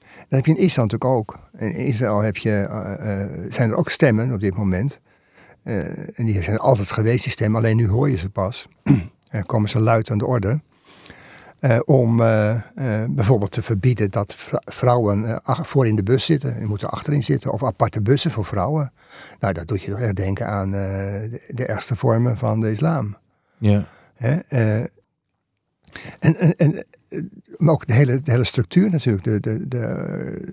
Dat 0.00 0.38
heb 0.38 0.46
je 0.46 0.52
in 0.52 0.58
Israël 0.58 0.86
natuurlijk 0.86 1.18
ook. 1.18 1.38
In 1.58 1.74
Israël 1.74 2.18
heb 2.18 2.36
je, 2.36 2.66
uh, 2.70 3.52
zijn 3.52 3.70
er 3.70 3.76
ook 3.76 3.90
stemmen 3.90 4.32
op 4.32 4.40
dit 4.40 4.56
moment. 4.56 5.00
en 5.62 6.24
die 6.24 6.42
zijn 6.42 6.58
altijd 6.58 6.90
geweest, 6.90 7.22
die 7.22 7.32
stemmen, 7.32 7.60
alleen 7.60 7.76
nu 7.76 7.88
hoor 7.88 8.10
je 8.10 8.16
ze 8.16 8.30
pas. 8.30 8.68
en 9.28 9.46
komen 9.52 9.68
ze 9.68 9.78
luid 9.78 10.10
aan 10.10 10.18
de 10.18 10.26
orde. 10.26 10.60
Uh, 11.60 11.78
om 11.84 12.20
uh, 12.20 12.54
uh, 12.54 13.04
bijvoorbeeld 13.08 13.50
te 13.50 13.62
verbieden 13.62 14.10
dat 14.10 14.34
vrouwen 14.64 15.40
voor 15.44 15.86
in 15.86 15.96
de 15.96 16.02
bus 16.02 16.24
zitten. 16.24 16.56
Die 16.58 16.66
moeten 16.66 16.90
achterin 16.90 17.24
zitten. 17.24 17.52
Of 17.52 17.64
aparte 17.64 18.00
bussen 18.00 18.30
voor 18.30 18.44
vrouwen. 18.44 18.92
Nou, 19.40 19.54
dat 19.54 19.68
doet 19.68 19.82
je 19.82 19.90
toch 19.90 20.00
echt 20.00 20.16
denken 20.16 20.46
aan 20.46 20.70
de, 20.70 21.40
de, 21.48 21.66
ergste 21.66 21.96
vormen 21.96 22.38
van 22.38 22.60
de 22.60 22.70
islam. 22.70 23.16
Ja. 23.58 23.84
en, 24.16 24.44
en, 26.18 26.56
en, 26.56 26.84
maar 27.56 27.74
ook 27.74 27.86
de 27.86 27.92
hele, 27.92 28.20
de 28.20 28.30
hele 28.30 28.44
structuur 28.44 28.90
natuurlijk. 28.90 29.24
De, 29.24 29.40
de, 29.40 29.68
de, 29.68 30.52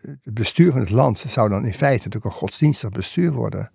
het 0.00 0.34
bestuur 0.34 0.72
van 0.72 0.80
het 0.80 0.90
land 0.90 1.24
zou 1.28 1.48
dan 1.48 1.64
in 1.64 1.74
feite 1.74 2.04
natuurlijk 2.04 2.24
een 2.24 2.40
godsdienstig 2.40 2.90
bestuur 2.90 3.32
worden. 3.32 3.70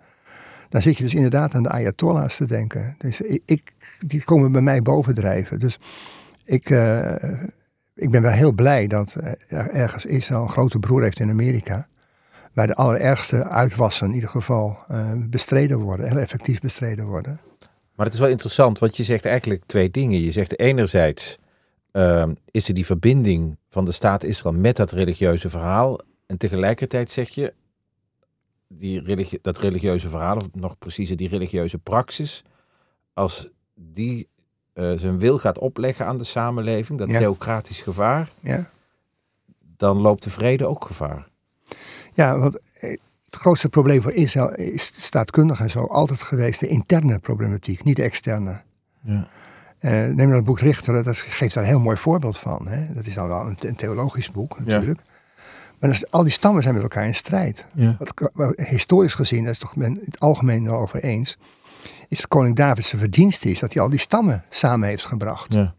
Dan 0.70 0.82
zit 0.82 0.98
je 0.98 1.04
dus 1.04 1.14
inderdaad 1.14 1.56
aan 1.56 1.64
de 1.64 1.70
Ayatollahs 1.70 2.38
te 2.38 2.46
denken. 2.46 2.96
Dus 2.98 3.22
ik, 3.22 3.42
ik 3.46 3.74
die 4.00 4.24
komen 4.24 4.52
bij 4.52 4.62
mij 4.62 4.82
bovendrijven. 4.82 5.60
Dus 5.60 5.80
ik, 6.44 6.70
uh, 6.70 7.14
ik 7.96 8.12
ben 8.12 8.22
wel 8.22 8.32
heel 8.32 8.52
blij 8.52 8.88
dat 8.88 9.14
er 9.48 9.70
ergens 9.70 10.06
Israël 10.06 10.42
een 10.42 10.50
grote 10.50 10.80
broer 10.80 11.02
heeft 11.02 11.20
in 11.20 11.30
Amerika. 11.30 11.88
Waar 12.54 12.68
de 12.68 12.76
allerergste 12.76 13.48
uitwassen 13.48 14.08
in 14.08 14.14
ieder 14.14 14.30
geval 14.30 14.78
uh, 14.92 15.12
bestreden 15.30 15.80
worden, 15.80 16.08
heel 16.08 16.20
effectief 16.20 16.60
bestreden 16.60 17.06
worden. 17.06 17.40
Maar 17.96 18.06
het 18.06 18.14
is 18.14 18.22
wel 18.22 18.30
interessant, 18.30 18.80
want 18.80 18.98
je 18.98 19.04
zegt 19.04 19.26
eigenlijk 19.26 19.64
twee 19.66 19.92
dingen. 19.92 20.20
Je 20.20 20.32
zegt 20.32 20.60
enerzijds 20.60 21.38
uh, 21.92 22.24
is 22.52 22.68
er 22.68 22.74
die 22.74 22.86
verbinding 22.86 23.58
van 23.70 23.86
de 23.86 23.92
staat 23.92 24.24
Israël 24.24 24.56
met 24.56 24.76
dat 24.76 24.92
religieuze 24.92 25.50
verhaal. 25.50 26.00
En 26.26 26.38
tegelijkertijd 26.38 27.12
zeg 27.12 27.30
je, 27.30 27.54
die 28.68 29.40
dat 29.42 29.58
religieuze 29.58 30.10
verhaal, 30.10 30.36
of 30.36 30.48
nog 30.54 30.78
preciezer 30.78 31.18
die 31.18 31.30
religieuze 31.30 31.78
praxis, 31.78 32.44
als 33.14 33.50
die 33.76 34.28
uh, 34.74 34.98
zijn 34.98 35.20
wil 35.20 35.38
gaat 35.38 35.60
opleggen 35.60 36.06
aan 36.06 36.18
de 36.18 36.24
samenleving, 36.24 37.00
dat 37.00 37.10
theocratisch 37.10 37.82
gevaar, 37.82 38.32
ja. 38.40 38.70
dan 39.78 39.98
loopt 39.98 40.24
de 40.24 40.30
vrede 40.30 40.66
ook 40.66 40.86
gevaar. 40.86 41.28
Ja, 42.14 42.40
want 42.40 42.60
eh, 42.74 42.90
het 43.26 43.36
grootste 43.36 43.70
probleem 43.70 44.02
voor 44.02 44.12
Israël 44.12 44.54
is 44.56 44.86
staatkundig 44.86 45.60
en 45.60 45.70
zo 45.70 45.86
altijd 45.86 46.22
geweest 46.22 46.60
de 46.60 46.68
interne 46.68 47.20
problematiek, 47.20 47.84
niet 47.84 47.96
de 47.96 48.04
externe. 48.04 48.62
Ja. 49.02 49.28
Uh, 49.80 50.16
neem 50.16 50.30
dat 50.30 50.44
boek 50.44 50.60
Richter, 50.60 51.04
dat 51.04 51.18
geeft 51.18 51.54
daar 51.54 51.64
een 51.64 51.70
heel 51.70 51.80
mooi 51.80 51.98
voorbeeld 51.98 52.38
van. 52.38 52.68
Hè? 52.68 52.94
Dat 52.94 53.06
is 53.06 53.14
dan 53.14 53.28
wel 53.28 53.40
een, 53.40 53.58
een 53.60 53.76
theologisch 53.76 54.32
boek 54.32 54.60
natuurlijk. 54.60 55.00
Ja. 55.06 55.12
Maar 55.80 56.02
al 56.10 56.24
die 56.24 56.32
stammen 56.32 56.62
zijn 56.62 56.74
met 56.74 56.84
elkaar 56.84 57.06
in 57.06 57.16
strijd. 57.16 57.66
Ja. 57.74 57.98
Wat, 58.34 58.54
historisch 58.56 59.14
gezien, 59.14 59.44
dat 59.44 59.54
is 59.54 59.60
toch 59.60 59.76
men 59.76 60.00
het 60.06 60.20
algemeen 60.20 60.70
over 60.70 61.04
eens 61.04 61.38
is 62.08 62.18
het 62.18 62.28
koning 62.28 62.56
David 62.56 62.86
zijn 62.86 63.02
verdienste 63.02 63.50
is 63.50 63.60
dat 63.60 63.74
hij 63.74 63.82
al 63.82 63.90
die 63.90 64.00
stammen 64.00 64.44
samen 64.50 64.88
heeft 64.88 65.06
gebracht. 65.06 65.54
Ja. 65.54 65.74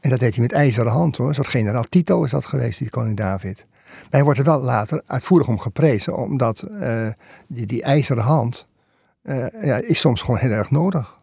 En 0.00 0.10
dat 0.10 0.18
deed 0.18 0.34
hij 0.34 0.42
met 0.42 0.52
ijzeren 0.52 0.92
hand 0.92 1.16
hoor. 1.16 1.34
Zoals 1.34 1.48
generaal 1.48 1.84
Tito 1.88 2.24
is 2.24 2.30
dat 2.30 2.44
geweest, 2.44 2.78
die 2.78 2.90
koning 2.90 3.16
David. 3.16 3.66
Maar 3.84 4.06
hij 4.10 4.24
wordt 4.24 4.38
er 4.38 4.44
wel 4.44 4.60
later 4.60 5.02
uitvoerig 5.06 5.48
om 5.48 5.58
geprezen, 5.58 6.16
omdat 6.16 6.68
uh, 6.70 7.06
die, 7.46 7.66
die 7.66 7.82
ijzeren 7.82 8.22
hand 8.22 8.66
uh, 9.22 9.46
ja, 9.62 9.76
is 9.76 10.00
soms 10.00 10.20
gewoon 10.20 10.40
heel 10.40 10.50
erg 10.50 10.70
nodig. 10.70 11.18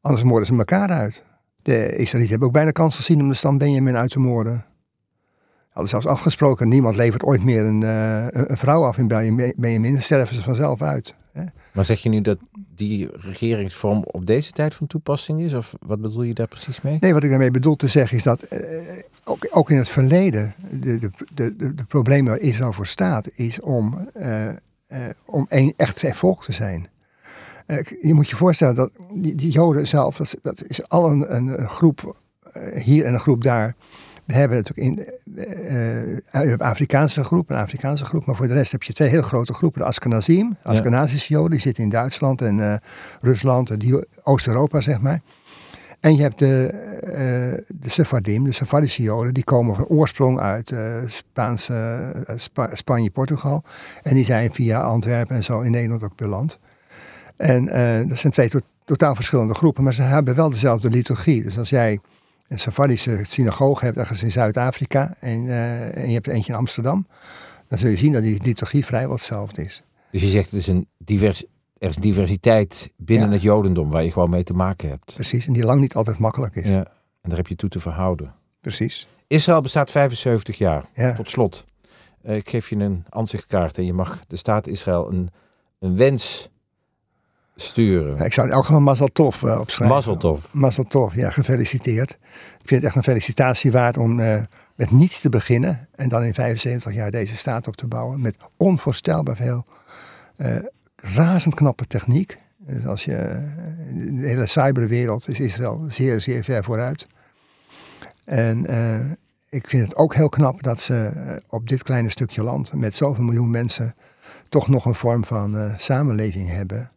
Anders 0.00 0.22
moorden 0.24 0.46
ze 0.46 0.56
elkaar 0.56 0.88
uit. 0.88 1.22
De 1.62 1.86
Israëlieten 1.86 2.28
hebben 2.28 2.48
ook 2.48 2.54
bijna 2.54 2.70
kans 2.70 2.96
gezien 2.96 3.20
om 3.20 3.28
de 3.28 3.34
stam 3.34 3.58
Benjamin 3.58 3.96
uit 3.96 4.10
te 4.10 4.18
moorden. 4.18 4.64
Hadden 5.68 5.88
zelfs 5.88 6.06
afgesproken, 6.06 6.68
niemand 6.68 6.96
levert 6.96 7.22
ooit 7.22 7.44
meer 7.44 7.64
een, 7.64 7.80
uh, 7.80 8.26
een 8.30 8.56
vrouw 8.56 8.84
af 8.84 8.98
in 8.98 9.06
Benjamin, 9.56 9.92
dan 9.92 10.02
sterven 10.02 10.34
ze 10.34 10.42
vanzelf 10.42 10.82
uit. 10.82 11.14
Hè? 11.32 11.44
Maar 11.72 11.84
zeg 11.84 12.02
je 12.02 12.08
nu 12.08 12.20
dat 12.20 12.38
die 12.74 13.08
regeringsvorm 13.12 14.04
op 14.06 14.26
deze 14.26 14.52
tijd 14.52 14.74
van 14.74 14.86
toepassing 14.86 15.40
is? 15.40 15.54
Of 15.54 15.74
wat 15.80 16.00
bedoel 16.00 16.22
je 16.22 16.34
daar 16.34 16.48
precies 16.48 16.80
mee? 16.80 16.96
Nee, 17.00 17.12
wat 17.12 17.24
ik 17.24 17.30
daarmee 17.30 17.50
bedoel 17.50 17.76
te 17.76 17.88
zeggen 17.88 18.16
is 18.16 18.22
dat 18.22 18.42
eh, 18.42 19.02
ook, 19.24 19.48
ook, 19.50 19.70
in 19.70 19.76
het 19.76 19.88
verleden 19.88 20.54
de, 20.70 20.98
de, 20.98 21.10
de, 21.34 21.74
de, 21.74 21.84
problemen 21.88 22.32
waar 22.32 22.40
Israël 22.40 22.72
voor 22.72 22.86
staat, 22.86 23.30
is 23.34 23.60
om, 23.60 24.08
uh, 24.16 24.48
uh, 24.48 24.54
om 25.24 25.46
één 25.48 25.72
echt 25.76 26.16
volk 26.16 26.44
te 26.44 26.52
zijn. 26.52 26.88
Eh, 27.66 27.78
je 28.00 28.14
moet 28.14 28.28
je 28.28 28.36
voorstellen 28.36 28.74
dat 28.74 28.90
die, 29.14 29.34
die 29.34 29.50
Joden 29.50 29.86
zelf, 29.86 30.16
dat, 30.16 30.36
dat 30.42 30.64
is 30.64 30.88
al 30.88 31.10
een, 31.10 31.34
een, 31.34 31.68
groep 31.68 32.16
hier 32.74 33.04
en 33.04 33.14
een 33.14 33.20
groep 33.20 33.42
daar, 33.42 33.74
hebben 34.34 34.56
natuurlijk 34.56 34.86
in, 34.86 35.06
uh, 36.32 36.44
uh, 36.44 36.56
Afrikaanse 36.56 37.24
groep, 37.24 37.50
een 37.50 37.56
Afrikaanse 37.56 38.04
groep, 38.04 38.26
maar 38.26 38.36
voor 38.36 38.48
de 38.48 38.54
rest 38.54 38.72
heb 38.72 38.82
je 38.82 38.92
twee 38.92 39.08
heel 39.08 39.22
grote 39.22 39.54
groepen. 39.54 39.80
De 39.80 39.86
Askenazim, 39.86 40.56
Askenazische 40.62 41.32
Joden, 41.32 41.50
die 41.50 41.60
zitten 41.60 41.82
in 41.82 41.90
Duitsland 41.90 42.42
en 42.42 42.58
uh, 42.58 42.74
Rusland 43.20 43.70
en 43.70 44.06
Oost-Europa, 44.22 44.80
zeg 44.80 45.00
maar. 45.00 45.20
En 46.00 46.16
je 46.16 46.22
hebt 46.22 46.38
de, 46.38 46.74
de 47.68 47.88
Sephardim, 47.90 48.44
de 48.44 48.52
Sephardische 48.52 49.02
Joden, 49.02 49.34
die 49.34 49.44
komen 49.44 49.76
van 49.76 49.86
oorsprong 49.86 50.40
uit 50.40 50.74
Spaanse, 51.06 52.12
Spa 52.36 52.70
Spanje, 52.72 53.10
Portugal. 53.10 53.64
En 54.02 54.14
die 54.14 54.24
zijn 54.24 54.52
via 54.52 54.80
Antwerpen 54.80 55.36
en 55.36 55.44
zo 55.44 55.60
in 55.60 55.70
Nederland 55.70 56.02
ook 56.02 56.16
beland. 56.16 56.58
En 57.36 57.64
dat 58.08 58.18
zijn 58.18 58.32
twee 58.32 58.48
to 58.48 58.60
totaal 58.84 59.14
verschillende 59.14 59.54
groepen, 59.54 59.84
maar 59.84 59.94
ze 59.94 60.02
hebben 60.02 60.34
wel 60.34 60.50
dezelfde 60.50 60.90
liturgie. 60.90 61.42
Dus 61.42 61.58
als 61.58 61.70
jij 61.70 61.98
een 62.48 62.58
Safadische 62.58 63.24
synagoge 63.26 63.84
hebt 63.84 63.96
ergens 63.96 64.22
in 64.22 64.30
Zuid-Afrika 64.30 65.14
en, 65.20 65.44
uh, 65.44 65.96
en 65.96 66.06
je 66.06 66.14
hebt 66.14 66.26
eentje 66.26 66.52
in 66.52 66.58
Amsterdam, 66.58 67.06
dan 67.66 67.78
zul 67.78 67.88
je 67.88 67.96
zien 67.96 68.12
dat 68.12 68.22
die 68.22 68.42
liturgie 68.42 68.84
vrijwel 68.84 69.14
hetzelfde 69.14 69.64
is. 69.64 69.82
Dus 70.10 70.20
je 70.20 70.28
zegt 70.28 70.50
het 70.50 70.60
is 70.60 70.66
een 70.66 70.88
divers, 70.98 71.44
er 71.78 71.88
is 71.88 71.96
diversiteit 71.96 72.92
binnen 72.96 73.30
het 73.30 73.42
Jodendom 73.42 73.90
waar 73.90 74.04
je 74.04 74.12
gewoon 74.12 74.30
mee 74.30 74.44
te 74.44 74.52
maken 74.52 74.88
hebt. 74.88 75.14
Precies, 75.14 75.46
en 75.46 75.52
die 75.52 75.64
lang 75.64 75.80
niet 75.80 75.94
altijd 75.94 76.18
makkelijk 76.18 76.56
is. 76.56 76.66
Ja, 76.66 76.86
en 77.20 77.28
daar 77.28 77.36
heb 77.36 77.46
je 77.46 77.56
toe 77.56 77.68
te 77.68 77.80
verhouden. 77.80 78.34
Precies. 78.60 79.08
Israël 79.26 79.60
bestaat 79.60 79.90
75 79.90 80.58
jaar. 80.58 80.84
Ja. 80.94 81.14
Tot 81.14 81.30
slot, 81.30 81.64
uh, 82.22 82.36
ik 82.36 82.48
geef 82.48 82.68
je 82.68 82.76
een 82.76 83.04
aanzichtkaart 83.08 83.78
en 83.78 83.84
je 83.84 83.92
mag 83.92 84.22
de 84.26 84.36
staat 84.36 84.66
Israël 84.66 85.12
een, 85.12 85.30
een 85.78 85.96
wens 85.96 86.50
sturen. 87.60 88.24
ik 88.24 88.32
zou 88.32 88.46
in 88.46 88.52
elk 88.52 88.64
geval 88.64 88.80
Mazel 88.80 89.08
Tov 89.12 89.42
uh, 89.42 89.60
opschrijven. 89.60 89.96
Mazel 89.96 90.16
Tov. 90.16 90.44
Mazel 90.52 90.84
Tov, 90.84 91.14
ja, 91.14 91.30
gefeliciteerd. 91.30 92.10
Ik 92.60 92.68
vind 92.68 92.80
het 92.80 92.84
echt 92.84 92.96
een 92.96 93.02
felicitatie 93.02 93.72
waard 93.72 93.96
om 93.96 94.20
uh, 94.20 94.42
met 94.74 94.90
niets 94.90 95.20
te 95.20 95.28
beginnen 95.28 95.88
en 95.94 96.08
dan 96.08 96.24
in 96.24 96.34
75 96.34 96.94
jaar 96.94 97.10
deze 97.10 97.36
staat 97.36 97.68
op 97.68 97.76
te 97.76 97.86
bouwen 97.86 98.20
met 98.20 98.36
onvoorstelbaar 98.56 99.36
veel 99.36 99.66
uh, 100.36 100.56
razend 100.96 101.54
knappe 101.54 101.86
techniek. 101.86 102.38
Dus 102.56 102.86
als 102.86 103.04
je, 103.04 103.14
de 103.94 104.26
hele 104.26 104.46
cyberwereld 104.46 105.28
is 105.28 105.40
Israël 105.40 105.84
zeer, 105.88 106.20
zeer 106.20 106.44
ver 106.44 106.64
vooruit. 106.64 107.06
En 108.24 108.66
ik 109.48 109.68
vind 109.68 109.84
het 109.84 109.96
ook 109.96 110.14
heel 110.14 110.28
knap 110.28 110.62
dat 110.62 110.80
ze 110.80 111.12
op 111.48 111.68
dit 111.68 111.82
kleine 111.82 112.10
stukje 112.10 112.42
land 112.42 112.72
met 112.72 112.94
zoveel 112.94 113.24
miljoen 113.24 113.50
mensen 113.50 113.94
toch 114.48 114.68
nog 114.68 114.84
een 114.84 114.94
vorm 114.94 115.24
van 115.24 115.74
samenleving 115.76 116.48
hebben 116.48 116.90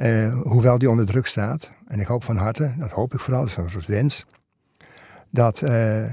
uh, 0.00 0.40
hoewel 0.40 0.78
die 0.78 0.90
onder 0.90 1.06
druk 1.06 1.26
staat. 1.26 1.70
En 1.86 2.00
ik 2.00 2.06
hoop 2.06 2.24
van 2.24 2.36
harte, 2.36 2.72
dat 2.78 2.90
hoop 2.90 3.14
ik 3.14 3.20
vooral, 3.20 3.40
dat 3.40 3.50
is 3.50 3.56
een 3.56 3.70
soort 3.70 3.86
wens, 3.86 4.24
dat, 5.30 5.62
uh, 5.62 6.04
uh, 6.04 6.12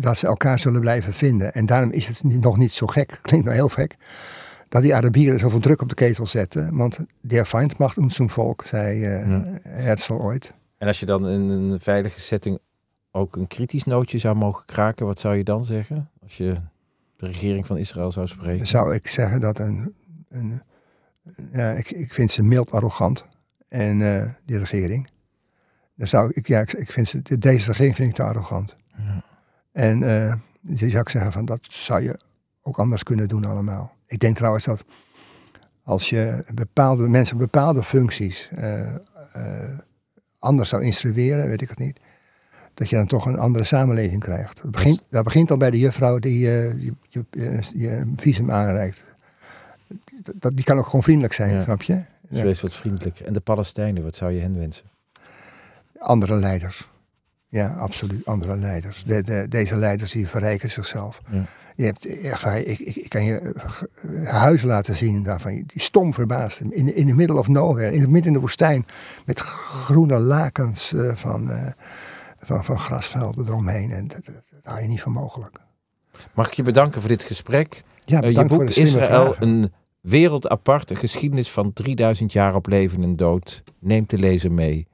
dat 0.00 0.18
ze 0.18 0.26
elkaar 0.26 0.58
zullen 0.58 0.80
blijven 0.80 1.12
vinden. 1.12 1.54
En 1.54 1.66
daarom 1.66 1.90
is 1.90 2.06
het 2.06 2.22
nog 2.24 2.56
niet 2.56 2.72
zo 2.72 2.86
gek, 2.86 3.18
klinkt 3.22 3.46
nou 3.46 3.56
heel 3.58 3.68
gek, 3.68 3.96
dat 4.68 4.82
die 4.82 4.94
Arabieren 4.94 5.38
zoveel 5.38 5.60
druk 5.60 5.82
op 5.82 5.88
de 5.88 5.94
ketel 5.94 6.26
zetten. 6.26 6.76
Want 6.76 6.98
der 7.20 7.44
Feind 7.44 7.78
macht 7.78 7.96
uns 7.96 8.14
zum 8.14 8.30
volk, 8.30 8.64
zei 8.66 8.98
ja. 8.98 9.42
Herzl 9.62 10.12
ooit. 10.12 10.54
En 10.78 10.86
als 10.86 11.00
je 11.00 11.06
dan 11.06 11.28
in 11.28 11.40
een 11.40 11.80
veilige 11.80 12.20
setting 12.20 12.58
ook 13.10 13.36
een 13.36 13.46
kritisch 13.46 13.84
nootje 13.84 14.18
zou 14.18 14.36
mogen 14.36 14.64
kraken, 14.64 15.06
wat 15.06 15.20
zou 15.20 15.36
je 15.36 15.44
dan 15.44 15.64
zeggen? 15.64 16.10
Als 16.22 16.36
je 16.36 16.54
de 17.16 17.26
regering 17.26 17.66
van 17.66 17.76
Israël 17.76 18.10
zou 18.10 18.26
spreken? 18.26 18.66
Zou 18.66 18.94
ik 18.94 19.08
zeggen 19.08 19.40
dat 19.40 19.58
een, 19.58 19.94
een 20.28 20.62
ja, 21.52 21.70
ik, 21.70 21.90
ik 21.90 22.14
vind 22.14 22.32
ze 22.32 22.42
mild 22.42 22.72
arrogant. 22.72 23.26
En 23.68 24.00
uh, 24.00 24.24
die 24.44 24.58
regering. 24.58 25.08
Dan 25.94 26.06
zou 26.06 26.30
ik, 26.34 26.46
ja, 26.46 26.60
ik, 26.60 26.72
ik 26.72 26.92
vind 26.92 27.08
ze, 27.08 27.38
deze 27.38 27.66
regering 27.66 27.96
vind 27.96 28.08
ik 28.08 28.14
te 28.14 28.22
arrogant. 28.22 28.76
Ja. 28.96 29.24
En 29.72 30.02
uh, 30.02 30.34
je 30.60 30.88
zou 30.88 31.00
ik 31.00 31.08
zeggen 31.08 31.32
van 31.32 31.44
dat 31.44 31.60
zou 31.62 32.02
je 32.02 32.20
ook 32.62 32.78
anders 32.78 33.02
kunnen 33.02 33.28
doen 33.28 33.44
allemaal. 33.44 33.96
Ik 34.06 34.18
denk 34.18 34.36
trouwens 34.36 34.64
dat 34.64 34.84
als 35.82 36.10
je 36.10 36.44
bepaalde 36.54 37.08
mensen 37.08 37.36
bepaalde 37.36 37.82
functies 37.82 38.50
uh, 38.58 38.94
anders 40.38 40.68
zou 40.68 40.82
instrueren, 40.82 41.48
weet 41.48 41.62
ik 41.62 41.68
het 41.68 41.78
niet, 41.78 42.00
dat 42.74 42.88
je 42.88 42.96
dan 42.96 43.06
toch 43.06 43.26
een 43.26 43.38
andere 43.38 43.64
samenleving 43.64 44.20
krijgt. 44.20 44.62
Dat 44.62 44.70
begint, 44.70 45.02
dat 45.10 45.24
begint 45.24 45.50
al 45.50 45.56
bij 45.56 45.70
de 45.70 45.78
juffrouw 45.78 46.18
die 46.18 46.38
je 46.38 48.12
visum 48.16 48.50
aanreikt 48.50 49.04
dat, 50.34 50.56
die 50.56 50.64
kan 50.64 50.78
ook 50.78 50.84
gewoon 50.84 51.02
vriendelijk 51.02 51.32
zijn, 51.34 51.62
snap 51.62 51.82
je? 51.82 52.02
Ja. 52.28 52.42
Wees 52.42 52.60
wat 52.60 52.74
vriendelijk. 52.74 53.20
En 53.20 53.32
de 53.32 53.40
Palestijnen, 53.40 54.02
wat 54.02 54.16
zou 54.16 54.32
je 54.32 54.40
hen 54.40 54.58
wensen? 54.58 54.84
Andere 55.98 56.36
leiders. 56.36 56.88
Ja, 57.48 57.68
absoluut. 57.68 58.26
Andere 58.26 58.56
leiders. 58.56 59.04
De, 59.04 59.22
de, 59.22 59.46
deze 59.48 59.76
leiders 59.76 60.12
die 60.12 60.28
verrijken 60.28 60.70
zichzelf. 60.70 61.20
Ja. 61.30 61.44
Je 61.74 61.84
hebt 61.84 62.06
echt, 62.06 62.44
ik, 62.44 62.78
ik, 62.78 62.96
ik, 62.96 63.08
kan 63.08 63.24
je 63.24 63.54
eh, 64.02 64.26
huizen 64.26 64.68
laten 64.68 64.96
zien 64.96 65.22
daarvan. 65.22 65.52
Die 65.52 65.80
stom 65.82 66.14
verbaasd. 66.14 66.60
In, 66.60 66.94
in 66.94 67.06
the 67.06 67.14
middle 67.14 67.38
of 67.38 67.48
nowhere. 67.48 67.92
In 67.92 68.00
het 68.00 68.10
midden 68.10 68.26
in 68.26 68.32
de 68.32 68.40
woestijn. 68.40 68.86
Met 69.24 69.40
groene 69.40 70.18
lakens 70.18 70.92
uh, 70.92 71.14
van, 71.14 71.50
uh, 71.50 71.66
van, 72.38 72.64
van 72.64 72.78
grasvelden 72.78 73.46
eromheen. 73.46 73.92
En 73.92 74.08
dat, 74.08 74.24
dat, 74.24 74.42
hou 74.62 74.80
je 74.80 74.88
niet 74.88 75.00
van 75.00 75.12
mogelijk. 75.12 75.56
Mag 76.34 76.48
ik 76.48 76.54
je 76.54 76.62
bedanken 76.62 77.00
voor 77.00 77.10
dit 77.10 77.22
gesprek? 77.22 77.82
Ja, 78.04 78.22
uh, 78.22 78.30
je 78.30 78.44
boek 78.44 78.62
Israël, 78.62 79.36
een 79.38 79.72
wereld 80.00 80.48
apart, 80.48 80.90
een 80.90 80.96
geschiedenis 80.96 81.50
van 81.50 81.72
3000 81.72 82.32
jaar 82.32 82.54
op 82.54 82.66
leven 82.66 83.02
en 83.02 83.16
dood. 83.16 83.62
Neemt 83.78 84.10
de 84.10 84.18
lezer 84.18 84.52
mee. 84.52 84.86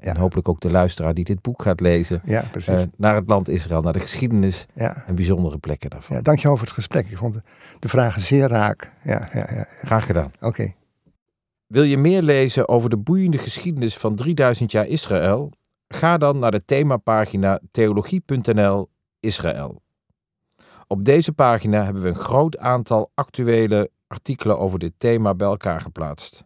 En 0.00 0.16
hopelijk 0.16 0.48
ook 0.48 0.60
de 0.60 0.70
luisteraar 0.70 1.14
die 1.14 1.24
dit 1.24 1.42
boek 1.42 1.62
gaat 1.62 1.80
lezen. 1.80 2.20
Ja, 2.24 2.44
precies. 2.50 2.74
Uh, 2.74 2.82
naar 2.96 3.14
het 3.14 3.28
land 3.28 3.48
Israël, 3.48 3.82
naar 3.82 3.92
de 3.92 4.00
geschiedenis 4.00 4.66
en 4.74 5.14
bijzondere 5.14 5.58
plekken 5.58 5.90
daarvan. 5.90 6.16
Ja, 6.16 6.22
dankjewel 6.22 6.56
voor 6.56 6.66
het 6.66 6.74
gesprek. 6.74 7.10
Ik 7.10 7.16
vond 7.16 7.36
de 7.78 7.88
vragen 7.88 8.20
zeer 8.20 8.48
raak. 8.48 8.92
Ja, 9.04 9.28
ja, 9.32 9.48
ja, 9.54 9.66
Graag 9.82 10.06
gedaan. 10.06 10.30
Oké. 10.40 10.72
Wil 11.66 11.82
je 11.82 11.98
meer 11.98 12.22
lezen 12.22 12.68
over 12.68 12.90
de 12.90 12.96
boeiende 12.96 13.38
geschiedenis 13.38 13.96
van 13.96 14.14
3000 14.14 14.70
jaar 14.70 14.86
Israël? 14.86 15.52
Ga 15.88 16.18
dan 16.18 16.38
naar 16.38 16.50
de 16.50 16.64
themapagina 16.64 17.60
theologie.nl 17.70 18.88
Israël. 19.20 19.82
Op 20.86 21.04
deze 21.04 21.32
pagina 21.32 21.84
hebben 21.84 22.02
we 22.02 22.08
een 22.08 22.14
groot 22.14 22.58
aantal 22.58 23.10
actuele 23.14 23.90
artikelen 24.08 24.58
over 24.58 24.78
dit 24.78 24.92
thema 24.98 25.34
bij 25.34 25.46
elkaar 25.46 25.80
geplaatst. 25.80 26.44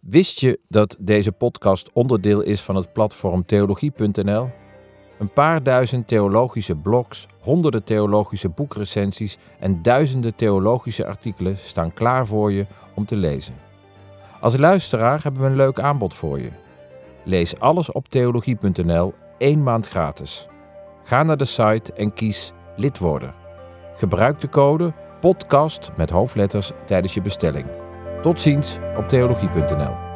Wist 0.00 0.40
je 0.40 0.60
dat 0.68 0.96
deze 1.00 1.32
podcast 1.32 1.92
onderdeel 1.92 2.40
is 2.40 2.60
van 2.60 2.76
het 2.76 2.92
platform 2.92 3.46
theologie.nl? 3.46 4.50
Een 5.18 5.32
paar 5.32 5.62
duizend 5.62 6.08
theologische 6.08 6.76
blogs, 6.76 7.26
honderden 7.40 7.84
theologische 7.84 8.48
boekrecensies 8.48 9.38
en 9.58 9.82
duizenden 9.82 10.34
theologische 10.34 11.06
artikelen 11.06 11.58
staan 11.58 11.92
klaar 11.92 12.26
voor 12.26 12.52
je 12.52 12.66
om 12.94 13.06
te 13.06 13.16
lezen. 13.16 13.54
Als 14.40 14.56
luisteraar 14.56 15.22
hebben 15.22 15.42
we 15.42 15.48
een 15.48 15.56
leuk 15.56 15.80
aanbod 15.80 16.14
voor 16.14 16.40
je. 16.40 16.50
Lees 17.24 17.60
alles 17.60 17.92
op 17.92 18.08
theologie.nl 18.08 19.14
één 19.38 19.62
maand 19.62 19.88
gratis. 19.88 20.46
Ga 21.04 21.22
naar 21.22 21.36
de 21.36 21.44
site 21.44 21.92
en 21.92 22.14
kies 22.14 22.52
lid 22.76 22.98
worden. 22.98 23.34
Gebruik 23.94 24.40
de 24.40 24.48
code 24.48 24.92
podcast 25.22 25.90
met 25.96 26.10
hoofdletters 26.10 26.72
tijdens 26.86 27.14
je 27.14 27.22
bestelling. 27.22 27.66
Tot 28.22 28.40
ziens 28.40 28.78
op 28.96 29.08
theologie.nl. 29.08 30.11